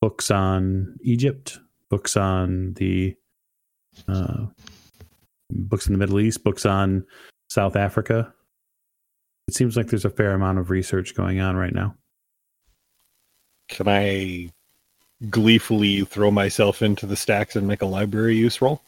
books 0.00 0.30
on 0.30 0.96
Egypt, 1.02 1.58
books 1.88 2.16
on 2.16 2.74
the 2.74 3.16
uh, 4.08 4.46
books 5.50 5.86
in 5.86 5.92
the 5.92 5.98
Middle 5.98 6.20
East, 6.20 6.44
books 6.44 6.66
on 6.66 7.04
South 7.48 7.76
Africa. 7.76 8.32
It 9.48 9.54
seems 9.54 9.76
like 9.76 9.88
there's 9.88 10.04
a 10.04 10.10
fair 10.10 10.32
amount 10.32 10.58
of 10.58 10.70
research 10.70 11.14
going 11.14 11.40
on 11.40 11.56
right 11.56 11.74
now. 11.74 11.94
Can 13.68 13.88
I 13.88 14.50
gleefully 15.30 16.04
throw 16.04 16.30
myself 16.30 16.82
into 16.82 17.06
the 17.06 17.16
stacks 17.16 17.56
and 17.56 17.66
make 17.66 17.82
a 17.82 17.86
library 17.86 18.36
use 18.36 18.60
roll? 18.60 18.82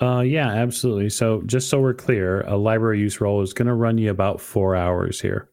Uh, 0.00 0.20
yeah, 0.20 0.48
absolutely. 0.48 1.10
So 1.10 1.42
just 1.44 1.68
so 1.68 1.80
we're 1.80 1.94
clear, 1.94 2.40
a 2.42 2.56
library 2.56 3.00
use 3.00 3.20
role 3.20 3.42
is 3.42 3.52
going 3.52 3.68
to 3.68 3.74
run 3.74 3.98
you 3.98 4.10
about 4.10 4.40
four 4.40 4.74
hours 4.74 5.20
here, 5.20 5.50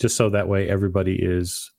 just 0.00 0.16
so 0.16 0.30
that 0.30 0.48
way 0.48 0.68
everybody 0.68 1.16
is 1.20 1.70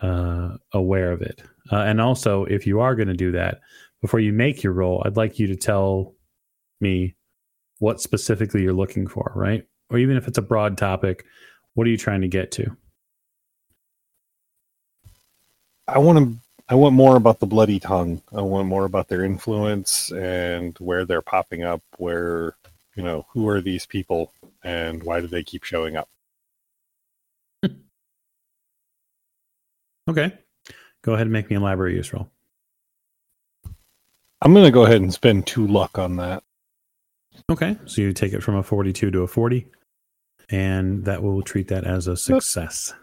uh, 0.00 0.56
aware 0.72 1.12
of 1.12 1.22
it. 1.22 1.42
Uh, 1.72 1.76
and 1.76 2.00
also, 2.00 2.44
if 2.44 2.66
you 2.66 2.80
are 2.80 2.94
going 2.94 3.08
to 3.08 3.14
do 3.14 3.32
that, 3.32 3.60
before 4.02 4.20
you 4.20 4.32
make 4.32 4.62
your 4.62 4.74
role, 4.74 5.02
I'd 5.06 5.16
like 5.16 5.38
you 5.38 5.46
to 5.46 5.56
tell 5.56 6.14
me 6.80 7.16
what 7.78 8.00
specifically 8.00 8.62
you're 8.62 8.74
looking 8.74 9.06
for, 9.06 9.32
right? 9.34 9.64
Or 9.90 9.98
even 9.98 10.16
if 10.18 10.28
it's 10.28 10.38
a 10.38 10.42
broad 10.42 10.76
topic, 10.76 11.24
what 11.74 11.86
are 11.86 11.90
you 11.90 11.96
trying 11.96 12.20
to 12.20 12.28
get 12.28 12.52
to? 12.52 12.76
I 15.88 15.98
want 15.98 16.18
to. 16.18 16.45
I 16.68 16.74
want 16.74 16.94
more 16.94 17.16
about 17.16 17.38
the 17.38 17.46
bloody 17.46 17.78
tongue. 17.78 18.22
I 18.34 18.40
want 18.40 18.66
more 18.66 18.84
about 18.84 19.08
their 19.08 19.24
influence 19.24 20.10
and 20.10 20.76
where 20.78 21.04
they're 21.04 21.22
popping 21.22 21.62
up. 21.62 21.82
Where 21.98 22.56
you 22.96 23.04
know 23.04 23.26
who 23.30 23.48
are 23.48 23.60
these 23.60 23.86
people 23.86 24.32
and 24.64 25.02
why 25.02 25.20
do 25.20 25.28
they 25.28 25.44
keep 25.44 25.64
showing 25.64 25.96
up? 25.96 26.08
Okay. 30.08 30.32
Go 31.02 31.14
ahead 31.14 31.26
and 31.26 31.32
make 31.32 31.50
me 31.50 31.56
a 31.56 31.60
library 31.60 31.96
use 31.96 32.12
roll. 32.12 32.30
I'm 34.40 34.52
going 34.52 34.64
to 34.64 34.70
go 34.70 34.84
ahead 34.84 35.00
and 35.00 35.12
spend 35.12 35.48
two 35.48 35.66
luck 35.66 35.98
on 35.98 36.14
that. 36.16 36.44
Okay. 37.50 37.76
So 37.86 38.02
you 38.02 38.12
take 38.12 38.32
it 38.32 38.42
from 38.42 38.54
a 38.54 38.62
42 38.62 39.10
to 39.10 39.22
a 39.22 39.26
40, 39.26 39.66
and 40.48 41.04
that 41.06 41.24
will 41.24 41.42
treat 41.42 41.66
that 41.68 41.82
as 41.82 42.06
a 42.06 42.16
success. 42.16 42.94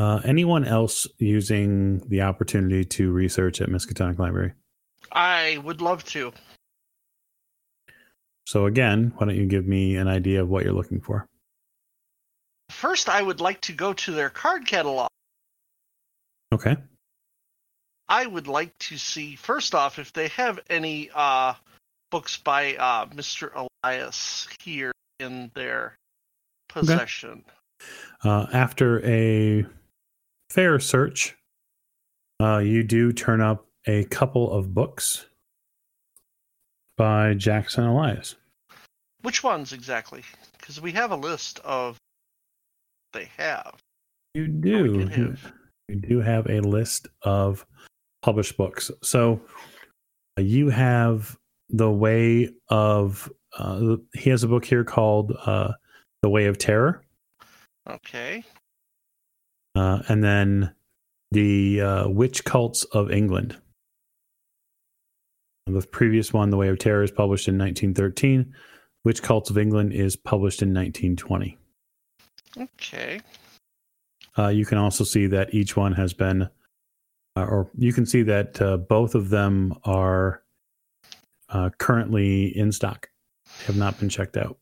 Uh, 0.00 0.18
anyone 0.24 0.64
else 0.64 1.06
using 1.18 1.98
the 2.08 2.22
opportunity 2.22 2.86
to 2.86 3.12
research 3.12 3.60
at 3.60 3.68
Miskatonic 3.68 4.18
Library? 4.18 4.54
I 5.12 5.60
would 5.62 5.82
love 5.82 6.04
to. 6.04 6.32
So 8.46 8.64
again, 8.64 9.12
why 9.18 9.26
don't 9.26 9.36
you 9.36 9.44
give 9.44 9.66
me 9.66 9.96
an 9.96 10.08
idea 10.08 10.40
of 10.40 10.48
what 10.48 10.64
you're 10.64 10.72
looking 10.72 11.02
for? 11.02 11.26
First, 12.70 13.10
I 13.10 13.20
would 13.20 13.42
like 13.42 13.60
to 13.62 13.72
go 13.72 13.92
to 13.92 14.12
their 14.12 14.30
card 14.30 14.66
catalog. 14.66 15.10
Okay. 16.50 16.78
I 18.08 18.24
would 18.24 18.48
like 18.48 18.72
to 18.78 18.96
see 18.96 19.36
first 19.36 19.74
off 19.74 19.98
if 19.98 20.14
they 20.14 20.28
have 20.28 20.60
any 20.70 21.10
uh, 21.14 21.52
books 22.10 22.38
by 22.38 22.74
uh, 22.76 23.04
Mr. 23.08 23.68
Elias 23.84 24.48
here 24.62 24.92
in 25.18 25.50
their 25.54 25.94
possession. 26.70 27.44
Uh, 28.24 28.46
after 28.50 29.04
a 29.06 29.66
fair 30.50 30.78
search, 30.80 31.36
uh, 32.42 32.58
you 32.58 32.82
do 32.82 33.12
turn 33.12 33.40
up 33.40 33.66
a 33.86 34.04
couple 34.04 34.52
of 34.52 34.74
books 34.74 35.26
by 36.96 37.34
Jackson 37.34 37.84
Elias. 37.84 38.34
Which 39.22 39.42
ones 39.42 39.72
exactly? 39.72 40.22
Because 40.58 40.80
we 40.80 40.92
have 40.92 41.12
a 41.12 41.16
list 41.16 41.60
of 41.60 41.96
they 43.12 43.28
have. 43.36 43.76
You 44.34 44.48
do. 44.48 45.00
You, 45.00 45.06
have. 45.06 45.52
you 45.88 45.96
do 45.96 46.20
have 46.20 46.48
a 46.48 46.60
list 46.60 47.08
of 47.22 47.66
published 48.22 48.56
books. 48.56 48.90
So 49.02 49.40
uh, 50.38 50.42
you 50.42 50.68
have 50.68 51.36
the 51.68 51.90
way 51.90 52.50
of. 52.68 53.30
Uh, 53.58 53.96
he 54.14 54.30
has 54.30 54.44
a 54.44 54.48
book 54.48 54.64
here 54.64 54.84
called 54.84 55.36
uh, 55.44 55.72
"The 56.22 56.30
Way 56.30 56.46
of 56.46 56.56
Terror," 56.56 57.02
Okay. 57.88 58.44
Uh, 59.74 60.02
and 60.08 60.22
then 60.22 60.74
the 61.30 61.80
uh, 61.80 62.08
Witch 62.08 62.44
Cults 62.44 62.84
of 62.84 63.10
England. 63.10 63.56
The 65.66 65.86
previous 65.86 66.32
one, 66.32 66.50
"The 66.50 66.56
Way 66.56 66.68
of 66.68 66.78
Terror," 66.78 67.02
is 67.02 67.10
published 67.10 67.46
in 67.48 67.56
1913. 67.56 68.52
Witch 69.04 69.22
Cults 69.22 69.50
of 69.50 69.58
England 69.58 69.92
is 69.92 70.16
published 70.16 70.62
in 70.62 70.74
1920. 70.74 71.56
Okay. 72.58 73.20
Uh, 74.38 74.48
you 74.48 74.64
can 74.64 74.78
also 74.78 75.04
see 75.04 75.26
that 75.26 75.54
each 75.54 75.76
one 75.76 75.92
has 75.92 76.12
been, 76.12 76.42
uh, 77.36 77.44
or 77.44 77.70
you 77.76 77.92
can 77.92 78.06
see 78.06 78.22
that 78.22 78.60
uh, 78.60 78.76
both 78.76 79.14
of 79.14 79.30
them 79.30 79.74
are 79.84 80.42
uh, 81.48 81.70
currently 81.78 82.56
in 82.56 82.72
stock, 82.72 83.08
have 83.66 83.76
not 83.76 83.98
been 83.98 84.08
checked 84.08 84.36
out. 84.36 84.58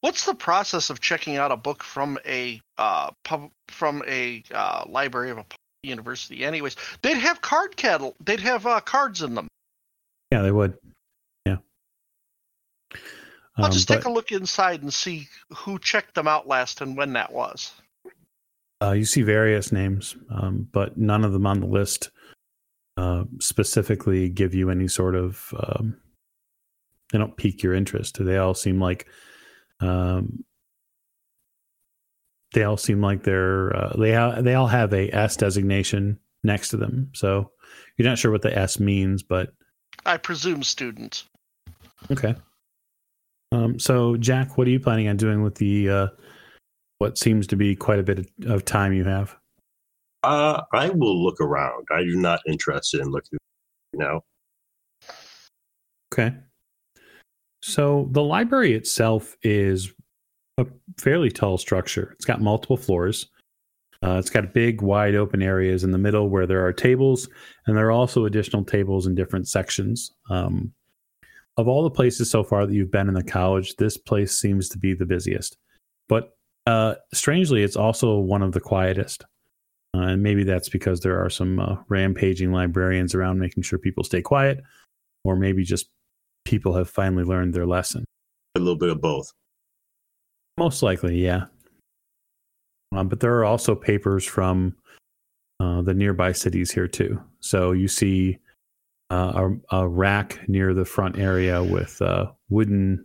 What's 0.00 0.26
the 0.26 0.34
process 0.34 0.90
of 0.90 1.00
checking 1.00 1.36
out 1.36 1.50
a 1.50 1.56
book 1.56 1.82
from 1.82 2.18
a 2.26 2.60
uh, 2.78 3.10
pub, 3.24 3.50
from 3.68 4.02
a 4.06 4.42
uh, 4.52 4.84
library 4.88 5.30
of 5.30 5.38
a 5.38 5.44
university? 5.82 6.44
Anyways, 6.44 6.76
they'd 7.02 7.16
have 7.16 7.40
card 7.40 7.76
cattle. 7.76 8.14
They'd 8.24 8.40
have 8.40 8.66
uh, 8.66 8.80
cards 8.80 9.22
in 9.22 9.34
them. 9.34 9.48
Yeah, 10.30 10.42
they 10.42 10.52
would. 10.52 10.76
Yeah. 11.46 11.56
I'll 13.56 13.66
Um, 13.66 13.72
just 13.72 13.88
but, 13.88 13.96
take 13.96 14.04
a 14.04 14.10
look 14.10 14.32
inside 14.32 14.82
and 14.82 14.92
see 14.92 15.28
who 15.54 15.78
checked 15.78 16.14
them 16.14 16.28
out 16.28 16.46
last 16.46 16.80
and 16.80 16.96
when 16.96 17.14
that 17.14 17.32
was. 17.32 17.72
uh, 18.82 18.92
you 18.92 19.04
see 19.06 19.22
various 19.22 19.72
names, 19.72 20.14
um, 20.30 20.68
but 20.72 20.98
none 20.98 21.24
of 21.24 21.32
them 21.32 21.46
on 21.46 21.60
the 21.60 21.66
list 21.66 22.10
uh, 22.98 23.24
specifically 23.40 24.28
give 24.28 24.54
you 24.54 24.68
any 24.70 24.88
sort 24.88 25.14
of. 25.14 25.54
Um, 25.58 25.96
they 27.12 27.18
don't 27.18 27.36
pique 27.36 27.62
your 27.62 27.72
interest. 27.72 28.22
They 28.22 28.36
all 28.36 28.54
seem 28.54 28.80
like. 28.80 29.06
Um, 29.80 30.44
they 32.52 32.64
all 32.64 32.76
seem 32.76 33.00
like 33.00 33.22
they're 33.22 33.76
uh, 33.76 33.96
they 33.98 34.14
ha- 34.14 34.40
they 34.40 34.54
all 34.54 34.66
have 34.66 34.92
a 34.92 35.10
S 35.14 35.36
designation 35.36 36.18
next 36.42 36.70
to 36.70 36.76
them. 36.76 37.10
So 37.14 37.50
you're 37.96 38.08
not 38.08 38.18
sure 38.18 38.30
what 38.30 38.42
the 38.42 38.56
S 38.56 38.80
means, 38.80 39.22
but 39.22 39.50
I 40.04 40.16
presume 40.16 40.62
student. 40.62 41.24
okay. 42.10 42.34
Um, 43.52 43.78
so 43.78 44.16
Jack, 44.16 44.58
what 44.58 44.66
are 44.66 44.70
you 44.70 44.80
planning 44.80 45.08
on 45.08 45.16
doing 45.16 45.42
with 45.42 45.56
the 45.56 45.88
uh, 45.88 46.06
what 46.98 47.18
seems 47.18 47.46
to 47.48 47.56
be 47.56 47.76
quite 47.76 47.98
a 47.98 48.02
bit 48.02 48.18
of, 48.18 48.28
of 48.46 48.64
time 48.64 48.92
you 48.92 49.04
have? 49.04 49.36
Uh, 50.22 50.62
I 50.72 50.90
will 50.90 51.22
look 51.22 51.40
around. 51.40 51.86
I'm 51.90 52.20
not 52.20 52.40
interested 52.46 53.00
in 53.00 53.10
looking 53.10 53.38
now. 53.92 54.22
Okay. 56.12 56.34
So 57.66 58.08
the 58.12 58.22
library 58.22 58.74
itself 58.74 59.36
is 59.42 59.92
a 60.56 60.66
fairly 61.00 61.32
tall 61.32 61.58
structure. 61.58 62.12
It's 62.12 62.24
got 62.24 62.40
multiple 62.40 62.76
floors. 62.76 63.26
Uh, 64.04 64.18
it's 64.18 64.30
got 64.30 64.54
big, 64.54 64.82
wide 64.82 65.16
open 65.16 65.42
areas 65.42 65.82
in 65.82 65.90
the 65.90 65.98
middle 65.98 66.28
where 66.28 66.46
there 66.46 66.64
are 66.64 66.72
tables, 66.72 67.28
and 67.66 67.76
there 67.76 67.88
are 67.88 67.92
also 67.92 68.24
additional 68.24 68.62
tables 68.62 69.08
in 69.08 69.16
different 69.16 69.48
sections. 69.48 70.12
Um, 70.30 70.72
of 71.56 71.66
all 71.66 71.82
the 71.82 71.90
places 71.90 72.30
so 72.30 72.44
far 72.44 72.66
that 72.66 72.72
you've 72.72 72.92
been 72.92 73.08
in 73.08 73.14
the 73.14 73.24
college, 73.24 73.74
this 73.76 73.96
place 73.96 74.38
seems 74.38 74.68
to 74.68 74.78
be 74.78 74.94
the 74.94 75.04
busiest. 75.04 75.56
But 76.08 76.36
uh, 76.66 76.94
strangely, 77.12 77.64
it's 77.64 77.74
also 77.74 78.18
one 78.18 78.42
of 78.42 78.52
the 78.52 78.60
quietest. 78.60 79.24
Uh, 79.92 80.02
and 80.02 80.22
maybe 80.22 80.44
that's 80.44 80.68
because 80.68 81.00
there 81.00 81.20
are 81.20 81.30
some 81.30 81.58
uh, 81.58 81.76
rampaging 81.88 82.52
librarians 82.52 83.12
around 83.12 83.40
making 83.40 83.64
sure 83.64 83.80
people 83.80 84.04
stay 84.04 84.22
quiet, 84.22 84.62
or 85.24 85.34
maybe 85.34 85.64
just 85.64 85.90
people 86.46 86.74
have 86.74 86.88
finally 86.88 87.24
learned 87.24 87.52
their 87.52 87.66
lesson. 87.66 88.04
A 88.54 88.58
little 88.58 88.78
bit 88.78 88.88
of 88.88 89.00
both. 89.00 89.30
Most 90.56 90.82
likely, 90.82 91.22
yeah. 91.22 91.46
Um, 92.94 93.08
but 93.08 93.20
there 93.20 93.36
are 93.36 93.44
also 93.44 93.74
papers 93.74 94.24
from 94.24 94.74
uh, 95.60 95.82
the 95.82 95.92
nearby 95.92 96.32
cities 96.32 96.70
here 96.70 96.88
too. 96.88 97.20
So 97.40 97.72
you 97.72 97.88
see 97.88 98.38
uh, 99.10 99.50
a, 99.70 99.76
a 99.76 99.88
rack 99.88 100.40
near 100.48 100.72
the 100.72 100.84
front 100.84 101.18
area 101.18 101.62
with 101.62 102.00
uh, 102.00 102.26
wooden, 102.48 103.02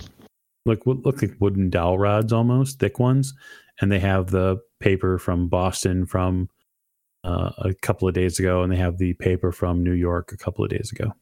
look 0.66 0.86
look 0.86 1.22
like 1.22 1.36
wooden 1.39 1.70
dowel 1.70 2.00
rods 2.00 2.32
almost, 2.32 2.80
thick 2.80 3.00
ones, 3.00 3.34
and 3.82 3.92
they 3.92 4.00
have 4.00 4.32
the 4.32 4.58
paper 4.80 5.18
from 5.18 5.50
Boston 5.50 6.06
from 6.06 6.50
uh, 7.24 7.52
a 7.58 7.74
couple 7.82 8.08
of 8.08 8.14
days 8.14 8.39
ago, 8.39 8.64
and 8.64 8.72
they 8.72 8.78
have 8.78 8.98
the 8.98 9.14
paper 9.16 9.52
from 9.52 9.84
New 9.84 9.94
York 9.94 10.32
a 10.32 10.38
couple 10.38 10.64
of 10.64 10.70
days 10.70 10.92
ago. 10.92 11.14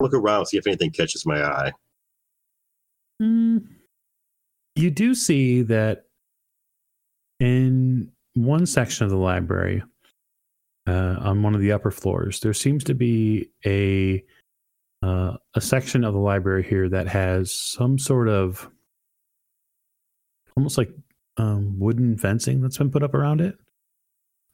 Look 0.00 0.14
around, 0.14 0.46
see 0.46 0.58
if 0.58 0.66
anything 0.66 0.90
catches 0.90 1.24
my 1.24 1.42
eye. 1.42 1.72
Mm, 3.22 3.66
you 4.74 4.90
do 4.90 5.14
see 5.14 5.62
that 5.62 6.04
in 7.40 8.10
one 8.34 8.66
section 8.66 9.04
of 9.04 9.10
the 9.10 9.16
library, 9.16 9.82
uh, 10.86 11.16
on 11.20 11.42
one 11.42 11.54
of 11.54 11.60
the 11.60 11.72
upper 11.72 11.90
floors, 11.90 12.40
there 12.40 12.52
seems 12.52 12.84
to 12.84 12.94
be 12.94 13.48
a 13.64 14.22
uh, 15.02 15.36
a 15.54 15.60
section 15.60 16.02
of 16.02 16.14
the 16.14 16.20
library 16.20 16.62
here 16.62 16.88
that 16.88 17.06
has 17.06 17.52
some 17.52 17.98
sort 17.98 18.28
of 18.28 18.68
almost 20.56 20.78
like 20.78 20.90
um, 21.36 21.78
wooden 21.78 22.16
fencing 22.16 22.60
that's 22.60 22.78
been 22.78 22.90
put 22.90 23.02
up 23.02 23.14
around 23.14 23.40
it. 23.40 23.56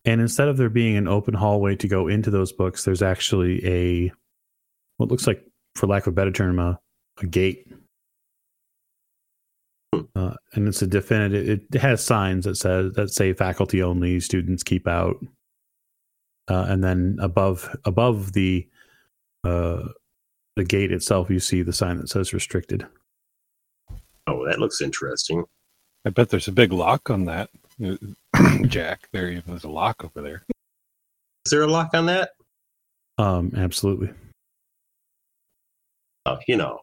And 0.05 0.21
instead 0.21 0.49
of 0.49 0.57
there 0.57 0.71
being 0.71 0.97
an 0.97 1.09
open 1.09 1.35
hallway 1.35 1.77
to 1.77 1.89
go 1.89 2.09
into 2.09 2.31
those 2.31 2.53
books, 2.53 2.85
there's 2.85 3.03
actually 3.03 3.65
a 3.67 4.13
what 5.01 5.11
looks 5.11 5.27
like, 5.27 5.45
for 5.75 5.87
lack 5.87 6.07
of 6.07 6.13
a 6.13 6.17
better 6.17 6.31
term, 6.31 6.59
a, 6.59 6.79
a 7.21 7.27
gate 7.27 7.67
uh, 10.15 10.35
and 10.53 10.69
it's 10.69 10.83
a 10.83 10.87
definitive. 10.87 11.61
It 11.73 11.81
has 11.81 12.05
signs 12.05 12.45
that 12.45 12.57
says 12.57 12.93
that 12.93 13.11
say 13.11 13.33
faculty 13.33 13.83
only, 13.83 14.21
students 14.21 14.63
keep 14.63 14.87
out, 14.87 15.17
uh, 16.49 16.67
and 16.69 16.83
then 16.83 17.17
above 17.21 17.75
above 17.85 18.33
the 18.33 18.69
uh, 19.45 19.83
the 20.57 20.65
gate 20.65 20.93
itself, 20.93 21.31
you 21.31 21.41
see 21.41 21.63
the 21.63 21.73
sign 21.73 21.99
that 21.99 22.09
says 22.09 22.33
restricted. 22.33 22.87
Oh, 24.27 24.47
that 24.47 24.61
looks 24.61 24.81
interesting. 24.81 25.45
I 26.05 26.11
bet 26.11 26.31
there's 26.31 26.49
a 26.49 26.53
big 26.53 26.73
lock 26.73 27.11
on 27.11 27.25
that. 27.27 27.51
Jack, 28.69 29.09
there 29.13 29.43
there's 29.47 29.65
a 29.65 29.71
lock 29.71 30.05
over 30.05 30.23
there. 30.23 30.43
Is 31.47 31.51
there 31.51 31.63
a 31.63 31.67
lock 31.67 31.95
on 31.95 32.07
that? 32.07 32.31
Um, 33.19 33.53
absolutely. 33.57 34.11
You 36.47 36.57
know, 36.57 36.79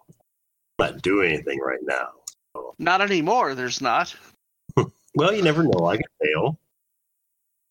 I'm 0.79 0.93
not 0.93 1.01
doing 1.01 1.33
anything 1.33 1.59
right 1.59 1.79
now. 1.83 2.09
Not 2.79 3.01
anymore. 3.01 3.55
There's 3.55 3.81
not. 3.81 4.15
Well, 5.15 5.33
you 5.33 5.41
never 5.41 5.63
know. 5.63 5.85
I 5.85 5.97
could 5.97 6.05
fail. 6.21 6.59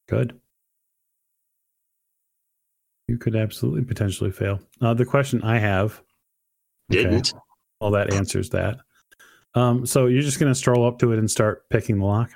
Good. 0.09 0.41
You 3.09 3.19
could 3.19 3.37
absolutely 3.37 3.85
potentially 3.85 4.33
fail. 4.33 4.61
Uh, 4.81 4.95
the 4.95 5.05
question 5.05 5.43
I 5.43 5.59
have 5.59 6.03
Okay. 6.93 7.03
Didn't. 7.03 7.35
Well, 7.81 7.91
that 7.93 8.13
answers 8.13 8.51
that. 8.51 8.79
Um, 9.55 9.87
so 9.87 10.07
you're 10.07 10.23
just 10.23 10.39
going 10.39 10.53
to 10.53 10.59
stroll 10.59 10.87
up 10.87 10.99
to 11.01 11.13
it 11.13 11.19
and 11.19 11.31
start 11.31 11.69
picking 11.71 11.99
the 11.99 12.05
lock? 12.05 12.31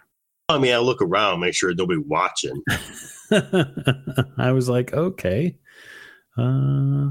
I 0.48 0.58
mean, 0.58 0.74
I 0.74 0.78
look 0.78 1.00
around, 1.00 1.40
make 1.40 1.54
sure 1.54 1.72
nobody 1.74 2.00
watching. 2.00 2.60
I 3.30 4.52
was 4.52 4.68
like, 4.68 4.92
okay. 4.92 5.56
Uh, 6.36 7.10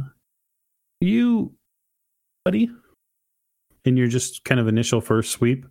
you, 1.00 1.54
buddy, 2.46 2.70
in 3.86 3.98
your 3.98 4.08
just 4.08 4.44
kind 4.44 4.60
of 4.60 4.68
initial 4.68 5.02
first 5.02 5.32
sweep, 5.32 5.66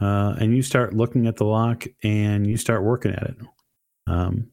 uh, 0.00 0.34
and 0.40 0.56
you 0.56 0.62
start 0.62 0.94
looking 0.94 1.26
at 1.26 1.36
the 1.36 1.44
lock 1.44 1.84
and 2.02 2.46
you 2.46 2.56
start 2.56 2.82
working 2.82 3.12
at 3.12 3.22
it. 3.22 3.36
Um, 4.06 4.48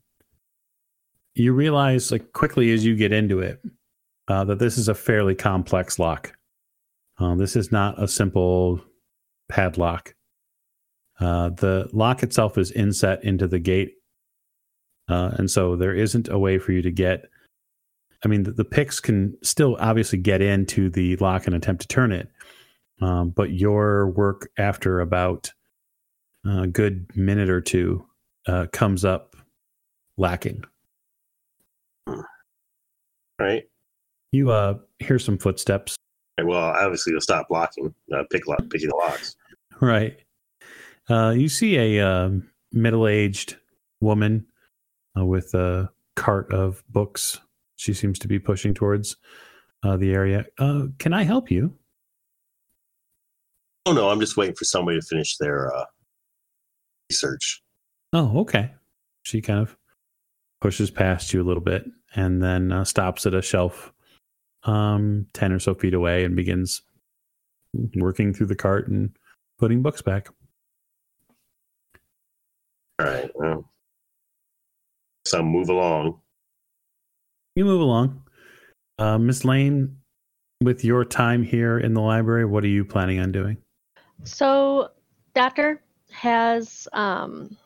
you 1.36 1.54
realize, 1.54 2.12
like, 2.12 2.34
quickly 2.34 2.72
as 2.72 2.84
you 2.84 2.96
get 2.96 3.14
into 3.14 3.40
it, 3.40 3.62
uh, 4.28 4.44
that 4.44 4.60
this 4.60 4.78
is 4.78 4.88
a 4.88 4.96
fairly 4.96 5.36
complex 5.36 6.00
lock. 6.00 6.34
Uh, 7.20 7.36
this 7.36 7.56
is 7.56 7.72
not 7.72 8.02
a 8.02 8.08
simple 8.08 8.82
padlock. 9.50 10.14
Uh, 11.20 11.50
the 11.50 11.90
lock 11.94 12.24
itself 12.24 12.58
is 12.58 12.72
inset 12.72 13.24
into 13.24 13.48
the 13.48 13.60
gate, 13.60 13.94
uh, 15.08 15.32
and 15.34 15.50
so 15.50 15.76
there 15.76 15.96
isn't 15.96 16.28
a 16.30 16.38
way 16.38 16.60
for 16.60 16.74
you 16.74 16.82
to 16.82 16.92
get. 16.92 17.30
I 18.24 18.28
mean, 18.28 18.44
the, 18.44 18.52
the 18.52 18.66
picks 18.66 19.00
can 19.00 19.38
still 19.44 19.78
obviously 19.80 20.20
get 20.20 20.42
into 20.42 20.90
the 20.90 21.16
lock 21.18 21.46
and 21.46 21.56
attempt 21.56 21.82
to 21.84 21.88
turn 21.88 22.12
it, 22.12 22.30
um, 23.02 23.30
but 23.30 23.52
your 23.52 24.10
work 24.10 24.50
after 24.58 25.00
about 25.00 25.52
a 26.46 26.68
good 26.68 27.10
minute 27.16 27.50
or 27.50 27.62
two 27.62 28.06
uh, 28.48 28.68
comes 28.72 29.06
up 29.06 29.36
lacking. 30.18 30.64
Right. 33.40 33.64
You 34.32 34.50
uh, 34.52 34.80
hear 35.00 35.20
some 35.20 35.38
footsteps 35.38 35.96
Well, 36.42 36.58
obviously, 36.58 37.12
you'll 37.12 37.22
stop 37.22 37.48
blocking, 37.50 37.94
uh, 38.14 38.24
pick 38.32 38.48
lock, 38.48 38.64
picking 38.70 38.90
the 38.90 38.96
locks. 38.96 39.36
Right. 39.80 40.18
Uh, 41.10 41.34
you 41.38 41.50
see 41.50 41.78
a 41.78 42.06
um 42.06 42.50
middle-aged 42.74 43.56
woman 44.02 44.46
uh, 45.18 45.26
with 45.26 45.54
a 45.54 45.90
cart 46.16 46.52
of 46.52 46.84
books. 46.90 47.40
She 47.78 47.94
seems 47.94 48.20
to 48.20 48.28
be 48.28 48.40
pushing 48.40 48.74
towards 48.74 49.16
uh, 49.84 49.98
the 49.98 50.14
area. 50.14 50.46
Uh, 50.58 50.88
can 51.00 51.14
I 51.14 51.24
help 51.24 51.50
you? 51.50 51.74
Oh 53.86 53.94
no, 53.94 54.10
I'm 54.10 54.20
just 54.20 54.36
waiting 54.36 54.56
for 54.56 54.66
somebody 54.66 55.00
to 55.00 55.06
finish 55.06 55.38
their 55.38 55.74
uh, 55.74 55.86
research. 57.10 57.64
Oh, 58.12 58.40
okay. 58.42 58.74
She 59.24 59.42
kind 59.42 59.60
of 59.60 59.78
pushes 60.60 60.92
past 60.92 61.34
you 61.34 61.42
a 61.42 61.46
little 61.46 61.64
bit 61.64 61.86
and 62.16 62.42
then 62.42 62.72
uh, 62.72 62.84
stops 62.84 63.26
at 63.26 63.34
a 63.34 63.42
shelf 63.42 63.94
um, 64.64 65.28
10 65.34 65.54
or 65.54 65.60
so 65.60 65.74
feet 65.74 65.94
away 65.94 66.26
and 66.26 66.36
begins 66.36 66.82
working 67.96 68.34
through 68.34 68.48
the 68.48 68.56
cart 68.56 68.88
and 68.88 69.16
putting 69.60 69.82
books 69.82 70.02
back. 70.02 70.30
All 73.00 73.06
right. 73.06 73.30
Well, 73.36 73.70
so 75.26 75.44
move 75.44 75.70
along. 75.70 76.20
You 77.58 77.66
move 77.66 77.82
along. 77.82 78.22
Uh, 79.00 79.18
Miss 79.18 79.44
Lane, 79.44 79.98
with 80.62 80.86
your 80.86 81.04
time 81.04 81.42
here 81.42 81.80
in 81.80 81.96
the 81.96 82.02
library, 82.02 82.46
what 82.46 82.64
are 82.64 82.68
you 82.68 82.86
planning 82.86 83.20
on 83.20 83.32
doing? 83.32 83.58
So, 84.26 84.92
Doctor 85.34 85.82
has 86.12 86.88
um, 86.94 87.58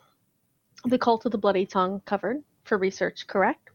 the 0.86 0.98
Cult 0.98 1.26
of 1.26 1.34
the 1.34 1.38
Bloody 1.38 1.66
Tongue 1.66 2.02
covered 2.06 2.42
for 2.64 2.78
research, 2.78 3.28
correct? 3.28 3.70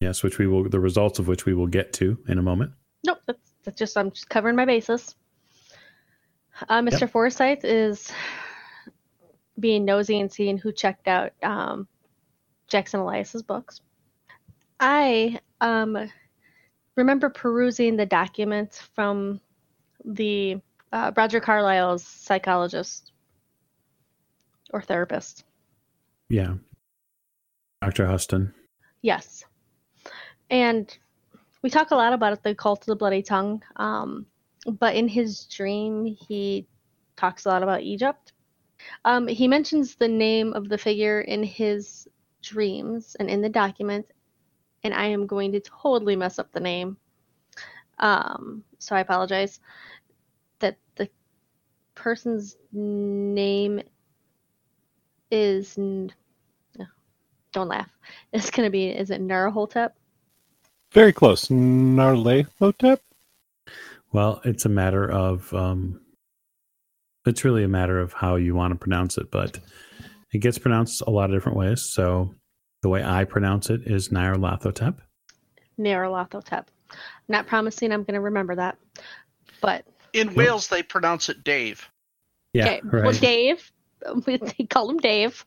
Yes, 0.00 0.24
which 0.24 0.38
we 0.38 0.48
will, 0.48 0.68
the 0.68 0.80
results 0.80 1.20
of 1.20 1.28
which 1.28 1.46
we 1.46 1.54
will 1.54 1.68
get 1.68 1.92
to 1.92 2.18
in 2.26 2.38
a 2.38 2.42
moment. 2.42 2.72
Nope, 3.06 3.18
that's, 3.26 3.52
that's 3.62 3.78
just, 3.78 3.96
I'm 3.96 4.10
just 4.10 4.28
covering 4.28 4.56
my 4.56 4.64
bases. 4.64 5.14
Uh, 6.68 6.80
Mr. 6.80 7.08
Forsyth 7.08 7.64
is 7.64 8.10
being 9.60 9.84
nosy 9.84 10.18
and 10.18 10.32
seeing 10.32 10.58
who 10.58 10.72
checked 10.72 11.06
out 11.06 11.30
um, 11.44 11.86
Jackson 12.66 12.98
Elias's 12.98 13.44
books. 13.44 13.82
I 14.80 15.38
um, 15.60 16.10
remember 16.96 17.28
perusing 17.28 17.96
the 17.96 18.06
documents 18.06 18.80
from 18.94 19.40
the 20.04 20.60
uh, 20.92 21.12
Roger 21.16 21.38
Carlyle's 21.38 22.02
psychologist 22.02 23.12
or 24.72 24.80
therapist. 24.80 25.44
Yeah. 26.30 26.54
Dr. 27.82 28.06
Huston. 28.06 28.54
Yes. 29.02 29.44
And 30.48 30.96
we 31.62 31.70
talk 31.70 31.90
a 31.90 31.96
lot 31.96 32.12
about 32.12 32.42
the 32.42 32.54
cult 32.54 32.80
of 32.80 32.86
the 32.86 32.96
bloody 32.96 33.22
tongue. 33.22 33.62
Um, 33.76 34.26
but 34.66 34.94
in 34.94 35.08
his 35.08 35.44
dream, 35.44 36.04
he 36.04 36.66
talks 37.16 37.44
a 37.44 37.48
lot 37.48 37.62
about 37.62 37.82
Egypt. 37.82 38.32
Um, 39.04 39.28
he 39.28 39.46
mentions 39.46 39.94
the 39.94 40.08
name 40.08 40.54
of 40.54 40.68
the 40.68 40.78
figure 40.78 41.20
in 41.20 41.42
his 41.42 42.08
dreams 42.42 43.14
and 43.20 43.28
in 43.28 43.42
the 43.42 43.48
document, 43.48 44.06
and 44.82 44.94
I 44.94 45.06
am 45.06 45.26
going 45.26 45.52
to 45.52 45.60
totally 45.60 46.16
mess 46.16 46.38
up 46.38 46.52
the 46.52 46.60
name. 46.60 46.96
Um, 47.98 48.64
so 48.78 48.96
I 48.96 49.00
apologize. 49.00 49.60
That 50.60 50.76
the 50.96 51.08
person's 51.94 52.56
name 52.72 53.80
is 55.30 55.78
no, 55.78 56.08
don't 57.52 57.68
laugh. 57.68 57.90
It's 58.32 58.50
going 58.50 58.66
to 58.66 58.70
be. 58.70 58.88
Is 58.88 59.10
it 59.10 59.20
Nerahotep? 59.20 59.90
Very 60.92 61.12
close. 61.12 61.48
Narle 61.48 62.46
Hotep? 62.58 63.00
Well, 64.12 64.40
it's 64.44 64.64
a 64.64 64.68
matter 64.68 65.08
of, 65.08 65.52
um, 65.54 66.00
it's 67.24 67.44
really 67.44 67.62
a 67.62 67.68
matter 67.68 68.00
of 68.00 68.12
how 68.12 68.34
you 68.34 68.56
want 68.56 68.72
to 68.72 68.78
pronounce 68.78 69.16
it, 69.16 69.30
but 69.30 69.60
it 70.32 70.38
gets 70.38 70.58
pronounced 70.58 71.02
a 71.06 71.10
lot 71.10 71.30
of 71.30 71.36
different 71.36 71.58
ways. 71.58 71.90
So 71.92 72.34
the 72.82 72.88
way 72.88 73.04
I 73.04 73.24
pronounce 73.24 73.70
it 73.70 73.82
is 73.86 74.08
Nyarlathotep. 74.08 74.96
Neralathotep. 75.78 76.66
Not 77.28 77.46
promising 77.46 77.92
I'm 77.92 78.04
going 78.04 78.14
to 78.14 78.20
remember 78.20 78.56
that. 78.56 78.78
But 79.60 79.84
In 80.12 80.34
Wales, 80.34 80.68
they 80.68 80.82
pronounce 80.82 81.28
it 81.28 81.44
Dave. 81.44 81.88
Yeah, 82.52 82.66
okay, 82.66 82.80
right. 82.84 83.04
well, 83.04 83.12
Dave, 83.12 83.70
they 84.26 84.64
call 84.68 84.90
him 84.90 84.98
Dave. 84.98 85.44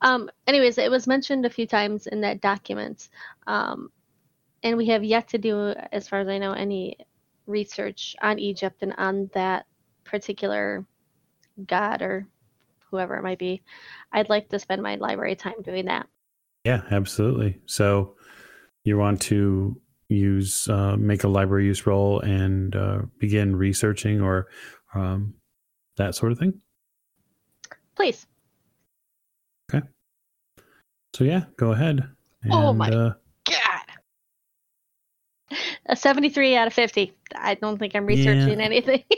Um, 0.00 0.30
anyways, 0.46 0.78
it 0.78 0.90
was 0.90 1.06
mentioned 1.06 1.46
a 1.46 1.50
few 1.50 1.66
times 1.66 2.06
in 2.06 2.20
that 2.22 2.40
document, 2.40 3.08
um, 3.46 3.90
and 4.62 4.76
we 4.76 4.86
have 4.86 5.04
yet 5.04 5.28
to 5.28 5.38
do, 5.38 5.74
as 5.92 6.08
far 6.08 6.20
as 6.20 6.28
I 6.28 6.38
know, 6.38 6.52
any 6.52 6.98
research 7.46 8.16
on 8.20 8.38
Egypt 8.38 8.82
and 8.82 8.94
on 8.98 9.30
that 9.32 9.66
particular 10.04 10.84
god 11.66 12.02
or 12.02 12.26
whoever 12.90 13.16
it 13.16 13.22
might 13.22 13.38
be. 13.38 13.62
I'd 14.12 14.28
like 14.28 14.48
to 14.50 14.58
spend 14.58 14.82
my 14.82 14.96
library 14.96 15.36
time 15.36 15.60
doing 15.62 15.86
that. 15.86 16.06
Yeah, 16.64 16.82
absolutely. 16.90 17.60
So 17.66 18.16
you 18.84 18.98
want 18.98 19.20
to 19.22 19.80
use 20.08 20.68
uh, 20.68 20.96
make 20.96 21.24
a 21.24 21.28
library 21.28 21.66
use 21.66 21.86
roll 21.86 22.20
and 22.20 22.74
uh, 22.76 22.98
begin 23.18 23.56
researching 23.56 24.20
or 24.20 24.46
um, 24.94 25.34
that 25.96 26.14
sort 26.14 26.32
of 26.32 26.38
thing. 26.38 26.60
Please. 27.96 28.26
Okay. 29.72 29.86
So 31.14 31.24
yeah, 31.24 31.44
go 31.56 31.72
ahead. 31.72 32.06
And, 32.42 32.52
Oh 32.52 32.72
my- 32.72 32.90
Uh, 32.90 33.14
God. 33.44 33.82
A 35.86 35.94
73 35.96 36.56
out 36.56 36.66
of 36.66 36.72
50. 36.74 37.12
I 37.34 37.54
don't 37.54 37.78
think 37.78 37.94
I'm 37.94 38.06
researching 38.06 38.58
Yeah. 38.58 38.64
anything. 38.66 39.04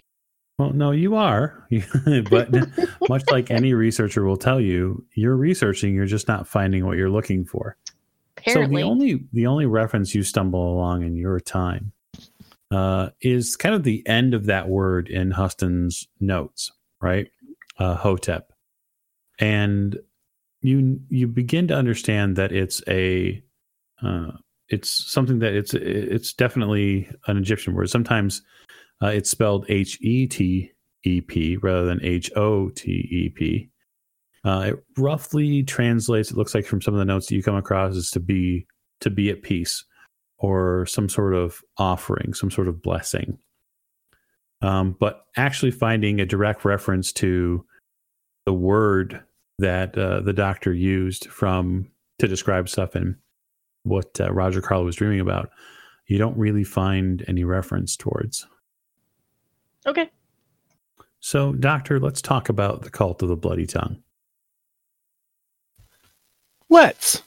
well, 0.58 0.72
no, 0.72 0.90
you 0.90 1.14
are, 1.14 1.66
but 2.30 2.50
much 3.08 3.24
like 3.30 3.50
any 3.50 3.74
researcher 3.74 4.24
will 4.24 4.36
tell 4.36 4.60
you, 4.60 5.04
you're 5.14 5.36
researching. 5.36 5.94
You're 5.94 6.06
just 6.06 6.26
not 6.26 6.48
finding 6.48 6.84
what 6.84 6.96
you're 6.96 7.10
looking 7.10 7.44
for. 7.44 7.76
Apparently. 8.36 8.82
So 8.82 8.86
the 8.86 8.90
only 8.90 9.24
the 9.32 9.46
only 9.46 9.66
reference 9.66 10.14
you 10.14 10.22
stumble 10.22 10.72
along 10.72 11.02
in 11.02 11.16
your 11.16 11.38
time 11.40 11.92
uh, 12.70 13.10
is 13.20 13.56
kind 13.56 13.74
of 13.74 13.84
the 13.84 14.06
end 14.06 14.34
of 14.34 14.46
that 14.46 14.68
word 14.68 15.08
in 15.08 15.30
Huston's 15.30 16.08
notes, 16.20 16.72
right? 17.00 17.30
Uh, 17.78 17.94
Hotep, 17.94 18.52
and 19.38 19.96
you 20.60 21.00
you 21.08 21.28
begin 21.28 21.68
to 21.68 21.74
understand 21.74 22.36
that 22.36 22.50
it's 22.50 22.82
a 22.88 23.42
uh, 24.02 24.32
it's 24.68 24.90
something 24.90 25.38
that 25.38 25.54
it's 25.54 25.72
it's 25.74 26.32
definitely 26.32 27.08
an 27.26 27.36
Egyptian 27.36 27.74
word. 27.74 27.90
Sometimes 27.90 28.42
uh, 29.02 29.08
it's 29.08 29.30
spelled 29.30 29.66
H 29.68 29.98
E 30.00 30.26
T 30.26 30.72
E 31.04 31.20
P 31.20 31.56
rather 31.58 31.84
than 31.84 32.02
H 32.02 32.30
O 32.36 32.68
T 32.70 32.90
E 32.90 33.32
P. 33.34 33.70
Uh, 34.44 34.72
it 34.72 34.84
roughly 34.96 35.62
translates. 35.62 36.30
It 36.30 36.36
looks 36.36 36.54
like 36.54 36.64
from 36.64 36.80
some 36.80 36.94
of 36.94 36.98
the 36.98 37.04
notes 37.04 37.26
that 37.26 37.34
you 37.34 37.42
come 37.42 37.56
across 37.56 37.94
is 37.94 38.10
to 38.12 38.20
be 38.20 38.66
to 39.00 39.10
be 39.10 39.30
at 39.30 39.42
peace, 39.42 39.84
or 40.38 40.86
some 40.86 41.08
sort 41.08 41.34
of 41.34 41.60
offering, 41.76 42.34
some 42.34 42.50
sort 42.50 42.68
of 42.68 42.82
blessing. 42.82 43.38
Um, 44.60 44.96
but 44.98 45.24
actually 45.36 45.70
finding 45.70 46.20
a 46.20 46.26
direct 46.26 46.64
reference 46.64 47.12
to 47.14 47.64
the 48.44 48.52
word 48.52 49.22
that 49.58 49.96
uh, 49.96 50.20
the 50.20 50.32
doctor 50.32 50.72
used 50.72 51.26
from 51.26 51.90
to 52.18 52.26
describe 52.26 52.68
stuff 52.68 52.94
and 52.94 53.16
what 53.84 54.20
uh, 54.20 54.32
Roger 54.32 54.60
Carl 54.60 54.84
was 54.84 54.96
dreaming 54.96 55.20
about, 55.20 55.50
you 56.06 56.18
don't 56.18 56.36
really 56.36 56.64
find 56.64 57.24
any 57.28 57.44
reference 57.44 57.96
towards. 57.96 58.46
Okay. 59.88 60.10
So, 61.20 61.54
Doctor, 61.54 61.98
let's 61.98 62.20
talk 62.20 62.50
about 62.50 62.82
the 62.82 62.90
cult 62.90 63.22
of 63.22 63.30
the 63.30 63.36
Bloody 63.36 63.66
Tongue. 63.66 64.02
Let's. 66.68 67.22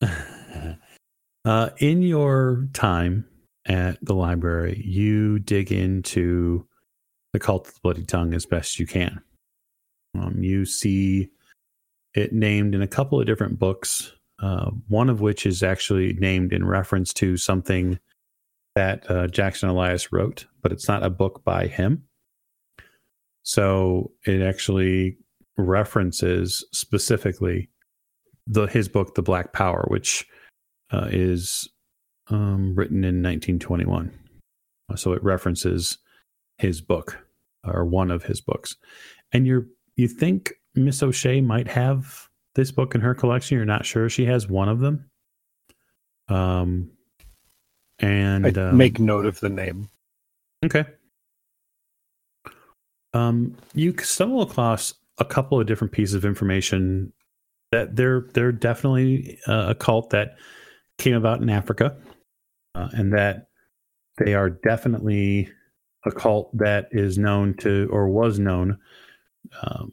uh, 1.44 1.70
in 1.78 2.02
your 2.02 2.68
time 2.72 3.26
at 3.66 3.98
the 4.00 4.14
library, 4.14 4.80
you 4.86 5.40
dig 5.40 5.72
into 5.72 6.64
the 7.32 7.40
cult 7.40 7.66
of 7.66 7.74
the 7.74 7.80
Bloody 7.80 8.04
Tongue 8.04 8.32
as 8.32 8.46
best 8.46 8.78
you 8.78 8.86
can. 8.86 9.20
Um, 10.16 10.36
you 10.40 10.64
see 10.64 11.30
it 12.14 12.32
named 12.32 12.76
in 12.76 12.82
a 12.82 12.86
couple 12.86 13.20
of 13.20 13.26
different 13.26 13.58
books, 13.58 14.12
uh, 14.40 14.70
one 14.86 15.10
of 15.10 15.20
which 15.20 15.46
is 15.46 15.64
actually 15.64 16.12
named 16.12 16.52
in 16.52 16.64
reference 16.64 17.12
to 17.14 17.36
something 17.36 17.98
that 18.74 19.08
uh, 19.10 19.26
Jackson 19.28 19.68
Elias 19.68 20.12
wrote, 20.12 20.46
but 20.62 20.72
it's 20.72 20.88
not 20.88 21.02
a 21.02 21.10
book 21.10 21.44
by 21.44 21.66
him. 21.66 22.04
So 23.42 24.12
it 24.26 24.42
actually 24.42 25.16
references 25.56 26.64
specifically 26.72 27.68
the 28.46 28.66
his 28.66 28.88
book, 28.88 29.14
The 29.14 29.22
Black 29.22 29.52
Power, 29.52 29.84
which 29.88 30.26
uh, 30.92 31.08
is 31.10 31.68
um, 32.28 32.74
written 32.74 32.98
in 32.98 33.22
1921. 33.22 34.12
So 34.96 35.12
it 35.12 35.22
references 35.22 35.98
his 36.58 36.80
book 36.80 37.18
or 37.66 37.84
one 37.84 38.10
of 38.10 38.24
his 38.24 38.40
books, 38.40 38.76
and 39.32 39.46
you're 39.46 39.66
you 39.96 40.08
think 40.08 40.54
Miss 40.74 41.02
O'Shea 41.02 41.40
might 41.40 41.68
have 41.68 42.28
this 42.54 42.70
book 42.70 42.94
in 42.94 43.00
her 43.00 43.14
collection. 43.14 43.56
You're 43.56 43.64
not 43.64 43.86
sure 43.86 44.08
she 44.08 44.26
has 44.26 44.48
one 44.48 44.68
of 44.68 44.80
them. 44.80 45.08
Um, 46.28 46.90
and 47.98 48.46
I'd 48.46 48.58
um, 48.58 48.76
make 48.76 48.98
note 48.98 49.26
of 49.26 49.40
the 49.40 49.48
name. 49.48 49.88
Okay. 50.64 50.84
Um, 53.12 53.56
you 53.74 53.96
stumble 53.98 54.42
across 54.42 54.94
a 55.18 55.24
couple 55.24 55.60
of 55.60 55.66
different 55.66 55.92
pieces 55.92 56.14
of 56.14 56.24
information 56.24 57.12
that 57.70 57.96
they're 57.96 58.26
they're 58.32 58.52
definitely 58.52 59.38
uh, 59.46 59.66
a 59.70 59.74
cult 59.74 60.10
that 60.10 60.36
came 60.98 61.14
about 61.14 61.40
in 61.40 61.50
Africa, 61.50 61.96
uh, 62.74 62.88
and 62.92 63.12
that 63.12 63.48
they 64.18 64.34
are 64.34 64.50
definitely 64.50 65.48
a 66.04 66.10
cult 66.10 66.56
that 66.56 66.88
is 66.92 67.18
known 67.18 67.54
to 67.54 67.88
or 67.90 68.08
was 68.08 68.38
known 68.38 68.78
um, 69.62 69.92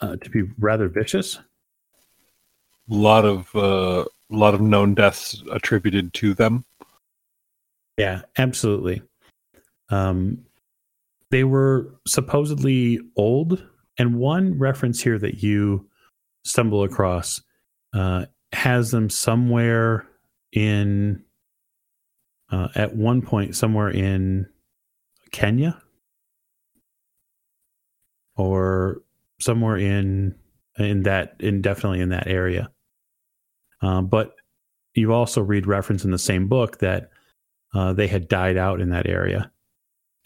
uh, 0.00 0.16
to 0.16 0.30
be 0.30 0.42
rather 0.58 0.88
vicious. 0.88 1.38
A 2.90 2.94
lot 2.94 3.24
of 3.24 3.54
uh, 3.54 4.04
lot 4.30 4.54
of 4.54 4.60
known 4.60 4.94
deaths 4.94 5.42
attributed 5.52 6.12
to 6.14 6.34
them. 6.34 6.64
Yeah, 7.96 8.22
absolutely. 8.36 9.02
Um, 9.90 10.44
they 11.30 11.44
were 11.44 11.94
supposedly 12.06 13.00
old, 13.16 13.64
and 13.98 14.16
one 14.16 14.58
reference 14.58 15.02
here 15.02 15.18
that 15.18 15.42
you 15.42 15.88
stumble 16.44 16.82
across 16.82 17.40
uh, 17.92 18.26
has 18.52 18.90
them 18.90 19.08
somewhere 19.08 20.06
in 20.52 21.22
uh, 22.50 22.68
at 22.74 22.94
one 22.94 23.22
point 23.22 23.56
somewhere 23.56 23.90
in 23.90 24.46
Kenya 25.32 25.80
or 28.36 29.02
somewhere 29.40 29.76
in 29.76 30.34
in 30.78 31.02
that 31.04 31.36
in 31.40 31.62
definitely 31.62 32.00
in 32.00 32.10
that 32.10 32.26
area. 32.26 32.70
Um, 33.80 34.06
but 34.06 34.34
you 34.94 35.12
also 35.12 35.40
read 35.40 35.66
reference 35.66 36.04
in 36.04 36.10
the 36.10 36.18
same 36.18 36.48
book 36.48 36.78
that 36.78 37.10
uh, 37.74 37.92
they 37.92 38.06
had 38.06 38.28
died 38.28 38.56
out 38.56 38.80
in 38.80 38.90
that 38.90 39.08
area 39.08 39.50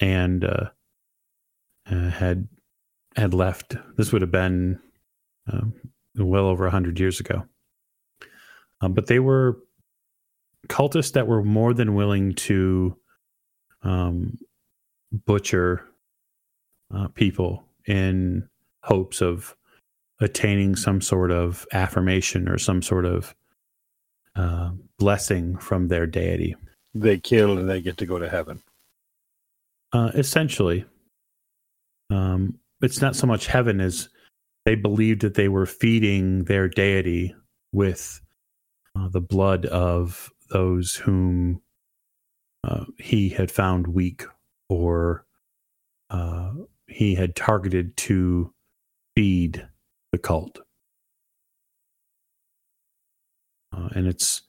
and 0.01 0.45
uh, 0.45 0.71
uh, 1.91 2.11
had 2.11 2.49
had 3.17 3.35
left. 3.35 3.77
This 3.97 4.13
would 4.13 4.23
have 4.23 4.31
been 4.31 4.79
um, 5.51 5.75
well 6.17 6.47
over 6.47 6.69
hundred 6.69 7.01
years 7.01 7.21
ago. 7.21 7.45
Um, 8.81 8.93
but 8.93 9.07
they 9.07 9.19
were 9.19 9.59
cultists 10.69 11.13
that 11.13 11.27
were 11.27 11.43
more 11.43 11.75
than 11.75 11.95
willing 11.95 12.35
to 12.35 12.97
um, 13.83 14.39
butcher 15.11 15.85
uh, 16.95 17.09
people 17.09 17.65
in 17.87 18.49
hopes 18.83 19.21
of 19.21 19.57
attaining 20.21 20.77
some 20.77 21.01
sort 21.01 21.31
of 21.31 21.67
affirmation 21.73 22.49
or 22.49 22.59
some 22.59 22.83
sort 22.83 23.05
of 23.05 23.35
uh, 24.37 24.71
blessing 24.99 25.57
from 25.57 25.89
their 25.89 26.07
deity. 26.07 26.55
They 26.95 27.19
kill 27.19 27.59
and 27.59 27.69
they 27.69 27.81
get 27.81 27.97
to 27.99 28.07
go 28.07 28.19
to 28.19 28.29
heaven. 28.29 28.63
Uh, 29.93 30.11
essentially, 30.15 30.85
um, 32.11 32.59
it's 32.83 33.01
not 33.01 33.17
so 33.17 33.27
much 33.27 33.47
heaven 33.47 33.81
as 33.81 34.09
they 34.65 34.75
believed 34.75 35.23
that 35.23 35.35
they 35.35 35.49
were 35.49 35.67
feeding 35.67 36.45
their 36.45 36.69
deity 36.69 37.35
with 37.73 38.21
uh, 38.97 39.09
the 39.09 39.21
blood 39.21 39.67
of 39.67 40.31
those 40.51 40.95
whom 40.95 41.61
uh, 42.65 42.85
he 42.99 43.29
had 43.29 43.51
found 43.51 43.87
weak 43.87 44.25
or 44.69 45.25
uh, 46.11 46.53
he 46.87 47.15
had 47.15 47.37
targeted 47.37 47.97
to 47.97 48.53
feed 49.17 49.67
the 50.13 50.19
cult. 50.19 50.61
Uh, 53.75 53.89
and 53.95 54.07
it's 54.07 54.43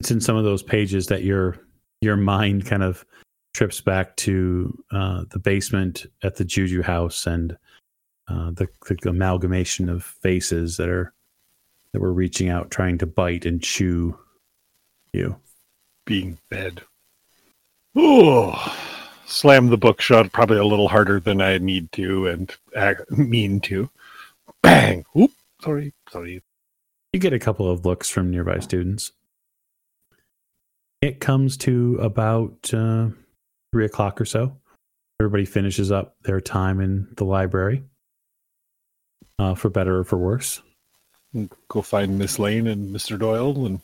it's 0.00 0.10
in 0.10 0.20
some 0.20 0.36
of 0.36 0.44
those 0.44 0.62
pages 0.62 1.06
that 1.06 1.24
your 1.24 1.58
your 2.04 2.16
mind 2.16 2.66
kind 2.66 2.82
of 2.82 3.04
trips 3.54 3.80
back 3.80 4.16
to 4.16 4.76
uh, 4.90 5.24
the 5.30 5.38
basement 5.38 6.06
at 6.22 6.36
the 6.36 6.44
Juju 6.44 6.82
house 6.82 7.26
and 7.26 7.56
uh, 8.28 8.50
the, 8.52 8.68
the 8.88 9.10
amalgamation 9.10 9.88
of 9.88 10.04
faces 10.04 10.76
that 10.76 10.88
are 10.88 11.12
that 11.92 12.00
were 12.00 12.12
reaching 12.12 12.48
out, 12.48 12.70
trying 12.70 12.98
to 12.98 13.06
bite 13.06 13.46
and 13.46 13.62
chew 13.62 14.18
you. 15.12 15.36
Being 16.04 16.38
fed. 16.50 16.82
Oh, 17.94 18.76
slam 19.26 19.68
the 19.68 19.78
book 19.78 20.00
shut 20.00 20.32
probably 20.32 20.58
a 20.58 20.66
little 20.66 20.88
harder 20.88 21.20
than 21.20 21.40
I 21.40 21.58
need 21.58 21.92
to 21.92 22.26
and 22.26 22.52
act, 22.74 23.08
mean 23.12 23.60
to. 23.60 23.88
Bang! 24.62 25.04
Oop! 25.16 25.30
Sorry, 25.62 25.94
sorry. 26.10 26.42
You 27.12 27.20
get 27.20 27.32
a 27.32 27.38
couple 27.38 27.70
of 27.70 27.86
looks 27.86 28.10
from 28.10 28.30
nearby 28.30 28.58
students. 28.58 29.12
It 31.00 31.20
comes 31.20 31.56
to 31.58 31.98
about 32.00 32.72
uh, 32.72 33.08
three 33.72 33.84
o'clock 33.84 34.20
or 34.20 34.24
so. 34.24 34.56
Everybody 35.20 35.44
finishes 35.44 35.92
up 35.92 36.16
their 36.22 36.40
time 36.40 36.80
in 36.80 37.08
the 37.16 37.24
library, 37.24 37.84
uh, 39.38 39.54
for 39.54 39.70
better 39.70 39.98
or 39.98 40.04
for 40.04 40.16
worse. 40.16 40.60
Go 41.68 41.82
find 41.82 42.18
Miss 42.18 42.38
Lane 42.38 42.66
and 42.66 42.92
Mister 42.92 43.16
Doyle 43.16 43.66
and 43.66 43.80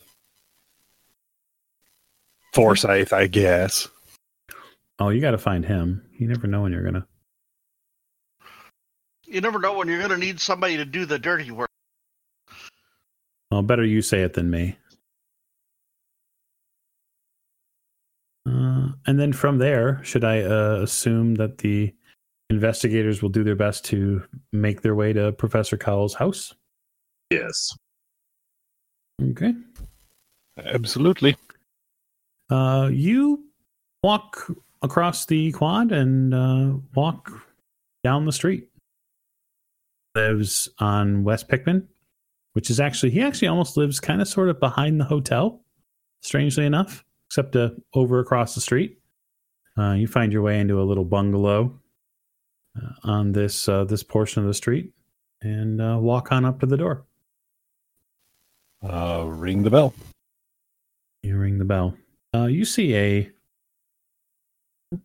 Forsyth, 2.53 3.13
I 3.13 3.27
guess. 3.27 3.89
Oh, 4.99 5.11
you 5.11 5.21
got 5.21 5.33
to 5.33 5.39
find 5.39 5.65
him. 5.65 6.03
You 6.19 6.29
never 6.29 6.47
know 6.47 6.63
when 6.63 6.73
you're 6.73 6.85
gonna. 6.85 7.07
You 9.27 9.41
never 9.41 9.61
know 9.61 9.75
when 9.75 9.87
you're 9.87 9.99
going 9.99 10.11
to 10.11 10.17
need 10.17 10.41
somebody 10.41 10.77
to 10.79 10.85
do 10.85 11.05
the 11.05 11.17
dirty 11.17 11.53
work. 11.53 11.71
Well, 13.49 13.63
better 13.63 13.85
you 13.85 14.03
say 14.03 14.23
it 14.23 14.33
than 14.33 14.51
me. 14.51 14.77
Uh, 18.49 18.89
and 19.07 19.19
then 19.19 19.33
from 19.33 19.59
there, 19.59 20.03
should 20.03 20.25
I 20.25 20.43
uh, 20.43 20.81
assume 20.83 21.35
that 21.37 21.59
the 21.59 21.95
investigators 22.49 23.23
will 23.23 23.29
do 23.29 23.45
their 23.45 23.57
best 23.57 23.85
to 23.87 24.23
make 24.53 24.83
their 24.83 24.95
way 24.95 25.13
to 25.13 25.33
Professor 25.33 25.77
Cowles's 25.77 26.17
house? 26.17 26.55
Yes. 27.31 27.77
Okay. 29.23 29.55
Absolutely. 30.59 31.37
Uh, 32.51 32.89
you 32.93 33.45
walk 34.03 34.51
across 34.83 35.27
the 35.27 35.53
quad 35.53 35.93
and 35.93 36.35
uh, 36.35 36.73
walk 36.95 37.31
down 38.03 38.25
the 38.25 38.33
street. 38.33 38.67
Lives 40.17 40.69
on 40.79 41.23
West 41.23 41.49
Pickman, 41.49 41.87
which 42.55 42.69
is 42.69 42.81
actually 42.81 43.11
he 43.11 43.23
actually 43.23 43.47
almost 43.47 43.77
lives 43.77 44.01
kind 44.01 44.21
of 44.21 44.27
sort 44.27 44.49
of 44.49 44.59
behind 44.59 44.99
the 44.99 45.05
hotel. 45.05 45.63
Strangely 46.23 46.67
enough, 46.67 47.05
except 47.31 47.55
uh, 47.55 47.71
over 47.95 48.19
across 48.19 48.57
the 48.57 48.61
street. 48.61 48.99
Uh, 49.79 49.93
you 49.93 50.09
find 50.09 50.33
your 50.33 50.43
way 50.43 50.59
into 50.59 50.83
a 50.83 50.83
little 50.83 51.05
bungalow 51.05 51.73
uh, 52.77 52.91
on 53.05 53.31
this 53.31 53.69
uh, 53.69 53.85
this 53.85 54.03
portion 54.03 54.43
of 54.43 54.49
the 54.49 54.55
street, 54.55 54.93
and 55.41 55.81
uh, 55.81 55.97
walk 56.01 56.33
on 56.33 56.45
up 56.45 56.59
to 56.59 56.67
the 56.67 56.77
door. 56.77 57.05
Uh, 58.83 59.25
ring 59.27 59.63
the 59.63 59.71
bell. 59.71 59.95
You 61.23 61.39
ring 61.39 61.59
the 61.59 61.65
bell. 61.65 61.95
Uh, 62.35 62.47
you 62.47 62.65
see 62.65 62.97
a 62.97 63.31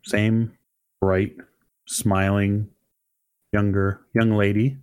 same 0.04 0.52
bright, 1.00 1.36
smiling, 1.86 2.70
younger 3.54 4.02
young 4.16 4.32
lady 4.32 4.78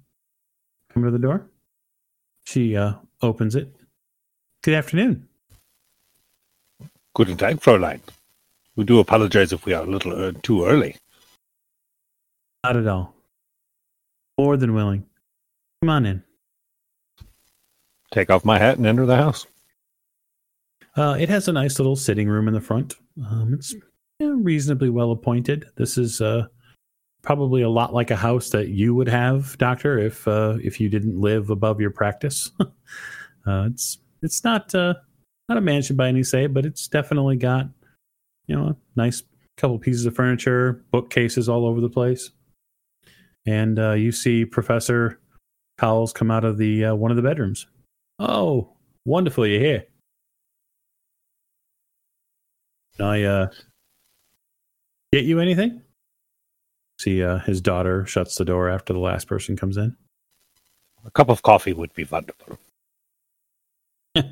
come 0.93 1.03
to 1.03 1.11
the 1.11 1.19
door. 1.19 1.51
She 2.45 2.77
uh, 2.77 2.95
opens 3.21 3.57
it. 3.57 3.75
Good 4.63 4.75
afternoon. 4.75 5.27
Guten 7.15 7.37
Tag, 7.37 7.61
Fräulein. 7.61 8.01
We 8.75 8.85
do 8.85 8.99
apologize 8.99 9.53
if 9.53 9.67
we 9.67 9.75
are 9.75 9.85
a 9.85 9.91
little 9.91 10.13
uh, 10.13 10.33
too 10.43 10.65
early. 10.65 10.97
Not 12.65 12.77
at 12.77 12.87
all. 12.87 13.15
More 14.39 14.57
than 14.57 14.73
willing. 14.73 15.05
Come 15.83 15.91
on 15.91 16.07
in. 16.07 16.23
Take 18.13 18.31
off 18.31 18.45
my 18.45 18.59
hat 18.59 18.79
and 18.79 18.87
enter 18.87 19.05
the 19.05 19.17
house. 19.17 19.47
Uh, 20.97 21.17
it 21.19 21.29
has 21.29 21.49
a 21.49 21.53
nice 21.53 21.79
little 21.79 21.97
sitting 21.97 22.29
room 22.29 22.49
in 22.49 22.55
the 22.55 22.61
front. 22.61 22.95
Um, 23.27 23.55
it's 23.55 23.75
yeah, 24.19 24.33
reasonably 24.35 24.89
well 24.89 25.11
appointed. 25.11 25.67
This 25.77 25.99
is 25.99 26.21
uh, 26.21 26.47
probably 27.23 27.63
a 27.63 27.69
lot 27.69 27.93
like 27.93 28.11
a 28.11 28.17
house 28.17 28.51
that 28.51 28.69
you 28.69 28.95
would 28.95 29.09
have, 29.09 29.57
Doctor, 29.59 29.99
if 29.99 30.27
uh, 30.29 30.57
if 30.63 30.81
you 30.81 30.89
didn't 30.89 31.19
live 31.21 31.51
above 31.51 31.81
your 31.81 31.91
practice. 31.91 32.51
uh, 32.61 33.69
it's 33.71 33.99
it's 34.23 34.45
not 34.45 34.75
uh, 34.75 34.95
not 35.53 35.59
a 35.59 35.61
mansion 35.61 35.97
by 35.97 36.09
any 36.09 36.23
say, 36.23 36.47
but 36.47 36.65
it's 36.65 36.89
definitely 36.89 37.37
got 37.37 37.69
you 38.47 38.57
know 38.57 38.69
a 38.69 38.77
nice 38.97 39.23
couple 39.59 39.79
pieces 39.79 40.07
of 40.07 40.15
furniture, 40.15 40.83
bookcases 40.91 41.47
all 41.47 41.67
over 41.67 41.81
the 41.81 41.91
place, 41.91 42.31
and 43.47 43.79
uh, 43.79 43.93
you 43.93 44.13
see 44.13 44.47
Professor 44.47 45.21
Cowles 45.79 46.15
come 46.15 46.31
out 46.31 46.45
of 46.45 46.57
the 46.57 46.87
uh, 46.87 46.95
one 46.95 47.11
of 47.11 47.19
the 47.19 47.23
bedrooms. 47.23 47.67
Oh, 48.19 48.73
wonderful! 49.05 49.47
You're 49.47 49.61
here. 49.61 49.85
Can 52.97 53.05
I 53.05 53.23
uh, 53.25 53.47
get 55.13 55.25
you 55.25 55.39
anything? 55.39 55.83
See, 56.99 57.23
uh, 57.23 57.41
his 57.41 57.61
daughter 57.61 58.07
shuts 58.07 58.37
the 58.37 58.45
door 58.47 58.71
after 58.71 58.95
the 58.95 59.01
last 59.01 59.27
person 59.27 59.57
comes 59.57 59.77
in. 59.77 59.97
A 61.05 61.11
cup 61.11 61.29
of 61.29 61.43
coffee 61.43 61.75
would 61.75 61.93
be 61.93 62.05
wonderful. 62.05 62.59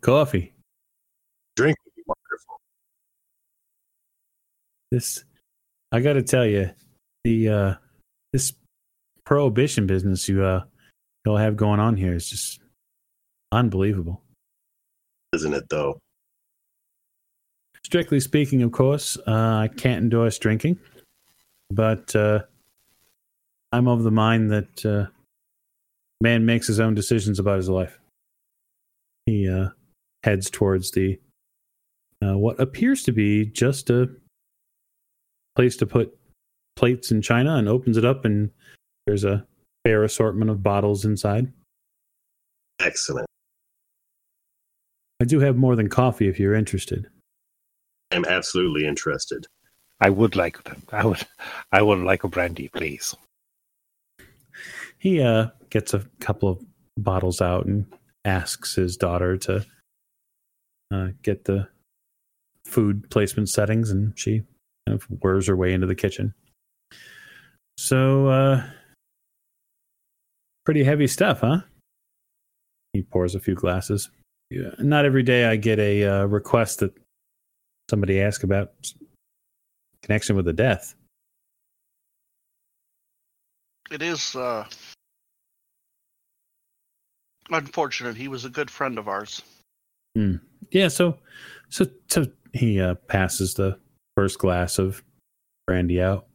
Coffee. 0.00 0.52
Drink 1.56 1.76
would 1.84 1.94
be 1.94 2.02
wonderful. 2.06 2.60
This, 4.90 5.24
I 5.90 6.00
got 6.00 6.14
to 6.14 6.22
tell 6.22 6.46
you, 6.46 6.70
the 7.24 7.48
uh, 7.48 7.74
this 8.32 8.52
prohibition 9.24 9.86
business 9.86 10.28
you 10.28 10.42
uh, 10.42 10.64
you'll 11.24 11.36
have 11.36 11.56
going 11.56 11.80
on 11.80 11.96
here 11.96 12.14
is 12.14 12.28
just 12.28 12.60
unbelievable. 13.52 14.22
Isn't 15.34 15.54
it 15.54 15.68
though? 15.68 15.98
Strictly 17.84 18.20
speaking, 18.20 18.62
of 18.62 18.72
course, 18.72 19.18
uh, 19.26 19.30
I 19.30 19.68
can't 19.68 20.02
endorse 20.02 20.38
drinking, 20.38 20.78
but 21.70 22.14
uh, 22.16 22.40
I'm 23.72 23.88
of 23.88 24.02
the 24.02 24.10
mind 24.10 24.50
that 24.50 24.86
uh, 24.86 25.06
man 26.20 26.46
makes 26.46 26.66
his 26.66 26.80
own 26.80 26.94
decisions 26.94 27.38
about 27.38 27.56
his 27.56 27.68
life. 27.68 27.98
He 29.26 29.48
uh, 29.48 29.68
heads 30.24 30.50
towards 30.50 30.90
the 30.92 31.18
uh, 32.22 32.36
what 32.36 32.60
appears 32.60 33.02
to 33.04 33.12
be 33.12 33.46
just 33.46 33.90
a 33.90 34.08
place 35.56 35.76
to 35.76 35.86
put 35.86 36.16
plates 36.76 37.10
and 37.10 37.22
china, 37.22 37.56
and 37.56 37.68
opens 37.68 37.96
it 37.96 38.04
up, 38.04 38.24
and 38.24 38.50
there's 39.06 39.24
a 39.24 39.46
fair 39.84 40.04
assortment 40.04 40.50
of 40.50 40.62
bottles 40.62 41.04
inside. 41.04 41.52
Excellent. 42.80 43.26
I 45.20 45.24
do 45.24 45.40
have 45.40 45.56
more 45.56 45.76
than 45.76 45.88
coffee 45.88 46.28
if 46.28 46.38
you're 46.40 46.54
interested. 46.54 47.08
I'm 48.10 48.24
absolutely 48.24 48.86
interested. 48.86 49.46
I 50.00 50.10
would 50.10 50.34
like 50.36 50.58
I 50.92 51.06
would 51.06 51.24
I 51.70 51.82
would 51.82 52.00
like 52.00 52.24
a 52.24 52.28
brandy, 52.28 52.68
please. 52.68 53.14
He 54.98 55.20
uh, 55.20 55.48
gets 55.70 55.94
a 55.94 56.04
couple 56.20 56.48
of 56.48 56.64
bottles 56.96 57.40
out 57.40 57.66
and 57.66 57.86
asks 58.24 58.74
his 58.74 58.96
daughter 58.96 59.36
to 59.38 59.64
uh, 60.92 61.08
get 61.22 61.44
the 61.44 61.68
food 62.72 63.08
placement 63.10 63.48
settings, 63.48 63.90
and 63.90 64.18
she 64.18 64.42
kind 64.86 64.94
of 64.94 65.02
whirs 65.04 65.46
her 65.46 65.56
way 65.56 65.72
into 65.72 65.86
the 65.86 65.94
kitchen. 65.94 66.34
So, 67.76 68.26
uh, 68.28 68.64
pretty 70.64 70.82
heavy 70.82 71.06
stuff, 71.06 71.40
huh? 71.40 71.60
He 72.92 73.02
pours 73.02 73.34
a 73.34 73.40
few 73.40 73.54
glasses. 73.54 74.10
Yeah, 74.50 74.70
not 74.78 75.04
every 75.04 75.22
day 75.22 75.46
I 75.46 75.56
get 75.56 75.78
a 75.78 76.04
uh, 76.04 76.24
request 76.26 76.80
that 76.80 76.92
somebody 77.88 78.20
asks 78.20 78.44
about 78.44 78.72
connection 80.02 80.36
with 80.36 80.48
a 80.48 80.52
death. 80.52 80.94
It 83.90 84.02
is 84.02 84.34
uh, 84.36 84.66
unfortunate. 87.50 88.16
He 88.16 88.28
was 88.28 88.44
a 88.44 88.50
good 88.50 88.70
friend 88.70 88.98
of 88.98 89.08
ours. 89.08 89.42
Yeah, 90.70 90.88
so 90.88 91.16
so 91.72 91.86
so 92.08 92.26
he 92.52 92.80
uh, 92.80 92.94
passes 93.08 93.54
the 93.54 93.78
first 94.14 94.38
glass 94.38 94.78
of 94.78 95.02
brandy 95.66 96.02
out. 96.02 96.26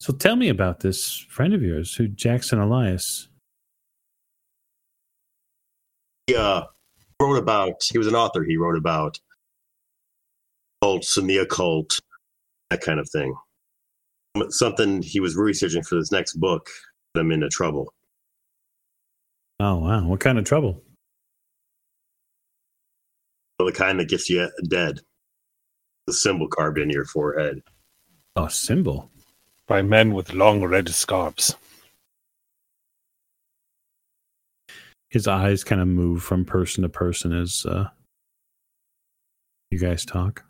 So 0.00 0.12
tell 0.12 0.36
me 0.36 0.48
about 0.48 0.80
this 0.80 1.24
friend 1.28 1.52
of 1.52 1.62
yours, 1.62 1.94
who 1.94 2.08
Jackson 2.08 2.58
Elias. 2.58 3.28
He 6.26 6.34
uh, 6.34 6.62
wrote 7.20 7.36
about. 7.36 7.82
He 7.84 7.98
was 7.98 8.06
an 8.06 8.14
author. 8.14 8.42
He 8.42 8.56
wrote 8.56 8.76
about 8.76 9.18
cults 10.82 11.16
and 11.18 11.28
the 11.28 11.38
occult, 11.38 12.00
that 12.70 12.80
kind 12.80 12.98
of 12.98 13.08
thing. 13.10 13.34
Something 14.48 15.02
he 15.02 15.20
was 15.20 15.36
researching 15.36 15.82
for 15.82 15.96
this 15.96 16.10
next 16.10 16.34
book. 16.34 16.70
him 17.14 17.30
into 17.30 17.48
trouble. 17.50 17.92
Oh 19.60 19.76
wow, 19.76 20.06
what 20.06 20.20
kind 20.20 20.38
of 20.38 20.44
trouble? 20.44 20.83
The 23.58 23.72
kind 23.72 24.00
that 24.00 24.08
gets 24.08 24.28
you 24.28 24.48
dead. 24.68 25.00
The 26.06 26.12
symbol 26.12 26.48
carved 26.48 26.78
in 26.78 26.90
your 26.90 27.04
forehead. 27.04 27.62
A 28.36 28.50
symbol. 28.50 29.10
By 29.66 29.82
men 29.82 30.12
with 30.12 30.34
long 30.34 30.62
red 30.62 30.88
scarves. 30.90 31.56
His 35.08 35.28
eyes 35.28 35.62
kind 35.62 35.80
of 35.80 35.88
move 35.88 36.22
from 36.22 36.44
person 36.44 36.82
to 36.82 36.88
person 36.88 37.32
as 37.32 37.64
uh, 37.64 37.88
you 39.70 39.78
guys 39.78 40.04
talk. 40.04 40.44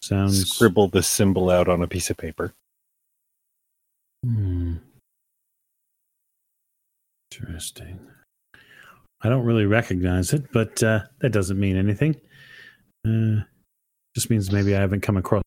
Sounds 0.00 0.50
Scribble 0.50 0.88
the 0.88 1.02
symbol 1.02 1.50
out 1.50 1.68
on 1.68 1.82
a 1.82 1.88
piece 1.88 2.10
of 2.10 2.16
paper. 2.16 2.54
Hmm. 4.24 4.76
Interesting. 7.30 8.00
I 9.22 9.28
don't 9.28 9.44
really 9.44 9.66
recognize 9.66 10.32
it, 10.32 10.50
but 10.52 10.82
uh, 10.82 11.00
that 11.20 11.30
doesn't 11.30 11.58
mean 11.58 11.76
anything. 11.76 12.20
Uh, 13.06 13.44
just 14.14 14.30
means 14.30 14.50
maybe 14.50 14.74
I 14.74 14.80
haven't 14.80 15.00
come 15.00 15.16
across. 15.16 15.42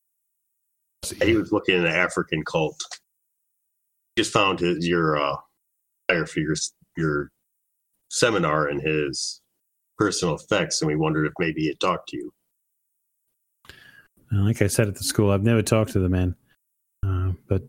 He 1.22 1.36
was 1.36 1.52
looking 1.52 1.76
at 1.76 1.86
an 1.86 1.92
African 1.92 2.44
cult. 2.44 2.80
Just 4.18 4.32
found 4.32 4.60
his, 4.60 4.88
your 4.88 5.18
uh, 5.18 5.36
flyer 6.08 6.26
for 6.26 6.40
your 6.40 6.56
your 6.98 7.30
seminar 8.10 8.68
and 8.68 8.82
his 8.82 9.42
personal 9.98 10.36
effects, 10.36 10.82
and 10.82 10.88
we 10.88 10.96
wondered 10.96 11.26
if 11.26 11.34
maybe 11.38 11.62
he 11.62 11.68
had 11.68 11.80
talked 11.80 12.10
to 12.10 12.18
you. 12.18 12.32
Like 14.32 14.62
I 14.62 14.68
said 14.68 14.88
at 14.88 14.96
the 14.96 15.04
school, 15.04 15.32
I've 15.32 15.44
never 15.44 15.62
talked 15.62 15.92
to 15.92 16.00
the 16.00 16.10
man, 16.10 16.36
uh, 17.06 17.34
but 17.48 17.62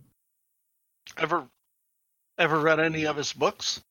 Ever, 1.18 1.46
ever 2.38 2.60
read 2.60 2.80
any 2.80 3.06
of 3.06 3.16
his 3.16 3.32
books? 3.32 3.82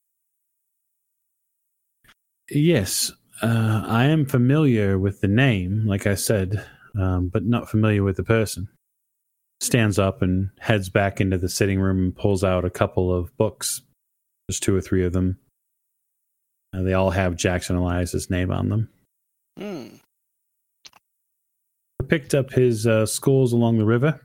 Yes, 2.49 3.11
uh, 3.41 3.83
I 3.87 4.05
am 4.05 4.25
familiar 4.25 4.99
with 4.99 5.21
the 5.21 5.27
name, 5.27 5.85
like 5.85 6.05
I 6.07 6.15
said, 6.15 6.63
um, 6.99 7.29
but 7.29 7.45
not 7.45 7.69
familiar 7.69 8.03
with 8.03 8.17
the 8.17 8.23
person. 8.23 8.67
Stands 9.59 9.97
up 9.97 10.21
and 10.21 10.49
heads 10.59 10.89
back 10.89 11.19
into 11.19 11.37
the 11.37 11.49
sitting 11.49 11.79
room 11.79 11.97
and 11.97 12.15
pulls 12.15 12.43
out 12.43 12.65
a 12.65 12.69
couple 12.69 13.13
of 13.13 13.35
books. 13.37 13.81
There's 14.47 14.59
two 14.59 14.75
or 14.75 14.81
three 14.81 15.05
of 15.05 15.13
them. 15.13 15.39
Uh, 16.73 16.83
they 16.83 16.93
all 16.93 17.09
have 17.09 17.35
Jackson 17.35 17.77
Elias's 17.77 18.29
name 18.29 18.51
on 18.51 18.69
them. 18.69 18.89
Hmm. 19.57 19.87
I 22.01 22.05
picked 22.07 22.35
up 22.35 22.51
his 22.51 22.85
uh, 22.85 23.05
Skulls 23.05 23.53
Along 23.53 23.77
the 23.77 23.85
River. 23.85 24.19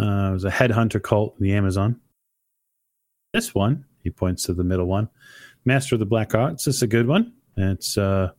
Uh, 0.00 0.28
it 0.30 0.32
was 0.32 0.44
a 0.44 0.50
headhunter 0.50 1.02
cult 1.02 1.34
in 1.38 1.44
the 1.44 1.54
Amazon. 1.54 1.98
This 3.34 3.54
one, 3.54 3.84
he 4.04 4.10
points 4.10 4.44
to 4.44 4.54
the 4.54 4.64
middle 4.64 4.86
one, 4.86 5.08
Master 5.64 5.96
of 5.96 5.98
the 5.98 6.06
Black 6.06 6.34
Arts. 6.34 6.64
This 6.64 6.76
is 6.76 6.82
a 6.82 6.86
good 6.86 7.08
one. 7.08 7.32
It's 7.58 7.98
uh, 7.98 8.30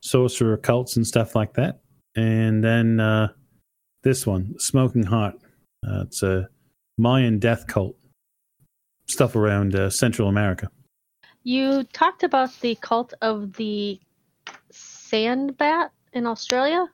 sorcerer 0.00 0.56
cults 0.56 0.96
and 0.96 1.06
stuff 1.06 1.34
like 1.34 1.54
that. 1.54 1.80
And 2.14 2.62
then 2.62 3.00
uh, 3.00 3.28
this 4.02 4.26
one, 4.26 4.54
Smoking 4.58 5.04
Heart. 5.04 5.36
Uh, 5.86 6.02
it's 6.02 6.22
a 6.22 6.48
Mayan 6.98 7.38
death 7.38 7.66
cult. 7.66 7.96
Stuff 9.06 9.36
around 9.36 9.74
uh, 9.74 9.90
Central 9.90 10.28
America. 10.28 10.70
You 11.42 11.84
talked 11.92 12.22
about 12.22 12.58
the 12.60 12.74
cult 12.76 13.12
of 13.20 13.52
the 13.54 14.00
sand 14.70 15.56
bat 15.58 15.92
in 16.12 16.26
Australia, 16.26 16.88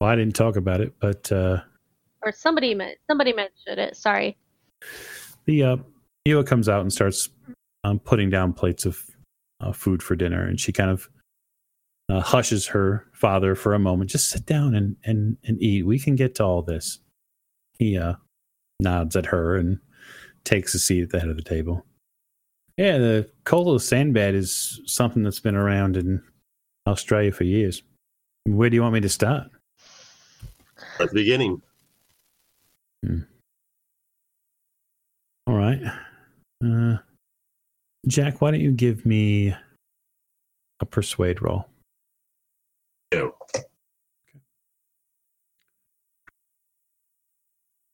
Well, 0.00 0.10
I 0.10 0.16
didn't 0.16 0.34
talk 0.34 0.56
about 0.56 0.80
it, 0.80 0.94
but 1.00 1.30
uh, 1.30 1.60
or 2.22 2.32
somebody 2.32 2.74
meant 2.74 2.98
somebody 3.06 3.32
mentioned 3.32 3.78
it. 3.78 3.96
Sorry. 3.96 4.36
the 5.44 5.62
uh, 5.62 5.76
Ewa 6.24 6.44
comes 6.44 6.68
out 6.68 6.80
and 6.80 6.92
starts 6.92 7.28
um, 7.84 7.98
putting 7.98 8.30
down 8.30 8.52
plates 8.52 8.86
of 8.86 8.98
uh, 9.60 9.72
food 9.72 10.02
for 10.02 10.16
dinner, 10.16 10.44
and 10.44 10.60
she 10.60 10.72
kind 10.72 10.90
of 10.90 11.08
uh, 12.08 12.20
hushes 12.20 12.66
her 12.66 13.06
father 13.12 13.54
for 13.54 13.74
a 13.74 13.78
moment. 13.78 14.10
Just 14.10 14.30
sit 14.30 14.46
down 14.46 14.74
and, 14.74 14.96
and, 15.04 15.36
and 15.44 15.60
eat. 15.62 15.86
We 15.86 15.98
can 15.98 16.16
get 16.16 16.34
to 16.36 16.44
all 16.44 16.62
this. 16.62 17.00
He 17.78 17.98
uh, 17.98 18.14
nods 18.80 19.16
at 19.16 19.26
her 19.26 19.56
and 19.56 19.78
takes 20.44 20.74
a 20.74 20.78
seat 20.78 21.02
at 21.02 21.10
the 21.10 21.20
head 21.20 21.28
of 21.28 21.36
the 21.36 21.42
table. 21.42 21.84
Yeah, 22.76 22.98
the 22.98 23.30
Kolo 23.44 23.78
sandbat 23.78 24.34
is 24.34 24.80
something 24.86 25.22
that's 25.22 25.40
been 25.40 25.56
around 25.56 25.96
in 25.96 26.22
Australia 26.86 27.32
for 27.32 27.44
years. 27.44 27.82
Where 28.44 28.70
do 28.70 28.76
you 28.76 28.82
want 28.82 28.94
me 28.94 29.00
to 29.00 29.08
start? 29.08 29.48
At 31.00 31.08
the 31.10 31.14
beginning. 31.14 31.60
All 35.46 35.54
right. 35.54 35.80
Uh, 36.64 36.98
Jack, 38.08 38.40
why 38.40 38.50
don't 38.50 38.60
you 38.60 38.72
give 38.72 39.04
me 39.04 39.54
a 40.80 40.86
persuade 40.86 41.42
roll? 41.42 41.66
No. 43.12 43.34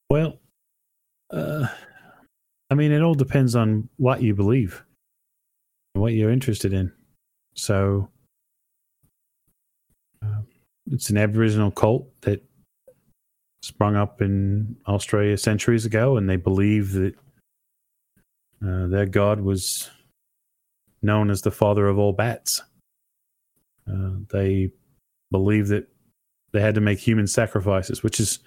Well, 0.09 0.39
uh, 1.31 1.67
I 2.69 2.75
mean, 2.75 2.93
it 2.93 3.01
all 3.01 3.13
depends 3.13 3.55
on 3.55 3.89
what 3.97 4.21
you 4.21 4.33
believe 4.33 4.83
and 5.93 6.01
what 6.01 6.13
you're 6.13 6.31
interested 6.31 6.71
in. 6.71 6.93
So, 7.55 8.09
uh, 10.23 10.41
it's 10.91 11.09
an 11.09 11.17
Aboriginal 11.17 11.71
cult 11.71 12.09
that 12.21 12.41
sprung 13.63 13.97
up 13.97 14.21
in 14.21 14.77
Australia 14.87 15.37
centuries 15.37 15.85
ago, 15.85 16.15
and 16.15 16.29
they 16.29 16.37
believe 16.37 16.93
that 16.93 17.15
uh, 18.65 18.87
their 18.87 19.05
god 19.05 19.41
was 19.41 19.89
known 21.05 21.29
as 21.29 21.41
the 21.41 21.51
father 21.51 21.87
of 21.87 21.97
all 21.97 22.13
bats. 22.13 22.61
Uh, 23.89 24.15
they 24.31 24.71
believe 25.31 25.67
that 25.67 25.87
they 26.51 26.61
had 26.61 26.75
to 26.75 26.81
make 26.81 26.99
human 26.99 27.27
sacrifices, 27.27 28.03
which 28.03 28.19
is 28.19 28.39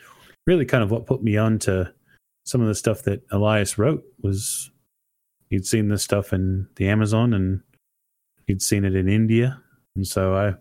really 0.47 0.65
kind 0.65 0.83
of 0.83 0.91
what 0.91 1.07
put 1.07 1.23
me 1.23 1.37
on 1.37 1.59
to 1.61 1.93
some 2.45 2.61
of 2.61 2.67
the 2.67 2.75
stuff 2.75 3.03
that 3.03 3.23
Elias 3.31 3.79
wrote 3.79 4.03
was 4.23 4.71
he'd 5.51 5.67
seen 5.67 5.89
this 5.89 6.03
stuff 6.03 6.33
in 6.33 6.67
the 6.77 6.89
Amazon 6.89 7.35
and 7.35 7.61
he'd 8.47 8.63
seen 8.63 8.85
it 8.85 8.95
in 8.95 9.09
India. 9.09 9.61
And 9.95 10.07
so 10.07 10.35
I 10.35 10.55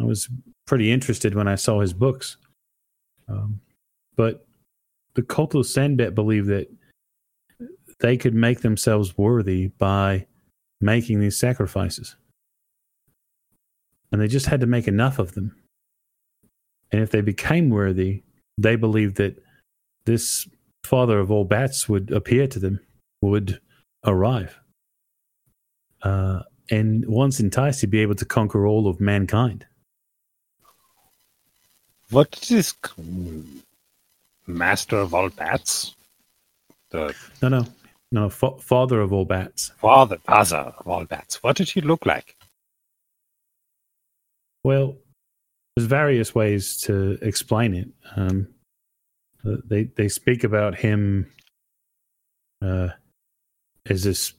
I 0.00 0.04
was 0.04 0.28
pretty 0.66 0.90
interested 0.90 1.34
when 1.34 1.46
I 1.46 1.54
saw 1.54 1.80
his 1.80 1.92
books. 1.92 2.36
Um, 3.28 3.60
but 4.16 4.46
the 5.14 5.22
cult 5.22 5.54
of 5.54 5.62
Sandbat 5.62 6.14
believed 6.14 6.48
that 6.48 6.68
they 8.00 8.16
could 8.16 8.34
make 8.34 8.60
themselves 8.60 9.16
worthy 9.16 9.68
by 9.68 10.26
making 10.84 11.18
these 11.18 11.38
sacrifices. 11.38 12.14
And 14.12 14.20
they 14.20 14.28
just 14.28 14.46
had 14.46 14.60
to 14.60 14.66
make 14.66 14.86
enough 14.86 15.18
of 15.18 15.32
them. 15.32 15.56
And 16.92 17.02
if 17.02 17.10
they 17.10 17.22
became 17.22 17.70
worthy, 17.70 18.22
they 18.58 18.76
believed 18.76 19.16
that 19.16 19.42
this 20.04 20.46
father 20.84 21.18
of 21.18 21.30
all 21.30 21.44
bats 21.44 21.88
would 21.88 22.12
appear 22.12 22.46
to 22.46 22.58
them, 22.58 22.78
would 23.22 23.58
arrive. 24.04 24.60
Uh, 26.02 26.42
and 26.70 27.04
once 27.08 27.40
enticed, 27.40 27.80
he'd 27.80 27.90
be 27.90 28.00
able 28.00 28.14
to 28.14 28.26
conquer 28.26 28.66
all 28.66 28.86
of 28.86 29.00
mankind. 29.00 29.64
What 32.10 32.38
is 32.42 32.48
this 32.48 32.74
master 34.46 34.98
of 34.98 35.14
all 35.14 35.30
bats? 35.30 35.96
The 36.90 37.14
No, 37.40 37.48
no, 37.48 37.66
no, 38.12 38.30
fa- 38.30 38.58
father 38.58 39.00
of 39.00 39.12
all 39.12 39.24
bats. 39.24 39.72
father, 39.78 40.18
father 40.18 40.74
of 40.78 40.86
all 40.86 41.04
bats. 41.04 41.42
What 41.42 41.56
did 41.56 41.70
he 41.70 41.80
look 41.80 42.06
like? 42.06 42.36
Well, 44.62 44.96
there's 45.76 45.86
various 45.88 46.34
ways 46.34 46.76
to 46.82 47.18
explain 47.20 47.74
it. 47.74 47.88
Um, 48.16 48.48
they 49.44 49.84
they 49.84 50.08
speak 50.08 50.44
about 50.44 50.74
him 50.76 51.30
uh, 52.62 52.88
as 53.88 54.04
this 54.04 54.32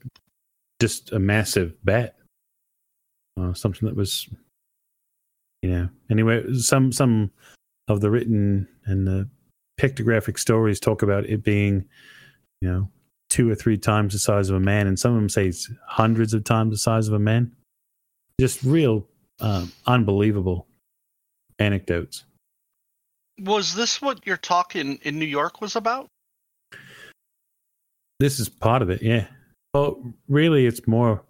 just 0.81 1.11
a 1.11 1.19
massive 1.19 1.73
bat, 1.83 2.15
uh, 3.39 3.53
something 3.53 3.87
that 3.87 3.95
was, 3.95 4.27
you 5.61 5.69
know. 5.69 5.89
Anyway, 6.09 6.53
some 6.53 6.91
some 6.91 7.31
of 7.87 8.01
the 8.01 8.09
written 8.09 8.67
and 8.85 9.05
the 9.05 9.29
pictographic 9.79 10.39
stories 10.39 10.79
talk 10.79 11.01
about 11.01 11.25
it 11.25 11.43
being, 11.43 11.85
you 12.61 12.69
know, 12.69 12.89
two 13.29 13.49
or 13.49 13.55
three 13.55 13.77
times 13.77 14.13
the 14.13 14.19
size 14.19 14.49
of 14.49 14.55
a 14.55 14.59
man, 14.59 14.87
and 14.87 14.97
some 14.97 15.13
of 15.13 15.17
them 15.17 15.29
say 15.29 15.47
it's 15.47 15.69
hundreds 15.87 16.33
of 16.33 16.43
times 16.43 16.71
the 16.71 16.77
size 16.77 17.07
of 17.07 17.13
a 17.13 17.19
man. 17.19 17.51
Just 18.39 18.63
real 18.63 19.07
um, 19.39 19.71
unbelievable 19.85 20.67
anecdotes. 21.59 22.23
Was 23.41 23.75
this 23.75 24.01
what 24.01 24.25
your 24.25 24.37
talk 24.37 24.75
in, 24.75 24.97
in 25.03 25.19
New 25.19 25.25
York 25.25 25.61
was 25.61 25.75
about? 25.75 26.07
This 28.19 28.39
is 28.39 28.47
part 28.47 28.81
of 28.81 28.89
it, 28.89 29.01
yeah. 29.01 29.27
Well, 29.73 30.13
really, 30.29 30.65
it's 30.65 30.87
more 30.87 31.21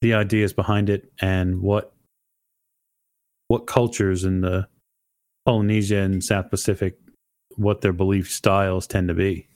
the 0.00 0.14
ideas 0.14 0.52
behind 0.52 0.88
it 0.88 1.12
and 1.20 1.60
what 1.60 1.92
what 3.48 3.66
cultures 3.66 4.24
in 4.24 4.40
the 4.40 4.66
Polynesia 5.44 5.98
and 5.98 6.24
South 6.24 6.48
Pacific, 6.50 6.98
what 7.56 7.82
their 7.82 7.92
belief 7.92 8.30
styles 8.30 8.86
tend 8.86 9.08
to 9.08 9.14
be. 9.14 9.46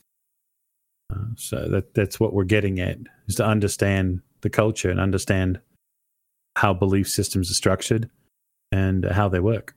Uh, 1.12 1.24
so 1.36 1.68
that 1.68 1.94
that's 1.94 2.20
what 2.20 2.34
we're 2.34 2.44
getting 2.44 2.80
at 2.80 2.98
is 3.26 3.36
to 3.36 3.44
understand 3.44 4.20
the 4.42 4.50
culture 4.50 4.90
and 4.90 5.00
understand 5.00 5.60
how 6.56 6.74
belief 6.74 7.08
systems 7.08 7.50
are 7.50 7.54
structured 7.54 8.10
and 8.72 9.04
how 9.04 9.28
they 9.28 9.40
work. 9.40 9.74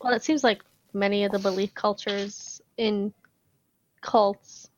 Well, 0.00 0.14
it 0.14 0.24
seems 0.24 0.42
like 0.42 0.62
many 0.92 1.24
of 1.24 1.32
the 1.32 1.38
belief 1.38 1.74
cultures 1.74 2.60
in 2.76 3.12
cults 4.00 4.70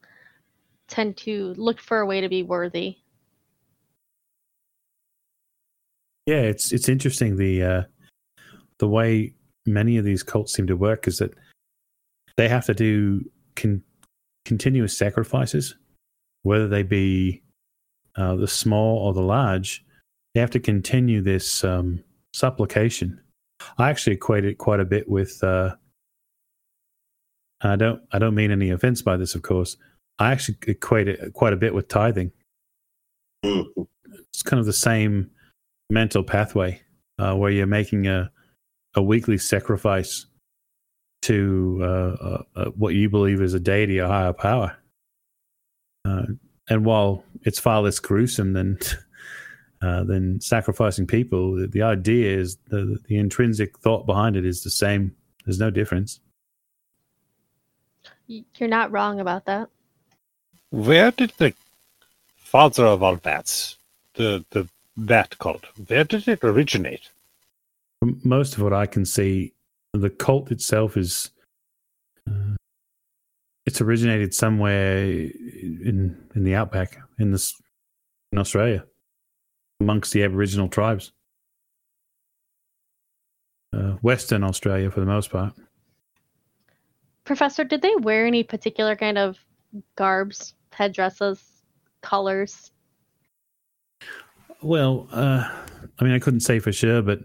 tend 0.89 1.17
to 1.17 1.55
look 1.57 1.81
for 1.81 2.01
a 2.01 2.07
way 2.07 2.21
to 2.21 2.29
be 2.29 2.43
worthy. 2.43 2.97
Yeah, 6.27 6.43
it's 6.43 6.73
it's 6.73 6.89
interesting 6.89 7.37
the 7.37 7.63
uh, 7.63 7.83
the 8.79 8.89
way 8.89 9.35
many 9.67 9.99
of 9.99 10.05
these 10.05 10.23
cults 10.23 10.53
seem 10.53 10.67
to 10.67 10.77
work 10.77 11.07
is 11.07 11.19
that 11.19 11.35
they 12.37 12.49
have 12.49 12.67
to 12.67 12.75
do 12.75 13.23
con- 13.57 13.83
continuous 14.45 14.97
sacrifices, 14.97 15.77
whether 16.43 16.69
they 16.69 16.83
be 16.83 17.43
uh, 18.17 18.37
the 18.37 18.49
small 18.49 18.99
or 18.99 19.13
the 19.13 19.23
large. 19.23 19.85
They 20.35 20.41
have 20.41 20.51
to 20.51 20.61
continue 20.61 21.23
this 21.23 21.63
um, 21.65 22.03
supplication. 22.33 23.21
I 23.79 23.91
actually 23.91 24.15
equate 24.15 24.45
it 24.45 24.59
quite 24.59 24.81
a 24.81 24.85
bit 24.85 25.09
with. 25.09 25.43
Uh, 25.43 25.77
I 27.61 27.77
don't. 27.77 28.03
I 28.13 28.19
don't 28.19 28.35
mean 28.35 28.51
any 28.51 28.71
offense 28.71 29.01
by 29.01 29.17
this, 29.17 29.35
of 29.35 29.43
course. 29.43 29.77
I 30.19 30.33
actually 30.33 30.59
equate 30.67 31.09
it 31.09 31.33
quite 31.33 31.53
a 31.53 31.57
bit 31.57 31.75
with 31.75 31.89
tithing. 31.89 32.33
It's 33.43 34.43
kind 34.45 34.61
of 34.61 34.67
the 34.67 34.73
same 34.73 35.31
mental 35.91 36.23
pathway 36.23 36.81
uh, 37.19 37.35
where 37.35 37.51
you're 37.51 37.67
making 37.67 38.07
a 38.07 38.31
a 38.95 39.03
weekly 39.03 39.39
sacrifice 39.39 40.27
to 41.25 41.79
uh, 41.81 41.85
uh, 41.87 42.43
uh, 42.57 42.65
what 42.77 42.95
you 42.95 43.09
believe 43.09 43.41
is 43.41 43.55
a 43.55 43.61
deity 43.61 43.99
or 43.99 44.07
higher 44.07 44.33
power. 44.33 44.77
Uh, 46.05 46.27
and 46.69 46.85
while 46.85 47.25
it's 47.43 47.59
far 47.59 47.81
less 47.81 47.99
gruesome 47.99 48.53
than 48.53 48.79
uh, 49.83 50.05
than 50.05 50.41
sacrificing 50.41 51.07
people, 51.07 51.57
the, 51.57 51.67
the 51.67 51.83
idea 51.83 52.37
is 52.39 52.57
the 52.69 52.99
the 53.09 53.17
intrinsic 53.17 53.79
thought 53.79 54.07
behind 54.07 54.37
it 54.37 54.45
is 54.45 54.63
the 54.63 54.71
same. 54.71 55.15
There's 55.47 55.59
no 55.59 55.71
difference. 55.71 56.21
You're 58.27 58.69
not 58.69 58.91
wrong 58.91 59.21
about 59.21 59.47
that. 59.47 59.69
Where 60.71 61.11
did 61.11 61.33
the 61.39 61.55
father 62.37 62.85
of 62.85 63.03
all 63.03 63.17
bats, 63.17 63.77
the 64.15 64.45
the 64.51 64.69
bat 64.97 65.39
cult, 65.39 65.65
where 65.87 66.05
did 66.05 66.29
it 66.29 66.45
originate? 66.45 67.09
Most 68.03 68.57
of 68.57 68.63
what 68.63 68.75
I 68.75 68.85
can 68.85 69.07
see, 69.07 69.54
the 69.95 70.11
cult 70.11 70.51
itself 70.51 70.97
is 70.97 71.31
uh, 72.29 72.57
it's 73.67 73.81
originated 73.81 74.35
somewhere 74.35 75.05
in 75.05 76.17
in 76.35 76.45
the 76.45 76.55
outback 76.55 76.99
in 77.19 77.31
this 77.31 77.55
in 78.33 78.39
Australia 78.39 78.85
amongst 79.81 80.13
the 80.13 80.23
Aboriginal 80.23 80.69
tribes, 80.69 81.13
uh, 83.73 83.93
Western 84.03 84.45
Australia 84.45 84.91
for 84.91 85.01
the 85.01 85.07
most 85.07 85.31
part. 85.31 85.53
Professor, 87.25 87.65
did 87.65 87.83
they 87.83 87.95
wear 87.97 88.27
any 88.27 88.43
particular 88.43 88.97
kind 88.97 89.19
of 89.19 89.39
garbs, 89.97 90.55
headdresses, 90.73 91.43
colors? 92.03 92.71
Well, 94.63 95.09
uh, 95.13 95.51
I 95.99 96.05
mean, 96.05 96.13
I 96.13 96.19
couldn't 96.19 96.41
say 96.41 96.59
for 96.59 96.73
sure, 96.73 97.03
but 97.03 97.21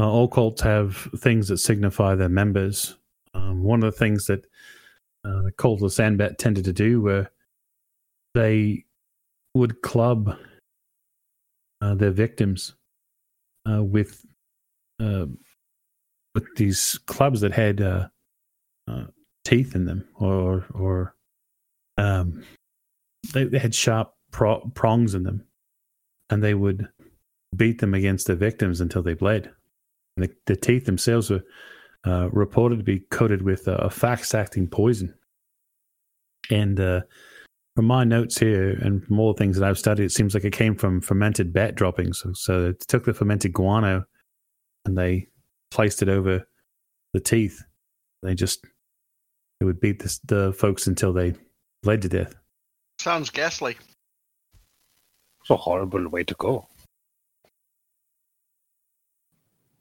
uh, 0.00 0.10
all 0.10 0.28
cults 0.28 0.62
have 0.62 0.96
things 1.18 1.48
that 1.48 1.58
signify 1.58 2.14
their 2.14 2.30
members. 2.30 2.96
Um, 3.34 3.62
one 3.62 3.82
of 3.82 3.92
the 3.92 3.98
things 3.98 4.24
that 4.26 4.46
uh, 5.24 5.42
the 5.42 5.52
cult 5.52 5.82
of 5.82 5.90
Sandbat 5.90 6.38
tended 6.38 6.64
to 6.64 6.72
do, 6.72 7.02
where 7.02 7.30
they 8.34 8.86
would 9.54 9.82
club 9.82 10.38
uh, 11.82 11.94
their 11.94 12.12
victims 12.12 12.74
uh, 13.70 13.84
with 13.84 14.24
uh, 15.00 15.26
with 16.34 16.46
these 16.56 16.98
clubs 17.06 17.42
that 17.42 17.52
had 17.52 17.82
uh, 17.82 18.08
teeth 19.44 19.74
in 19.74 19.84
them, 19.84 20.08
or 20.14 20.64
or 20.72 21.14
um, 21.98 22.42
they, 23.34 23.44
they 23.44 23.58
had 23.58 23.74
sharp 23.74 24.14
pro- 24.30 24.70
prongs 24.74 25.14
in 25.14 25.24
them, 25.24 25.44
and 26.30 26.42
they 26.42 26.54
would 26.54 26.88
beat 27.54 27.80
them 27.80 27.92
against 27.92 28.28
their 28.28 28.36
victims 28.36 28.80
until 28.80 29.02
they 29.02 29.12
bled. 29.12 29.52
And 30.20 30.28
the, 30.28 30.34
the 30.46 30.56
teeth 30.56 30.84
themselves 30.84 31.30
were 31.30 31.42
uh, 32.06 32.28
reported 32.30 32.78
to 32.78 32.84
be 32.84 33.00
coated 33.10 33.42
with 33.42 33.68
uh, 33.68 33.76
a 33.76 33.90
fast-acting 33.90 34.68
poison. 34.68 35.14
And 36.50 36.78
uh, 36.78 37.02
from 37.76 37.86
my 37.86 38.04
notes 38.04 38.38
here, 38.38 38.70
and 38.70 39.04
from 39.04 39.18
all 39.18 39.32
the 39.32 39.38
things 39.38 39.56
that 39.56 39.68
I've 39.68 39.78
studied, 39.78 40.04
it 40.04 40.12
seems 40.12 40.34
like 40.34 40.44
it 40.44 40.52
came 40.52 40.74
from 40.74 41.00
fermented 41.00 41.52
bat 41.52 41.74
droppings. 41.74 42.20
So, 42.20 42.32
so 42.34 42.62
they 42.62 42.78
took 42.88 43.04
the 43.04 43.14
fermented 43.14 43.52
guano 43.52 44.04
and 44.84 44.96
they 44.96 45.28
placed 45.70 46.02
it 46.02 46.08
over 46.08 46.46
the 47.12 47.20
teeth. 47.20 47.62
They 48.22 48.34
just 48.34 48.64
it 49.60 49.64
would 49.64 49.80
beat 49.80 50.02
this, 50.02 50.18
the 50.20 50.52
folks 50.52 50.86
until 50.86 51.12
they 51.12 51.34
bled 51.82 52.02
to 52.02 52.08
death. 52.08 52.34
Sounds 52.98 53.30
ghastly. 53.30 53.76
It's 55.42 55.50
a 55.50 55.56
horrible 55.56 56.08
way 56.08 56.24
to 56.24 56.34
go. 56.34 56.66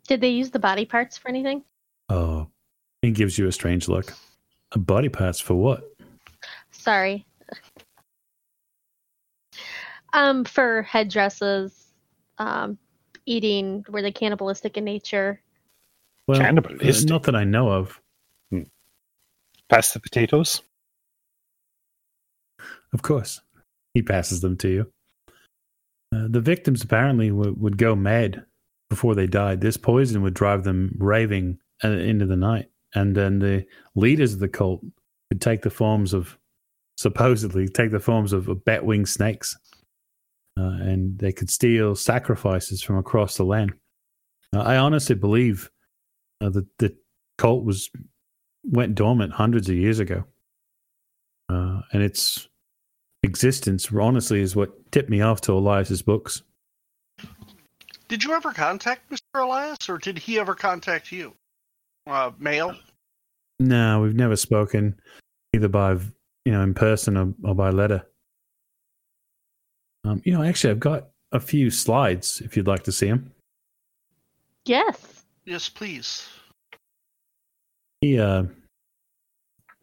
Did 0.09 0.21
they 0.21 0.29
use 0.29 0.49
the 0.49 0.57
body 0.57 0.85
parts 0.85 1.19
for 1.19 1.29
anything? 1.29 1.63
Oh, 2.09 2.47
he 3.03 3.11
gives 3.11 3.37
you 3.37 3.47
a 3.47 3.51
strange 3.51 3.87
look. 3.87 4.11
A 4.71 4.79
body 4.79 5.07
parts 5.07 5.39
for 5.39 5.53
what? 5.53 5.83
Sorry. 6.71 7.27
Um, 10.13 10.45
for 10.45 10.81
headdresses, 10.81 11.93
um, 12.39 12.79
eating, 13.27 13.85
were 13.87 14.01
they 14.01 14.11
cannibalistic 14.11 14.77
in 14.77 14.83
nature? 14.83 15.39
Well, 16.27 16.39
uh, 16.39 16.43
Cannibalistic. 16.43 17.07
not 17.07 17.21
that 17.23 17.35
I 17.35 17.43
know 17.43 17.71
of. 17.71 18.01
Pass 19.69 19.93
the 19.93 19.99
potatoes. 19.99 20.63
Of 22.93 23.03
course, 23.03 23.41
he 23.93 24.01
passes 24.01 24.41
them 24.41 24.57
to 24.57 24.69
you. 24.69 24.91
Uh, 26.11 26.25
the 26.27 26.41
victims 26.41 26.83
apparently 26.83 27.29
w- 27.29 27.53
would 27.59 27.77
go 27.77 27.95
mad 27.95 28.43
before 28.89 29.15
they 29.15 29.27
died. 29.27 29.61
This 29.61 29.77
poison 29.77 30.21
would 30.21 30.33
drive 30.33 30.63
them 30.63 30.95
raving 30.97 31.59
uh, 31.83 31.89
into 31.89 32.25
the 32.25 32.35
night, 32.35 32.69
and 32.95 33.15
then 33.15 33.39
the 33.39 33.65
leaders 33.95 34.33
of 34.33 34.39
the 34.39 34.49
cult 34.49 34.81
would 35.29 35.41
take 35.41 35.61
the 35.61 35.69
forms 35.69 36.13
of, 36.13 36.37
supposedly, 36.97 37.67
take 37.67 37.91
the 37.91 37.99
forms 37.99 38.33
of, 38.33 38.47
of 38.49 38.65
bat-winged 38.65 39.07
snakes, 39.07 39.57
uh, 40.57 40.63
and 40.63 41.19
they 41.19 41.31
could 41.31 41.49
steal 41.49 41.95
sacrifices 41.95 42.81
from 42.81 42.97
across 42.97 43.37
the 43.37 43.43
land. 43.43 43.73
Uh, 44.53 44.61
I 44.61 44.77
honestly 44.77 45.15
believe 45.15 45.69
uh, 46.41 46.49
that 46.49 46.65
the 46.79 46.95
cult 47.37 47.63
was 47.63 47.89
went 48.63 48.95
dormant 48.95 49.33
hundreds 49.33 49.69
of 49.69 49.75
years 49.75 49.99
ago, 49.99 50.25
uh, 51.47 51.81
and 51.93 52.01
its 52.01 52.49
existence 53.23 53.89
honestly 53.93 54.41
is 54.41 54.55
what 54.55 54.91
tipped 54.91 55.09
me 55.09 55.21
off 55.21 55.41
to 55.41 55.53
Elias's 55.53 56.01
books. 56.01 56.41
Did 58.09 58.23
you 58.23 58.33
ever 58.33 58.51
contact 58.51 59.07
Mr. 59.11 59.43
Elias, 59.43 59.87
or 59.87 59.99
did 59.99 60.17
he 60.17 60.39
ever 60.39 60.55
contact 60.55 61.11
you? 61.11 61.35
Uh, 62.07 62.31
mail? 62.39 62.75
No, 63.59 64.01
we've 64.01 64.15
never 64.15 64.35
spoken 64.35 64.99
either 65.53 65.67
by 65.67 65.91
you 65.91 66.51
know 66.51 66.63
in 66.63 66.73
person 66.73 67.15
or, 67.15 67.33
or 67.43 67.53
by 67.53 67.69
letter. 67.69 68.03
Um, 70.03 70.23
you 70.25 70.33
know, 70.33 70.41
actually, 70.41 70.71
I've 70.71 70.79
got 70.79 71.09
a 71.31 71.39
few 71.39 71.69
slides 71.69 72.41
if 72.41 72.57
you'd 72.57 72.67
like 72.67 72.83
to 72.83 72.91
see 72.91 73.07
them. 73.07 73.31
Yes. 74.65 75.23
Yes, 75.45 75.69
please. 75.69 76.27
He 78.01 78.19
uh, 78.19 78.43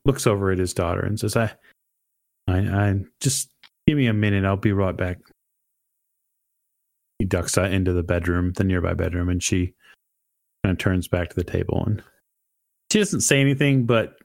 looks 0.05 0.27
over 0.27 0.51
at 0.51 0.59
his 0.59 0.75
daughter 0.75 1.03
and 1.03 1.21
says, 1.21 1.37
"I, 1.37 1.53
I, 2.49 2.59
I 2.59 3.01
just 3.21 3.51
give 3.87 3.97
me 3.97 4.09
a 4.09 4.13
minute. 4.13 4.45
I'll 4.45 4.57
be 4.57 4.73
right 4.73 4.97
back." 4.97 5.19
He 7.19 7.25
ducks 7.25 7.57
out 7.57 7.73
into 7.73 7.93
the 7.93 8.03
bedroom, 8.03 8.53
the 8.53 8.65
nearby 8.65 8.95
bedroom, 8.95 9.29
and 9.29 9.43
she 9.43 9.75
kind 10.63 10.73
of 10.73 10.79
turns 10.79 11.09
back 11.09 11.31
to 11.31 11.37
the 11.37 11.45
table 11.45 11.83
and 11.87 12.03
she 12.91 12.99
doesn't 12.99 13.23
say 13.23 13.41
anything, 13.41 13.85
but 13.85 14.17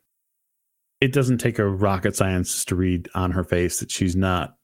it 1.00 1.14
doesn't 1.14 1.39
take 1.39 1.60
a 1.60 1.68
rocket 1.68 2.16
science 2.16 2.64
to 2.66 2.76
read 2.76 3.10
on 3.16 3.32
her 3.32 3.44
face 3.44 3.80
that 3.80 3.89
she's 3.89 4.16
not 4.16 4.56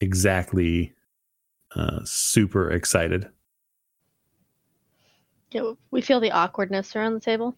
exactly 0.00 0.92
uh, 1.74 2.00
super 2.04 2.70
excited. 2.70 3.28
Yeah, 5.50 5.72
we 5.90 6.00
feel 6.00 6.20
the 6.20 6.30
awkwardness 6.30 6.94
around 6.94 7.14
the 7.14 7.20
table. 7.20 7.56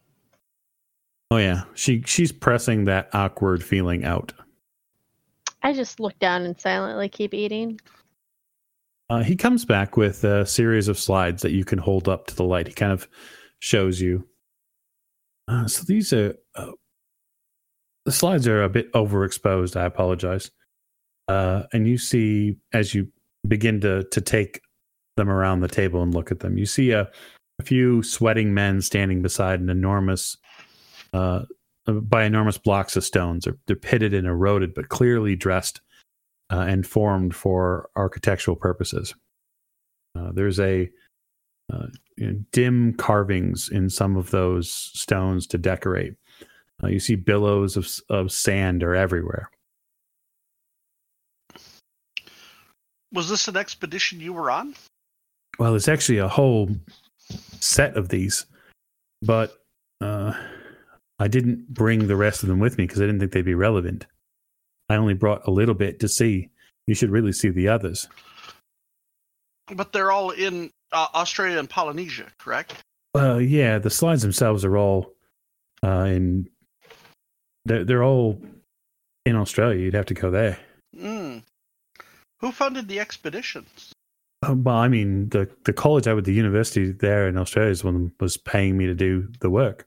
Oh 1.30 1.36
yeah, 1.36 1.64
she 1.74 2.02
she's 2.02 2.32
pressing 2.32 2.84
that 2.86 3.08
awkward 3.12 3.62
feeling 3.62 4.04
out. 4.04 4.32
I 5.62 5.72
just 5.72 6.00
look 6.00 6.18
down 6.18 6.42
and 6.42 6.58
silently 6.58 7.08
keep 7.08 7.34
eating. 7.34 7.80
Uh, 9.14 9.22
he 9.22 9.36
comes 9.36 9.64
back 9.64 9.96
with 9.96 10.24
a 10.24 10.44
series 10.44 10.88
of 10.88 10.98
slides 10.98 11.42
that 11.42 11.52
you 11.52 11.64
can 11.64 11.78
hold 11.78 12.08
up 12.08 12.26
to 12.26 12.34
the 12.34 12.42
light. 12.42 12.66
He 12.66 12.74
kind 12.74 12.90
of 12.90 13.06
shows 13.60 14.00
you. 14.00 14.26
Uh, 15.46 15.68
so 15.68 15.84
these 15.86 16.12
are 16.12 16.34
uh, 16.56 16.72
the 18.04 18.10
slides 18.10 18.48
are 18.48 18.64
a 18.64 18.68
bit 18.68 18.92
overexposed. 18.92 19.76
I 19.76 19.84
apologize. 19.84 20.50
Uh, 21.28 21.62
and 21.72 21.86
you 21.86 21.96
see 21.96 22.56
as 22.72 22.92
you 22.92 23.06
begin 23.46 23.80
to 23.82 24.02
to 24.02 24.20
take 24.20 24.60
them 25.16 25.30
around 25.30 25.60
the 25.60 25.68
table 25.68 26.02
and 26.02 26.12
look 26.12 26.32
at 26.32 26.40
them, 26.40 26.58
you 26.58 26.66
see 26.66 26.90
a, 26.90 27.08
a 27.60 27.62
few 27.62 28.02
sweating 28.02 28.52
men 28.52 28.82
standing 28.82 29.22
beside 29.22 29.60
an 29.60 29.70
enormous, 29.70 30.36
uh, 31.12 31.42
by 31.86 32.24
enormous 32.24 32.58
blocks 32.58 32.96
of 32.96 33.04
stones. 33.04 33.44
They're, 33.44 33.58
they're 33.66 33.76
pitted 33.76 34.12
and 34.12 34.26
eroded, 34.26 34.74
but 34.74 34.88
clearly 34.88 35.36
dressed 35.36 35.80
uh, 36.50 36.64
and 36.68 36.86
formed 36.86 37.34
for 37.34 37.88
architectural 37.96 38.56
purposes. 38.56 39.14
Uh, 40.16 40.30
there's 40.32 40.60
a 40.60 40.88
uh, 41.72 41.86
you 42.16 42.26
know, 42.26 42.38
dim 42.52 42.94
carvings 42.94 43.68
in 43.68 43.88
some 43.88 44.16
of 44.16 44.30
those 44.30 44.70
stones 44.70 45.46
to 45.48 45.58
decorate. 45.58 46.14
Uh, 46.82 46.88
you 46.88 47.00
see 47.00 47.14
billows 47.14 47.76
of 47.76 47.88
of 48.10 48.30
sand 48.30 48.82
are 48.82 48.94
everywhere. 48.94 49.50
Was 53.12 53.28
this 53.28 53.46
an 53.48 53.56
expedition 53.56 54.20
you 54.20 54.32
were 54.32 54.50
on? 54.50 54.74
Well, 55.58 55.76
it's 55.76 55.88
actually 55.88 56.18
a 56.18 56.28
whole 56.28 56.68
set 57.60 57.96
of 57.96 58.08
these, 58.08 58.44
but 59.22 59.56
uh, 60.00 60.34
I 61.20 61.28
didn't 61.28 61.72
bring 61.72 62.08
the 62.08 62.16
rest 62.16 62.42
of 62.42 62.48
them 62.48 62.58
with 62.58 62.76
me 62.76 62.84
because 62.84 63.00
I 63.00 63.06
didn't 63.06 63.20
think 63.20 63.32
they'd 63.32 63.44
be 63.44 63.54
relevant. 63.54 64.06
I 64.88 64.96
only 64.96 65.14
brought 65.14 65.46
a 65.46 65.50
little 65.50 65.74
bit 65.74 66.00
to 66.00 66.08
see. 66.08 66.50
You 66.86 66.94
should 66.94 67.10
really 67.10 67.32
see 67.32 67.48
the 67.48 67.68
others. 67.68 68.08
But 69.74 69.92
they're 69.92 70.12
all 70.12 70.30
in 70.30 70.70
uh, 70.92 71.08
Australia 71.14 71.58
and 71.58 71.68
Polynesia, 71.68 72.26
correct? 72.38 72.74
Well, 73.14 73.40
yeah, 73.40 73.78
the 73.78 73.90
slides 73.90 74.22
themselves 74.22 74.64
are 74.64 74.76
all 74.76 75.12
uh, 75.82 76.04
in. 76.08 76.48
They're 77.64 77.84
they're 77.84 78.04
all 78.04 78.42
in 79.24 79.36
Australia. 79.36 79.80
You'd 79.80 79.94
have 79.94 80.06
to 80.06 80.14
go 80.14 80.30
there. 80.30 80.58
Mm. 80.94 81.42
Who 82.40 82.52
funded 82.52 82.88
the 82.88 83.00
expeditions? 83.00 83.92
Uh, 84.42 84.54
well, 84.54 84.76
I 84.76 84.88
mean, 84.88 85.30
the 85.30 85.48
the 85.64 85.72
college 85.72 86.06
I 86.06 86.12
went 86.12 86.26
to 86.26 86.32
university 86.32 86.92
there 86.92 87.28
in 87.28 87.38
Australia 87.38 87.70
is 87.70 87.84
one 87.84 88.12
was 88.20 88.36
paying 88.36 88.76
me 88.76 88.86
to 88.86 88.94
do 88.94 89.28
the 89.40 89.48
work. 89.48 89.86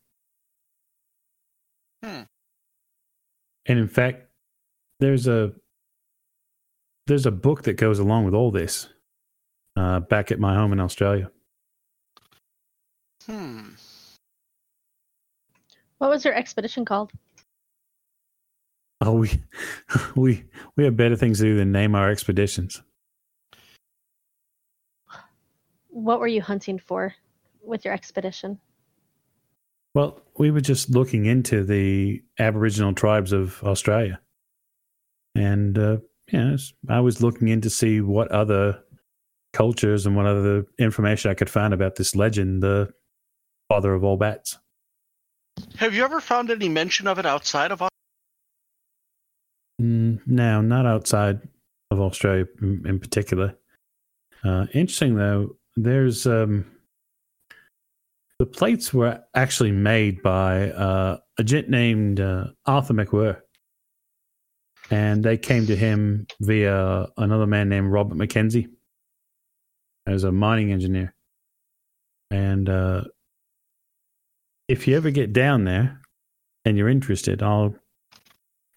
Hmm. 2.03 2.23
And 3.65 3.79
in 3.79 3.87
fact, 3.87 4.26
there's 4.99 5.27
a 5.27 5.53
there's 7.07 7.25
a 7.25 7.31
book 7.31 7.63
that 7.63 7.73
goes 7.73 7.99
along 7.99 8.25
with 8.25 8.33
all 8.33 8.51
this. 8.51 8.89
Uh, 9.75 9.99
back 9.99 10.31
at 10.31 10.39
my 10.39 10.55
home 10.55 10.73
in 10.73 10.79
Australia. 10.79 11.29
Hmm. 13.27 13.69
What 15.99 16.09
was 16.09 16.25
your 16.25 16.33
expedition 16.33 16.83
called? 16.83 17.11
Oh, 19.01 19.13
we 19.13 19.43
we 20.15 20.45
we 20.75 20.83
have 20.83 20.97
better 20.97 21.15
things 21.15 21.37
to 21.39 21.43
do 21.43 21.57
than 21.57 21.71
name 21.71 21.95
our 21.95 22.09
expeditions. 22.09 22.81
What 25.89 26.19
were 26.19 26.27
you 26.27 26.41
hunting 26.41 26.79
for 26.79 27.13
with 27.61 27.85
your 27.85 27.93
expedition? 27.93 28.59
Well, 29.93 30.21
we 30.37 30.51
were 30.51 30.61
just 30.61 30.89
looking 30.89 31.25
into 31.25 31.63
the 31.63 32.21
Aboriginal 32.39 32.93
tribes 32.93 33.31
of 33.31 33.63
Australia, 33.63 34.19
and 35.38 35.77
uh, 35.77 35.97
yes, 36.31 36.73
I 36.89 36.99
was 36.99 37.22
looking 37.22 37.47
in 37.49 37.61
to 37.61 37.69
see 37.69 38.01
what 38.01 38.31
other 38.31 38.80
cultures 39.53 40.05
and 40.05 40.15
what 40.15 40.26
other 40.26 40.65
information 40.80 41.31
I 41.31 41.35
could 41.35 41.49
find 41.49 41.73
about 41.73 41.95
this 41.95 42.15
legend, 42.15 42.64
the 42.64 42.91
father 43.69 43.93
of 43.93 44.03
all 44.03 44.18
bats. 44.18 44.57
Have 45.77 45.93
you 45.93 46.03
ever 46.03 46.22
found 46.22 46.49
any 46.49 46.69
mention 46.69 47.07
of 47.07 47.19
it 47.19 47.26
outside 47.26 47.72
of 47.72 47.81
Australia? 47.81 47.91
no, 49.80 50.61
not 50.61 50.88
outside 50.88 51.39
of 51.91 52.01
Australia 52.01 52.45
in, 52.61 52.84
in 52.88 52.99
particular. 52.99 53.55
Uh, 54.43 54.65
interesting 54.73 55.15
though, 55.15 55.55
there's 55.76 56.26
um, 56.26 56.65
the 58.39 58.45
plates 58.45 58.91
were 58.91 59.23
actually 59.35 59.72
made 59.72 60.22
by 60.23 60.72
uh, 60.72 61.18
a 61.38 61.43
gent 61.43 61.69
named 61.69 62.19
uh, 62.19 62.47
Arthur 62.65 62.95
MacWhirr, 62.95 63.41
and 64.89 65.23
they 65.23 65.38
came 65.38 65.65
to 65.68 65.76
him 65.76 66.27
via 66.39 67.07
another 67.18 67.45
man 67.45 67.69
named 67.69 67.91
Robert 67.91 68.15
Mackenzie 68.15 68.68
as 70.05 70.23
a 70.23 70.31
mining 70.31 70.72
engineer. 70.72 71.14
And 72.31 72.69
uh, 72.69 73.03
if 74.68 74.88
you 74.88 74.95
ever 74.95 75.11
get 75.11 75.34
down 75.34 75.65
there 75.65 76.01
and 76.65 76.77
you're 76.77 76.89
interested, 76.89 77.43
I'll 77.43 77.76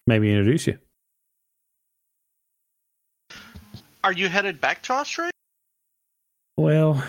maybe 0.07 0.29
introduce 0.29 0.67
you. 0.67 0.77
Are 4.03 4.11
you 4.11 4.29
headed 4.29 4.59
back 4.59 4.81
to 4.83 4.93
Australia? 4.93 5.31
Well, 6.57 7.03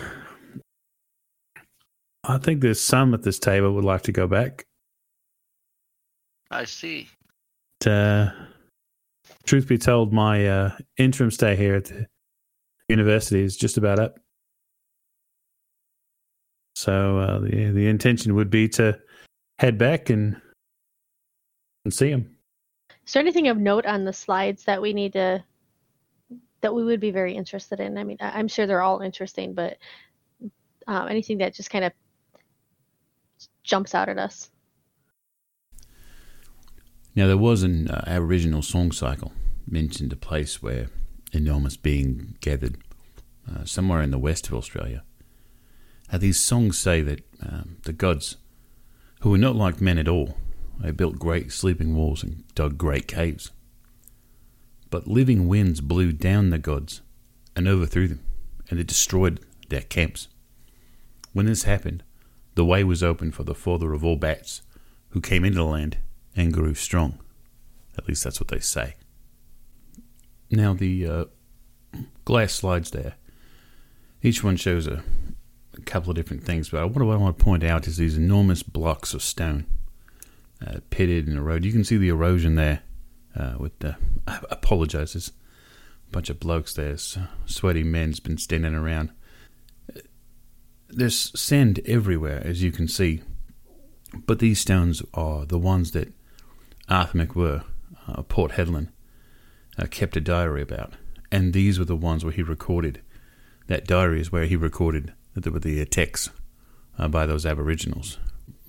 I 2.23 2.37
think 2.37 2.61
there's 2.61 2.79
some 2.79 3.13
at 3.13 3.23
this 3.23 3.39
table 3.39 3.73
would 3.73 3.83
like 3.83 4.03
to 4.03 4.11
go 4.11 4.27
back. 4.27 4.65
I 6.51 6.65
see. 6.65 7.09
Uh, 7.85 8.29
truth 9.45 9.67
be 9.67 9.77
told, 9.77 10.13
my 10.13 10.47
uh, 10.47 10.71
interim 10.97 11.31
stay 11.31 11.55
here 11.55 11.75
at 11.75 11.85
the 11.85 12.07
university 12.89 13.41
is 13.43 13.57
just 13.57 13.77
about 13.77 13.99
up. 13.99 14.19
So 16.75 17.19
uh, 17.19 17.39
the 17.39 17.71
the 17.71 17.87
intention 17.87 18.35
would 18.35 18.49
be 18.49 18.67
to 18.69 18.99
head 19.59 19.77
back 19.77 20.09
and 20.09 20.41
and 21.85 21.93
see 21.93 22.09
him. 22.09 22.35
Is 23.05 23.13
there 23.13 23.21
anything 23.21 23.47
of 23.47 23.57
note 23.57 23.85
on 23.85 24.05
the 24.05 24.13
slides 24.13 24.63
that 24.65 24.81
we 24.81 24.93
need 24.93 25.13
to 25.13 25.43
that 26.61 26.73
we 26.73 26.83
would 26.83 26.99
be 26.99 27.11
very 27.11 27.35
interested 27.35 27.79
in? 27.79 27.97
I 27.97 28.03
mean, 28.03 28.17
I'm 28.21 28.47
sure 28.47 28.65
they're 28.65 28.81
all 28.81 29.01
interesting, 29.01 29.53
but 29.53 29.77
um, 30.87 31.07
anything 31.07 31.37
that 31.39 31.53
just 31.53 31.69
kind 31.69 31.85
of 31.85 31.91
jumps 33.63 33.93
out 33.93 34.09
at 34.09 34.17
us. 34.17 34.49
Now, 37.15 37.27
there 37.27 37.37
was 37.37 37.61
an 37.61 37.89
uh, 37.89 38.03
Aboriginal 38.07 38.63
song 38.63 38.91
cycle 38.91 39.31
mentioned 39.67 40.11
a 40.11 40.17
place 40.17 40.63
where 40.63 40.87
enormous 41.31 41.77
being 41.77 42.35
gathered 42.41 42.77
uh, 43.49 43.65
somewhere 43.65 44.01
in 44.01 44.11
the 44.11 44.17
west 44.17 44.47
of 44.47 44.55
Australia. 44.55 45.03
Uh, 46.11 46.17
these 46.17 46.39
songs 46.39 46.77
say 46.77 47.01
that 47.01 47.21
um, 47.41 47.77
the 47.83 47.93
gods, 47.93 48.37
who 49.21 49.29
were 49.29 49.37
not 49.37 49.55
like 49.55 49.79
men 49.79 49.99
at 49.99 50.07
all, 50.07 50.37
they 50.79 50.91
built 50.91 51.19
great 51.19 51.51
sleeping 51.51 51.95
walls 51.95 52.23
and 52.23 52.43
dug 52.55 52.77
great 52.77 53.07
caves. 53.07 53.51
But 54.89 55.07
living 55.07 55.47
winds 55.47 55.81
blew 55.81 56.11
down 56.11 56.49
the 56.49 56.57
gods 56.57 57.01
and 57.55 57.67
overthrew 57.67 58.07
them, 58.07 58.23
and 58.69 58.79
they 58.79 58.83
destroyed 58.83 59.39
their 59.69 59.81
camps. 59.81 60.27
When 61.31 61.45
this 61.45 61.63
happened, 61.63 62.03
the 62.55 62.65
way 62.65 62.83
was 62.83 63.03
open 63.03 63.31
for 63.31 63.43
the 63.43 63.55
father 63.55 63.93
of 63.93 64.03
all 64.03 64.15
bats, 64.15 64.61
who 65.09 65.21
came 65.21 65.45
into 65.45 65.59
the 65.59 65.65
land 65.65 65.97
and 66.35 66.53
grew 66.53 66.73
strong. 66.73 67.19
At 67.97 68.07
least 68.07 68.23
that's 68.23 68.39
what 68.39 68.47
they 68.47 68.59
say. 68.59 68.95
Now, 70.49 70.73
the 70.73 71.07
uh, 71.07 71.25
glass 72.25 72.53
slides 72.53 72.91
there, 72.91 73.15
each 74.21 74.43
one 74.43 74.55
shows 74.55 74.87
a, 74.87 75.03
a 75.75 75.81
couple 75.81 76.09
of 76.09 76.15
different 76.15 76.43
things, 76.43 76.69
but 76.69 76.87
what 76.89 77.01
I 77.01 77.05
want 77.05 77.37
to 77.37 77.43
point 77.43 77.63
out 77.63 77.87
is 77.87 77.97
these 77.97 78.17
enormous 78.17 78.63
blocks 78.63 79.13
of 79.13 79.21
stone 79.21 79.65
uh, 80.65 80.79
pitted 80.89 81.27
and 81.27 81.37
eroded. 81.37 81.65
You 81.65 81.71
can 81.71 81.83
see 81.83 81.97
the 81.97 82.09
erosion 82.09 82.55
there. 82.55 82.81
Uh, 83.35 83.55
with 83.57 83.77
the, 83.79 83.95
I 84.27 84.39
apologize, 84.51 85.13
there's 85.13 85.31
a 86.07 86.11
bunch 86.11 86.29
of 86.29 86.39
blokes 86.39 86.73
there, 86.73 86.95
sweaty 87.47 87.83
men's 87.83 88.19
been 88.19 88.37
standing 88.37 88.75
around. 88.75 89.09
There's 90.87 91.37
sand 91.39 91.79
everywhere, 91.85 92.43
as 92.45 92.61
you 92.61 92.71
can 92.71 92.87
see, 92.87 93.23
but 94.27 94.37
these 94.37 94.59
stones 94.59 95.01
are 95.15 95.45
the 95.45 95.57
ones 95.57 95.91
that 95.91 96.13
Arthur 96.89 97.17
MacWhirr, 97.17 97.63
uh, 98.07 98.21
Port 98.23 98.53
Hedland, 98.53 98.89
uh, 99.77 99.85
kept 99.89 100.17
a 100.17 100.21
diary 100.21 100.61
about. 100.61 100.93
And 101.31 101.53
these 101.53 101.79
were 101.79 101.85
the 101.85 101.95
ones 101.95 102.23
where 102.23 102.33
he 102.33 102.43
recorded. 102.43 103.01
That 103.67 103.87
diary 103.87 104.21
is 104.21 104.31
where 104.31 104.45
he 104.45 104.55
recorded 104.55 105.13
that 105.33 105.43
there 105.43 105.53
were 105.53 105.59
the 105.59 105.79
attacks 105.79 106.29
uh, 106.99 107.07
by 107.07 107.25
those 107.25 107.45
Aboriginals. 107.45 108.19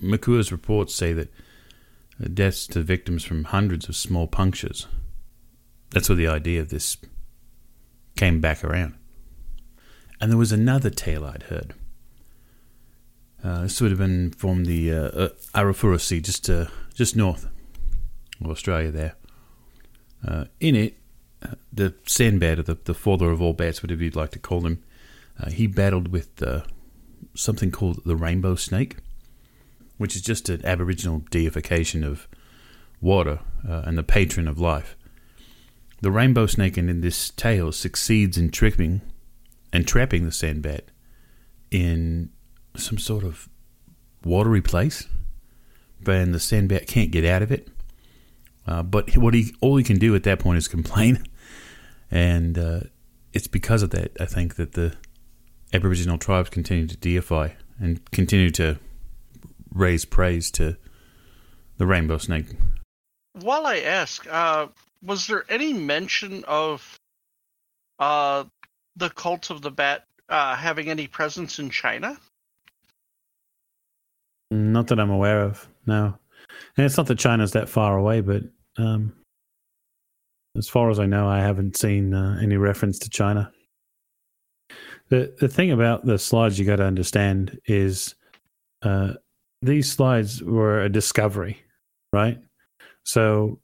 MacWhirr's 0.01 0.51
reports 0.51 0.95
say 0.95 1.13
that 1.13 1.31
uh, 2.21 2.27
deaths 2.33 2.65
to 2.67 2.81
victims 2.81 3.23
from 3.23 3.45
hundreds 3.45 3.89
of 3.89 3.95
small 3.95 4.27
punctures. 4.27 4.87
That's 5.91 6.09
where 6.09 6.15
the 6.15 6.27
idea 6.27 6.61
of 6.61 6.69
this 6.69 6.97
came 8.15 8.41
back 8.41 8.63
around. 8.63 8.95
And 10.19 10.31
there 10.31 10.37
was 10.37 10.51
another 10.51 10.89
tale 10.89 11.25
I'd 11.25 11.43
heard. 11.43 11.73
Uh, 13.43 13.63
this 13.63 13.79
would 13.79 13.91
have 13.91 13.99
been 13.99 14.31
from 14.31 14.65
the 14.65 14.91
uh, 14.91 14.95
uh, 14.95 15.29
Arafura 15.53 15.99
Sea, 15.99 16.19
just 16.19 16.49
uh, 16.49 16.65
just 16.95 17.15
north 17.15 17.47
of 18.43 18.49
Australia. 18.49 18.91
There, 18.91 19.15
uh, 20.27 20.45
in 20.59 20.75
it, 20.75 20.97
uh, 21.43 21.55
the 21.71 21.91
sandbat, 22.05 22.59
or 22.59 22.63
the, 22.63 22.77
the 22.83 22.93
father 22.93 23.31
of 23.31 23.41
all 23.41 23.53
bats, 23.53 23.83
whatever 23.83 24.03
you'd 24.03 24.15
like 24.15 24.31
to 24.31 24.39
call 24.39 24.65
him, 24.65 24.83
uh, 25.39 25.49
he 25.49 25.67
battled 25.67 26.09
with 26.09 26.41
uh, 26.41 26.61
something 27.33 27.71
called 27.71 28.01
the 28.05 28.15
rainbow 28.15 28.55
snake, 28.55 28.97
which 29.97 30.15
is 30.15 30.21
just 30.21 30.49
an 30.49 30.65
Aboriginal 30.65 31.23
deification 31.29 32.03
of 32.03 32.27
water 33.01 33.39
uh, 33.67 33.83
and 33.85 33.97
the 33.97 34.03
patron 34.03 34.47
of 34.47 34.59
life. 34.59 34.95
The 36.01 36.11
rainbow 36.11 36.45
snake 36.45 36.77
in 36.77 37.01
this 37.01 37.29
tale 37.31 37.71
succeeds 37.71 38.37
in 38.37 38.51
tricking 38.51 39.01
and 39.71 39.87
trapping 39.87 40.23
the 40.23 40.31
sandbat 40.31 40.81
in 41.71 42.29
some 42.75 42.97
sort 42.97 43.23
of 43.23 43.49
watery 44.23 44.61
place, 44.61 45.07
and 46.05 46.33
the 46.33 46.39
sandbat 46.39 46.87
can't 46.87 47.11
get 47.11 47.25
out 47.25 47.41
of 47.41 47.51
it. 47.51 47.69
Uh, 48.67 48.81
but 48.83 49.15
what 49.17 49.33
he 49.33 49.53
all 49.61 49.77
he 49.77 49.83
can 49.83 49.97
do 49.97 50.15
at 50.15 50.23
that 50.23 50.39
point 50.39 50.57
is 50.57 50.67
complain, 50.67 51.23
and 52.11 52.57
uh, 52.57 52.79
it's 53.33 53.47
because 53.47 53.83
of 53.83 53.91
that 53.91 54.15
I 54.19 54.25
think 54.25 54.55
that 54.55 54.73
the 54.73 54.95
Aboriginal 55.73 56.17
tribes 56.17 56.49
continue 56.49 56.87
to 56.87 56.97
deify 56.97 57.49
and 57.79 57.99
continue 58.11 58.49
to 58.51 58.79
raise 59.73 60.05
praise 60.05 60.49
to 60.51 60.77
the 61.77 61.85
rainbow 61.85 62.17
snake. 62.17 62.45
While 63.33 63.67
I 63.67 63.79
ask, 63.79 64.25
uh, 64.31 64.67
was 65.03 65.27
there 65.27 65.43
any 65.49 65.73
mention 65.73 66.43
of 66.45 66.97
uh, 67.99 68.45
the 68.95 69.09
cult 69.09 69.49
of 69.49 69.61
the 69.61 69.71
bat 69.71 70.05
uh, 70.29 70.55
having 70.55 70.89
any 70.89 71.07
presence 71.07 71.59
in 71.59 71.69
China? 71.69 72.17
Not 74.51 74.87
that 74.87 74.99
I'm 74.99 75.09
aware 75.09 75.41
of. 75.41 75.67
No, 75.85 76.17
and 76.77 76.85
it's 76.85 76.97
not 76.97 77.07
that 77.07 77.19
China's 77.19 77.51
that 77.51 77.69
far 77.69 77.97
away, 77.97 78.21
but 78.21 78.43
um, 78.77 79.13
as 80.57 80.69
far 80.69 80.89
as 80.89 80.99
I 80.99 81.05
know, 81.05 81.27
I 81.27 81.39
haven't 81.39 81.77
seen 81.77 82.13
uh, 82.13 82.39
any 82.41 82.57
reference 82.57 82.99
to 82.99 83.09
China. 83.09 83.51
The 85.09 85.35
the 85.39 85.47
thing 85.47 85.71
about 85.71 86.05
the 86.05 86.17
slides 86.17 86.57
you 86.57 86.65
got 86.65 86.77
to 86.77 86.85
understand 86.85 87.59
is 87.65 88.15
uh, 88.81 89.13
these 89.61 89.91
slides 89.91 90.41
were 90.41 90.81
a 90.81 90.89
discovery, 90.89 91.61
right? 92.13 92.39
So 93.03 93.59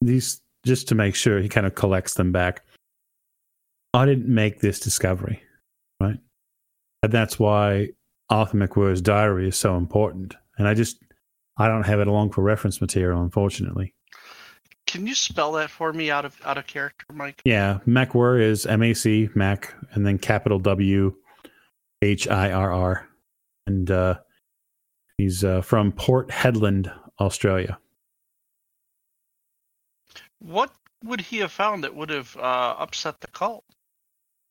these 0.00 0.40
just 0.64 0.88
to 0.88 0.94
make 0.94 1.14
sure 1.14 1.40
he 1.40 1.48
kind 1.48 1.66
of 1.66 1.74
collects 1.74 2.14
them 2.14 2.30
back. 2.30 2.64
I 3.94 4.06
didn't 4.06 4.32
make 4.32 4.60
this 4.60 4.78
discovery, 4.78 5.42
right? 6.00 6.18
And 7.02 7.12
that's 7.12 7.38
why 7.38 7.88
Arthur 8.30 8.56
MacWhirr's 8.58 9.02
diary 9.02 9.48
is 9.48 9.56
so 9.56 9.76
important. 9.76 10.34
And 10.58 10.68
I 10.68 10.74
just 10.74 10.98
I 11.58 11.68
don't 11.68 11.86
have 11.86 12.00
it 12.00 12.08
along 12.08 12.30
for 12.30 12.42
reference 12.42 12.80
material, 12.80 13.20
unfortunately. 13.20 13.94
Can 14.92 15.06
you 15.06 15.14
spell 15.14 15.52
that 15.52 15.70
for 15.70 15.90
me 15.90 16.10
out 16.10 16.26
of 16.26 16.38
out 16.44 16.58
of 16.58 16.66
character, 16.66 17.06
Mike? 17.14 17.40
Yeah, 17.46 17.78
MacWhirr 17.86 18.42
is 18.42 18.66
M 18.66 18.82
A 18.82 18.92
C 18.92 19.30
Mac 19.34 19.72
and 19.92 20.06
then 20.06 20.18
capital 20.18 20.58
W 20.58 21.14
H 22.02 22.28
I 22.28 22.52
R 22.52 22.70
R, 22.70 23.08
and 23.66 23.90
uh, 23.90 24.18
he's 25.16 25.44
uh, 25.44 25.62
from 25.62 25.92
Port 25.92 26.28
Hedland, 26.28 26.92
Australia. 27.18 27.78
What 30.40 30.70
would 31.02 31.22
he 31.22 31.38
have 31.38 31.52
found 31.52 31.84
that 31.84 31.94
would 31.94 32.10
have 32.10 32.36
uh, 32.36 32.74
upset 32.78 33.18
the 33.22 33.28
cult? 33.28 33.64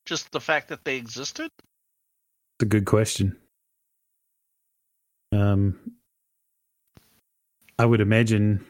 Just 0.06 0.32
the 0.32 0.40
fact 0.40 0.70
that 0.70 0.84
they 0.84 0.96
existed? 0.96 1.52
It's 1.56 2.62
a 2.62 2.66
good 2.66 2.86
question. 2.86 3.36
Um, 5.30 5.78
I 7.78 7.84
would 7.84 8.00
imagine, 8.00 8.66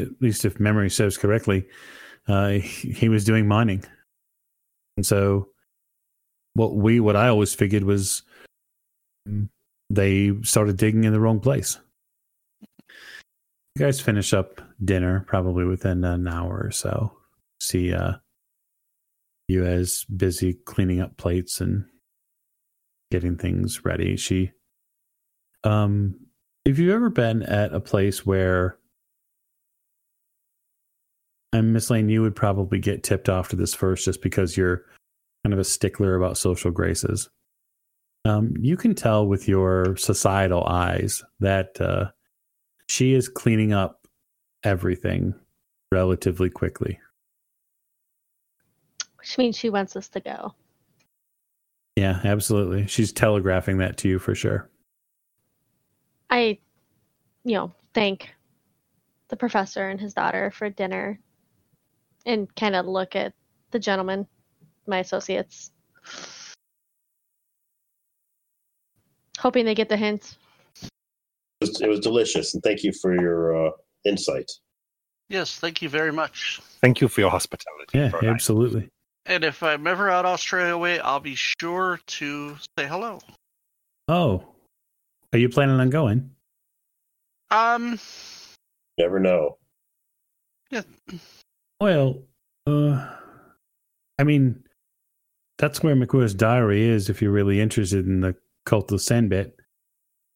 at 0.00 0.08
least 0.20 0.44
if 0.44 0.60
memory 0.60 0.90
serves 0.90 1.16
correctly, 1.18 1.66
uh, 2.28 2.50
he, 2.50 3.08
was 3.08 3.24
doing 3.24 3.46
mining, 3.46 3.84
and 4.96 5.04
so 5.06 5.48
what 6.54 6.74
we 6.74 7.00
what 7.00 7.16
I 7.16 7.28
always 7.28 7.54
figured 7.54 7.84
was 7.84 8.22
they 9.88 10.32
started 10.42 10.76
digging 10.76 11.04
in 11.04 11.12
the 11.12 11.20
wrong 11.20 11.40
place. 11.40 11.78
You 13.76 13.86
guys 13.86 14.00
finish 14.00 14.34
up 14.34 14.60
dinner 14.84 15.24
probably 15.26 15.64
within 15.64 16.04
an 16.04 16.26
hour 16.26 16.60
or 16.64 16.70
so. 16.70 17.12
See 17.60 17.92
uh, 17.92 18.14
you 19.48 19.64
as 19.64 20.04
busy 20.04 20.54
cleaning 20.54 21.00
up 21.00 21.16
plates 21.16 21.60
and 21.60 21.84
getting 23.10 23.36
things 23.36 23.84
ready. 23.84 24.16
She, 24.16 24.52
um, 25.64 26.14
if 26.64 26.78
you've 26.78 26.94
ever 26.94 27.10
been 27.10 27.42
at 27.42 27.74
a 27.74 27.80
place 27.80 28.24
where, 28.24 28.78
and 31.52 31.72
Miss 31.72 31.90
Lane, 31.90 32.08
you 32.08 32.22
would 32.22 32.36
probably 32.36 32.78
get 32.78 33.02
tipped 33.02 33.28
off 33.28 33.48
to 33.48 33.56
this 33.56 33.74
first 33.74 34.04
just 34.04 34.22
because 34.22 34.56
you're 34.56 34.84
kind 35.44 35.52
of 35.52 35.58
a 35.58 35.64
stickler 35.64 36.14
about 36.14 36.38
social 36.38 36.70
graces. 36.70 37.28
Um, 38.24 38.54
you 38.60 38.76
can 38.76 38.94
tell 38.94 39.26
with 39.26 39.48
your 39.48 39.96
societal 39.96 40.64
eyes 40.66 41.22
that 41.40 41.80
uh, 41.80 42.10
she 42.88 43.14
is 43.14 43.28
cleaning 43.28 43.72
up 43.72 44.06
everything 44.62 45.34
relatively 45.90 46.50
quickly. 46.50 47.00
Which 49.18 49.36
means 49.38 49.56
she 49.56 49.70
wants 49.70 49.96
us 49.96 50.08
to 50.10 50.20
go. 50.20 50.54
Yeah, 51.96 52.20
absolutely. 52.24 52.86
She's 52.86 53.12
telegraphing 53.12 53.78
that 53.78 53.96
to 53.98 54.08
you 54.08 54.18
for 54.18 54.34
sure. 54.34 54.70
I, 56.30 56.58
you 57.44 57.54
know, 57.54 57.72
thank 57.92 58.32
the 59.28 59.36
professor 59.36 59.88
and 59.88 60.00
his 60.00 60.14
daughter 60.14 60.50
for 60.52 60.70
dinner 60.70 61.18
and 62.26 62.54
kind 62.56 62.74
of 62.74 62.86
look 62.86 63.16
at 63.16 63.32
the 63.70 63.78
gentleman, 63.78 64.26
my 64.86 64.98
associates. 64.98 65.72
Hoping 69.38 69.64
they 69.64 69.74
get 69.74 69.88
the 69.88 69.96
hint. 69.96 70.36
It 70.82 70.88
was, 71.60 71.80
it 71.80 71.88
was 71.88 72.00
delicious, 72.00 72.54
and 72.54 72.62
thank 72.62 72.82
you 72.82 72.92
for 72.92 73.14
your 73.14 73.68
uh, 73.68 73.70
insight. 74.04 74.50
Yes, 75.28 75.58
thank 75.58 75.80
you 75.80 75.88
very 75.88 76.12
much. 76.12 76.60
Thank 76.80 77.00
you 77.00 77.08
for 77.08 77.20
your 77.20 77.30
hospitality. 77.30 77.98
Yeah, 77.98 78.10
Fräulein. 78.10 78.30
absolutely. 78.30 78.88
And 79.26 79.44
if 79.44 79.62
I'm 79.62 79.86
ever 79.86 80.10
out 80.10 80.24
Australia 80.26 80.76
way, 80.76 80.98
I'll 80.98 81.20
be 81.20 81.34
sure 81.34 82.00
to 82.06 82.56
say 82.76 82.86
hello. 82.86 83.20
Oh, 84.08 84.44
are 85.32 85.38
you 85.38 85.48
planning 85.48 85.78
on 85.78 85.90
going? 85.90 86.30
Um, 87.50 87.98
Never 88.98 89.20
know. 89.20 89.56
Well, 91.80 92.22
uh, 92.66 93.08
I 94.18 94.24
mean, 94.24 94.62
that's 95.58 95.82
where 95.82 95.96
MacWhirr's 95.96 96.34
diary 96.34 96.86
is 96.86 97.08
if 97.08 97.22
you're 97.22 97.32
really 97.32 97.60
interested 97.60 98.06
in 98.06 98.20
the 98.20 98.36
cult 98.66 98.92
of 98.92 99.00
Sandbat. 99.00 99.52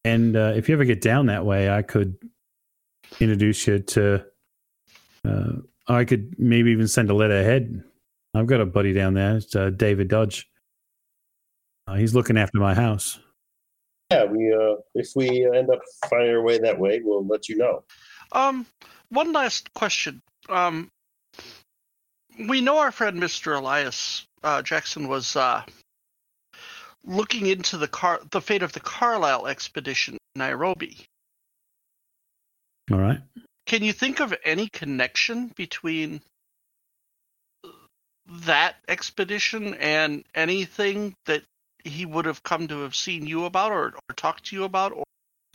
And 0.04 0.36
uh, 0.36 0.52
if 0.56 0.68
you 0.68 0.74
ever 0.74 0.84
get 0.84 1.00
down 1.00 1.26
that 1.26 1.44
way, 1.44 1.70
I 1.70 1.82
could 1.82 2.16
introduce 3.20 3.66
you 3.66 3.78
to. 3.80 4.24
Uh, 5.26 5.52
I 5.86 6.04
could 6.04 6.34
maybe 6.38 6.70
even 6.70 6.88
send 6.88 7.10
a 7.10 7.14
letter 7.14 7.38
ahead. 7.38 7.82
I've 8.34 8.46
got 8.46 8.60
a 8.60 8.66
buddy 8.66 8.92
down 8.92 9.14
there, 9.14 9.36
it's, 9.36 9.54
uh, 9.54 9.70
David 9.70 10.08
Dodge. 10.08 10.50
Uh, 11.86 11.94
he's 11.94 12.14
looking 12.14 12.38
after 12.38 12.58
my 12.58 12.74
house. 12.74 13.18
Yeah, 14.10 14.24
we 14.24 14.52
uh, 14.52 14.76
if 14.94 15.10
we 15.14 15.46
end 15.54 15.70
up 15.70 15.80
finding 16.08 16.30
our 16.30 16.42
way 16.42 16.58
that 16.58 16.78
way, 16.78 17.00
we'll 17.04 17.26
let 17.26 17.48
you 17.48 17.56
know. 17.56 17.84
um, 18.32 18.66
one 19.10 19.32
last 19.32 19.72
question. 19.74 20.22
Um, 20.48 20.90
we 22.39 22.61
know 22.61 22.78
our 22.78 22.93
friend 22.93 23.20
Mr. 23.20 23.56
Elias 23.56 24.27
uh, 24.43 24.62
Jackson 24.62 25.09
was 25.09 25.36
uh, 25.36 25.62
looking 27.05 27.47
into 27.47 27.77
the 27.77 27.89
car, 27.89 28.20
the 28.31 28.40
fate 28.40 28.62
of 28.62 28.73
the 28.73 28.81
Carlyle 28.81 29.47
expedition 29.47 30.15
in 30.15 30.39
Nairobi. 30.39 31.06
All 32.93 32.98
right. 32.98 33.20
Can 33.66 33.82
you 33.82 33.93
think 33.93 34.20
of 34.20 34.35
any 34.44 34.69
connection 34.69 35.51
between 35.56 36.20
that 38.27 38.77
expedition 38.89 39.74
and 39.74 40.24
anything 40.35 41.15
that 41.27 41.43
he 41.82 42.05
would 42.05 42.27
have 42.27 42.43
come 42.43 42.69
to 42.69 42.81
have 42.81 42.94
seen 42.94 43.27
you 43.27 43.44
about 43.44 43.73
or, 43.73 43.94
or 43.94 44.15
talked 44.16 44.47
to 44.47 44.56
you 44.56 44.65
about 44.65 44.93
or 44.93 45.05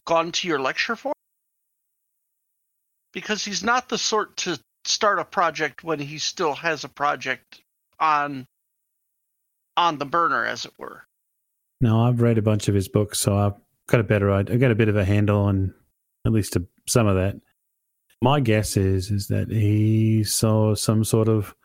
gone 0.05 0.31
to 0.31 0.47
your 0.47 0.59
lecture 0.59 0.95
for? 0.95 1.13
Because 3.13 3.43
he's 3.43 3.63
not 3.63 3.89
the 3.89 3.97
sort 3.97 4.37
to 4.37 4.59
start 4.85 5.19
a 5.19 5.25
project 5.25 5.83
when 5.83 5.99
he 5.99 6.17
still 6.17 6.53
has 6.53 6.83
a 6.83 6.89
project 6.89 7.61
on 7.99 8.47
on 9.77 9.97
the 9.97 10.05
burner 10.05 10.45
as 10.45 10.65
it 10.65 10.73
were. 10.77 11.03
No, 11.81 12.01
I've 12.01 12.21
read 12.21 12.37
a 12.37 12.41
bunch 12.41 12.67
of 12.67 12.75
his 12.75 12.89
books, 12.89 13.19
so 13.19 13.37
I've 13.37 13.53
got 13.87 14.01
a 14.01 14.03
better. 14.03 14.31
I've 14.31 14.59
got 14.59 14.71
a 14.71 14.75
bit 14.75 14.89
of 14.89 14.97
a 14.97 15.05
handle 15.05 15.41
on 15.41 15.73
at 16.25 16.33
least 16.33 16.55
a, 16.55 16.65
some 16.87 17.07
of 17.07 17.15
that. 17.15 17.35
My 18.21 18.41
guess 18.41 18.75
is 18.75 19.11
is 19.11 19.27
that 19.27 19.49
he 19.49 20.23
saw 20.23 20.75
some 20.75 21.03
sort 21.03 21.29
of 21.29 21.55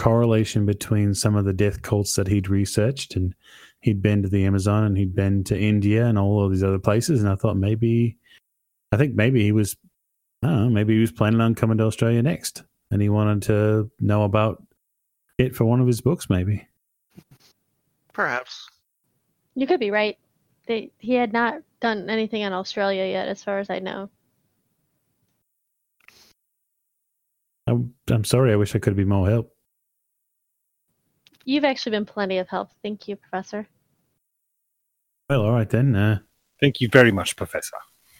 correlation 0.00 0.66
between 0.66 1.14
some 1.14 1.36
of 1.36 1.44
the 1.44 1.52
death 1.52 1.82
cults 1.82 2.16
that 2.16 2.26
he'd 2.26 2.48
researched, 2.48 3.14
and 3.14 3.34
he'd 3.80 4.02
been 4.02 4.22
to 4.22 4.28
the 4.28 4.44
Amazon 4.44 4.84
and 4.84 4.98
he'd 4.98 5.14
been 5.14 5.44
to 5.44 5.58
India 5.58 6.06
and 6.06 6.18
all 6.18 6.44
of 6.44 6.50
these 6.50 6.64
other 6.64 6.78
places. 6.78 7.22
And 7.22 7.30
I 7.30 7.36
thought 7.36 7.56
maybe, 7.56 8.16
I 8.90 8.96
think 8.96 9.14
maybe 9.14 9.42
he 9.44 9.52
was, 9.52 9.76
I 10.42 10.48
don't 10.48 10.56
know, 10.56 10.70
maybe 10.70 10.94
he 10.94 11.00
was 11.00 11.12
planning 11.12 11.40
on 11.40 11.54
coming 11.54 11.78
to 11.78 11.84
Australia 11.84 12.22
next, 12.22 12.64
and 12.90 13.00
he 13.00 13.08
wanted 13.08 13.42
to 13.42 13.90
know 14.00 14.24
about 14.24 14.62
it 15.38 15.54
for 15.54 15.64
one 15.64 15.80
of 15.80 15.86
his 15.86 16.00
books, 16.00 16.28
maybe. 16.28 16.66
Perhaps. 18.12 18.68
You 19.54 19.66
could 19.66 19.80
be 19.80 19.90
right. 19.90 20.18
They, 20.66 20.90
he 20.98 21.14
had 21.14 21.32
not 21.32 21.62
done 21.80 22.10
anything 22.10 22.42
in 22.42 22.52
Australia 22.52 23.04
yet, 23.04 23.28
as 23.28 23.42
far 23.42 23.58
as 23.58 23.70
I 23.70 23.78
know. 23.78 24.10
I'm, 27.66 27.94
I'm 28.08 28.24
sorry. 28.24 28.52
I 28.52 28.56
wish 28.56 28.74
I 28.74 28.80
could 28.80 28.96
be 28.96 29.04
more 29.04 29.28
help. 29.28 29.54
You've 31.44 31.64
actually 31.64 31.90
been 31.92 32.06
plenty 32.06 32.38
of 32.38 32.48
help. 32.48 32.70
Thank 32.82 33.08
you, 33.08 33.16
Professor. 33.16 33.66
Well, 35.28 35.42
all 35.42 35.52
right 35.52 35.68
then. 35.68 35.94
Uh, 35.94 36.18
Thank 36.60 36.80
you 36.80 36.88
very 36.88 37.10
much, 37.10 37.34
Professor. 37.34 37.76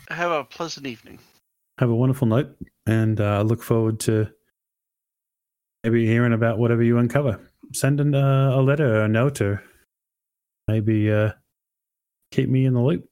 Have 0.08 0.32
a 0.32 0.42
pleasant 0.42 0.86
evening. 0.86 1.18
Have 1.82 1.90
a 1.90 1.94
wonderful 1.96 2.28
night, 2.28 2.46
and 2.86 3.20
uh, 3.20 3.38
I 3.38 3.42
look 3.42 3.60
forward 3.60 3.98
to 4.00 4.28
maybe 5.82 6.06
hearing 6.06 6.32
about 6.32 6.56
whatever 6.56 6.80
you 6.80 6.96
uncover. 6.96 7.40
Send 7.72 7.98
an, 7.98 8.14
uh, 8.14 8.52
a 8.54 8.62
letter, 8.62 8.98
or 8.98 9.04
a 9.06 9.08
note, 9.08 9.40
or 9.40 9.64
maybe 10.68 11.10
uh, 11.10 11.32
keep 12.30 12.48
me 12.48 12.66
in 12.66 12.74
the 12.74 12.80
loop. 12.80 13.08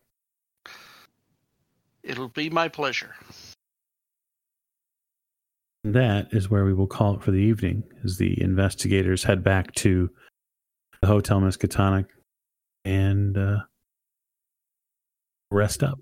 It'll 2.04 2.28
be 2.28 2.48
my 2.48 2.68
pleasure. 2.68 3.16
And 5.82 5.92
that 5.96 6.28
is 6.30 6.48
where 6.48 6.64
we 6.64 6.72
will 6.72 6.86
call 6.86 7.16
it 7.16 7.24
for 7.24 7.32
the 7.32 7.38
evening, 7.38 7.82
as 8.04 8.18
the 8.18 8.40
investigators 8.40 9.24
head 9.24 9.42
back 9.42 9.74
to 9.76 10.10
the 11.00 11.08
Hotel 11.08 11.40
Miskatonic 11.40 12.06
and 12.84 13.36
uh, 13.36 13.62
rest 15.50 15.82
up. 15.82 15.98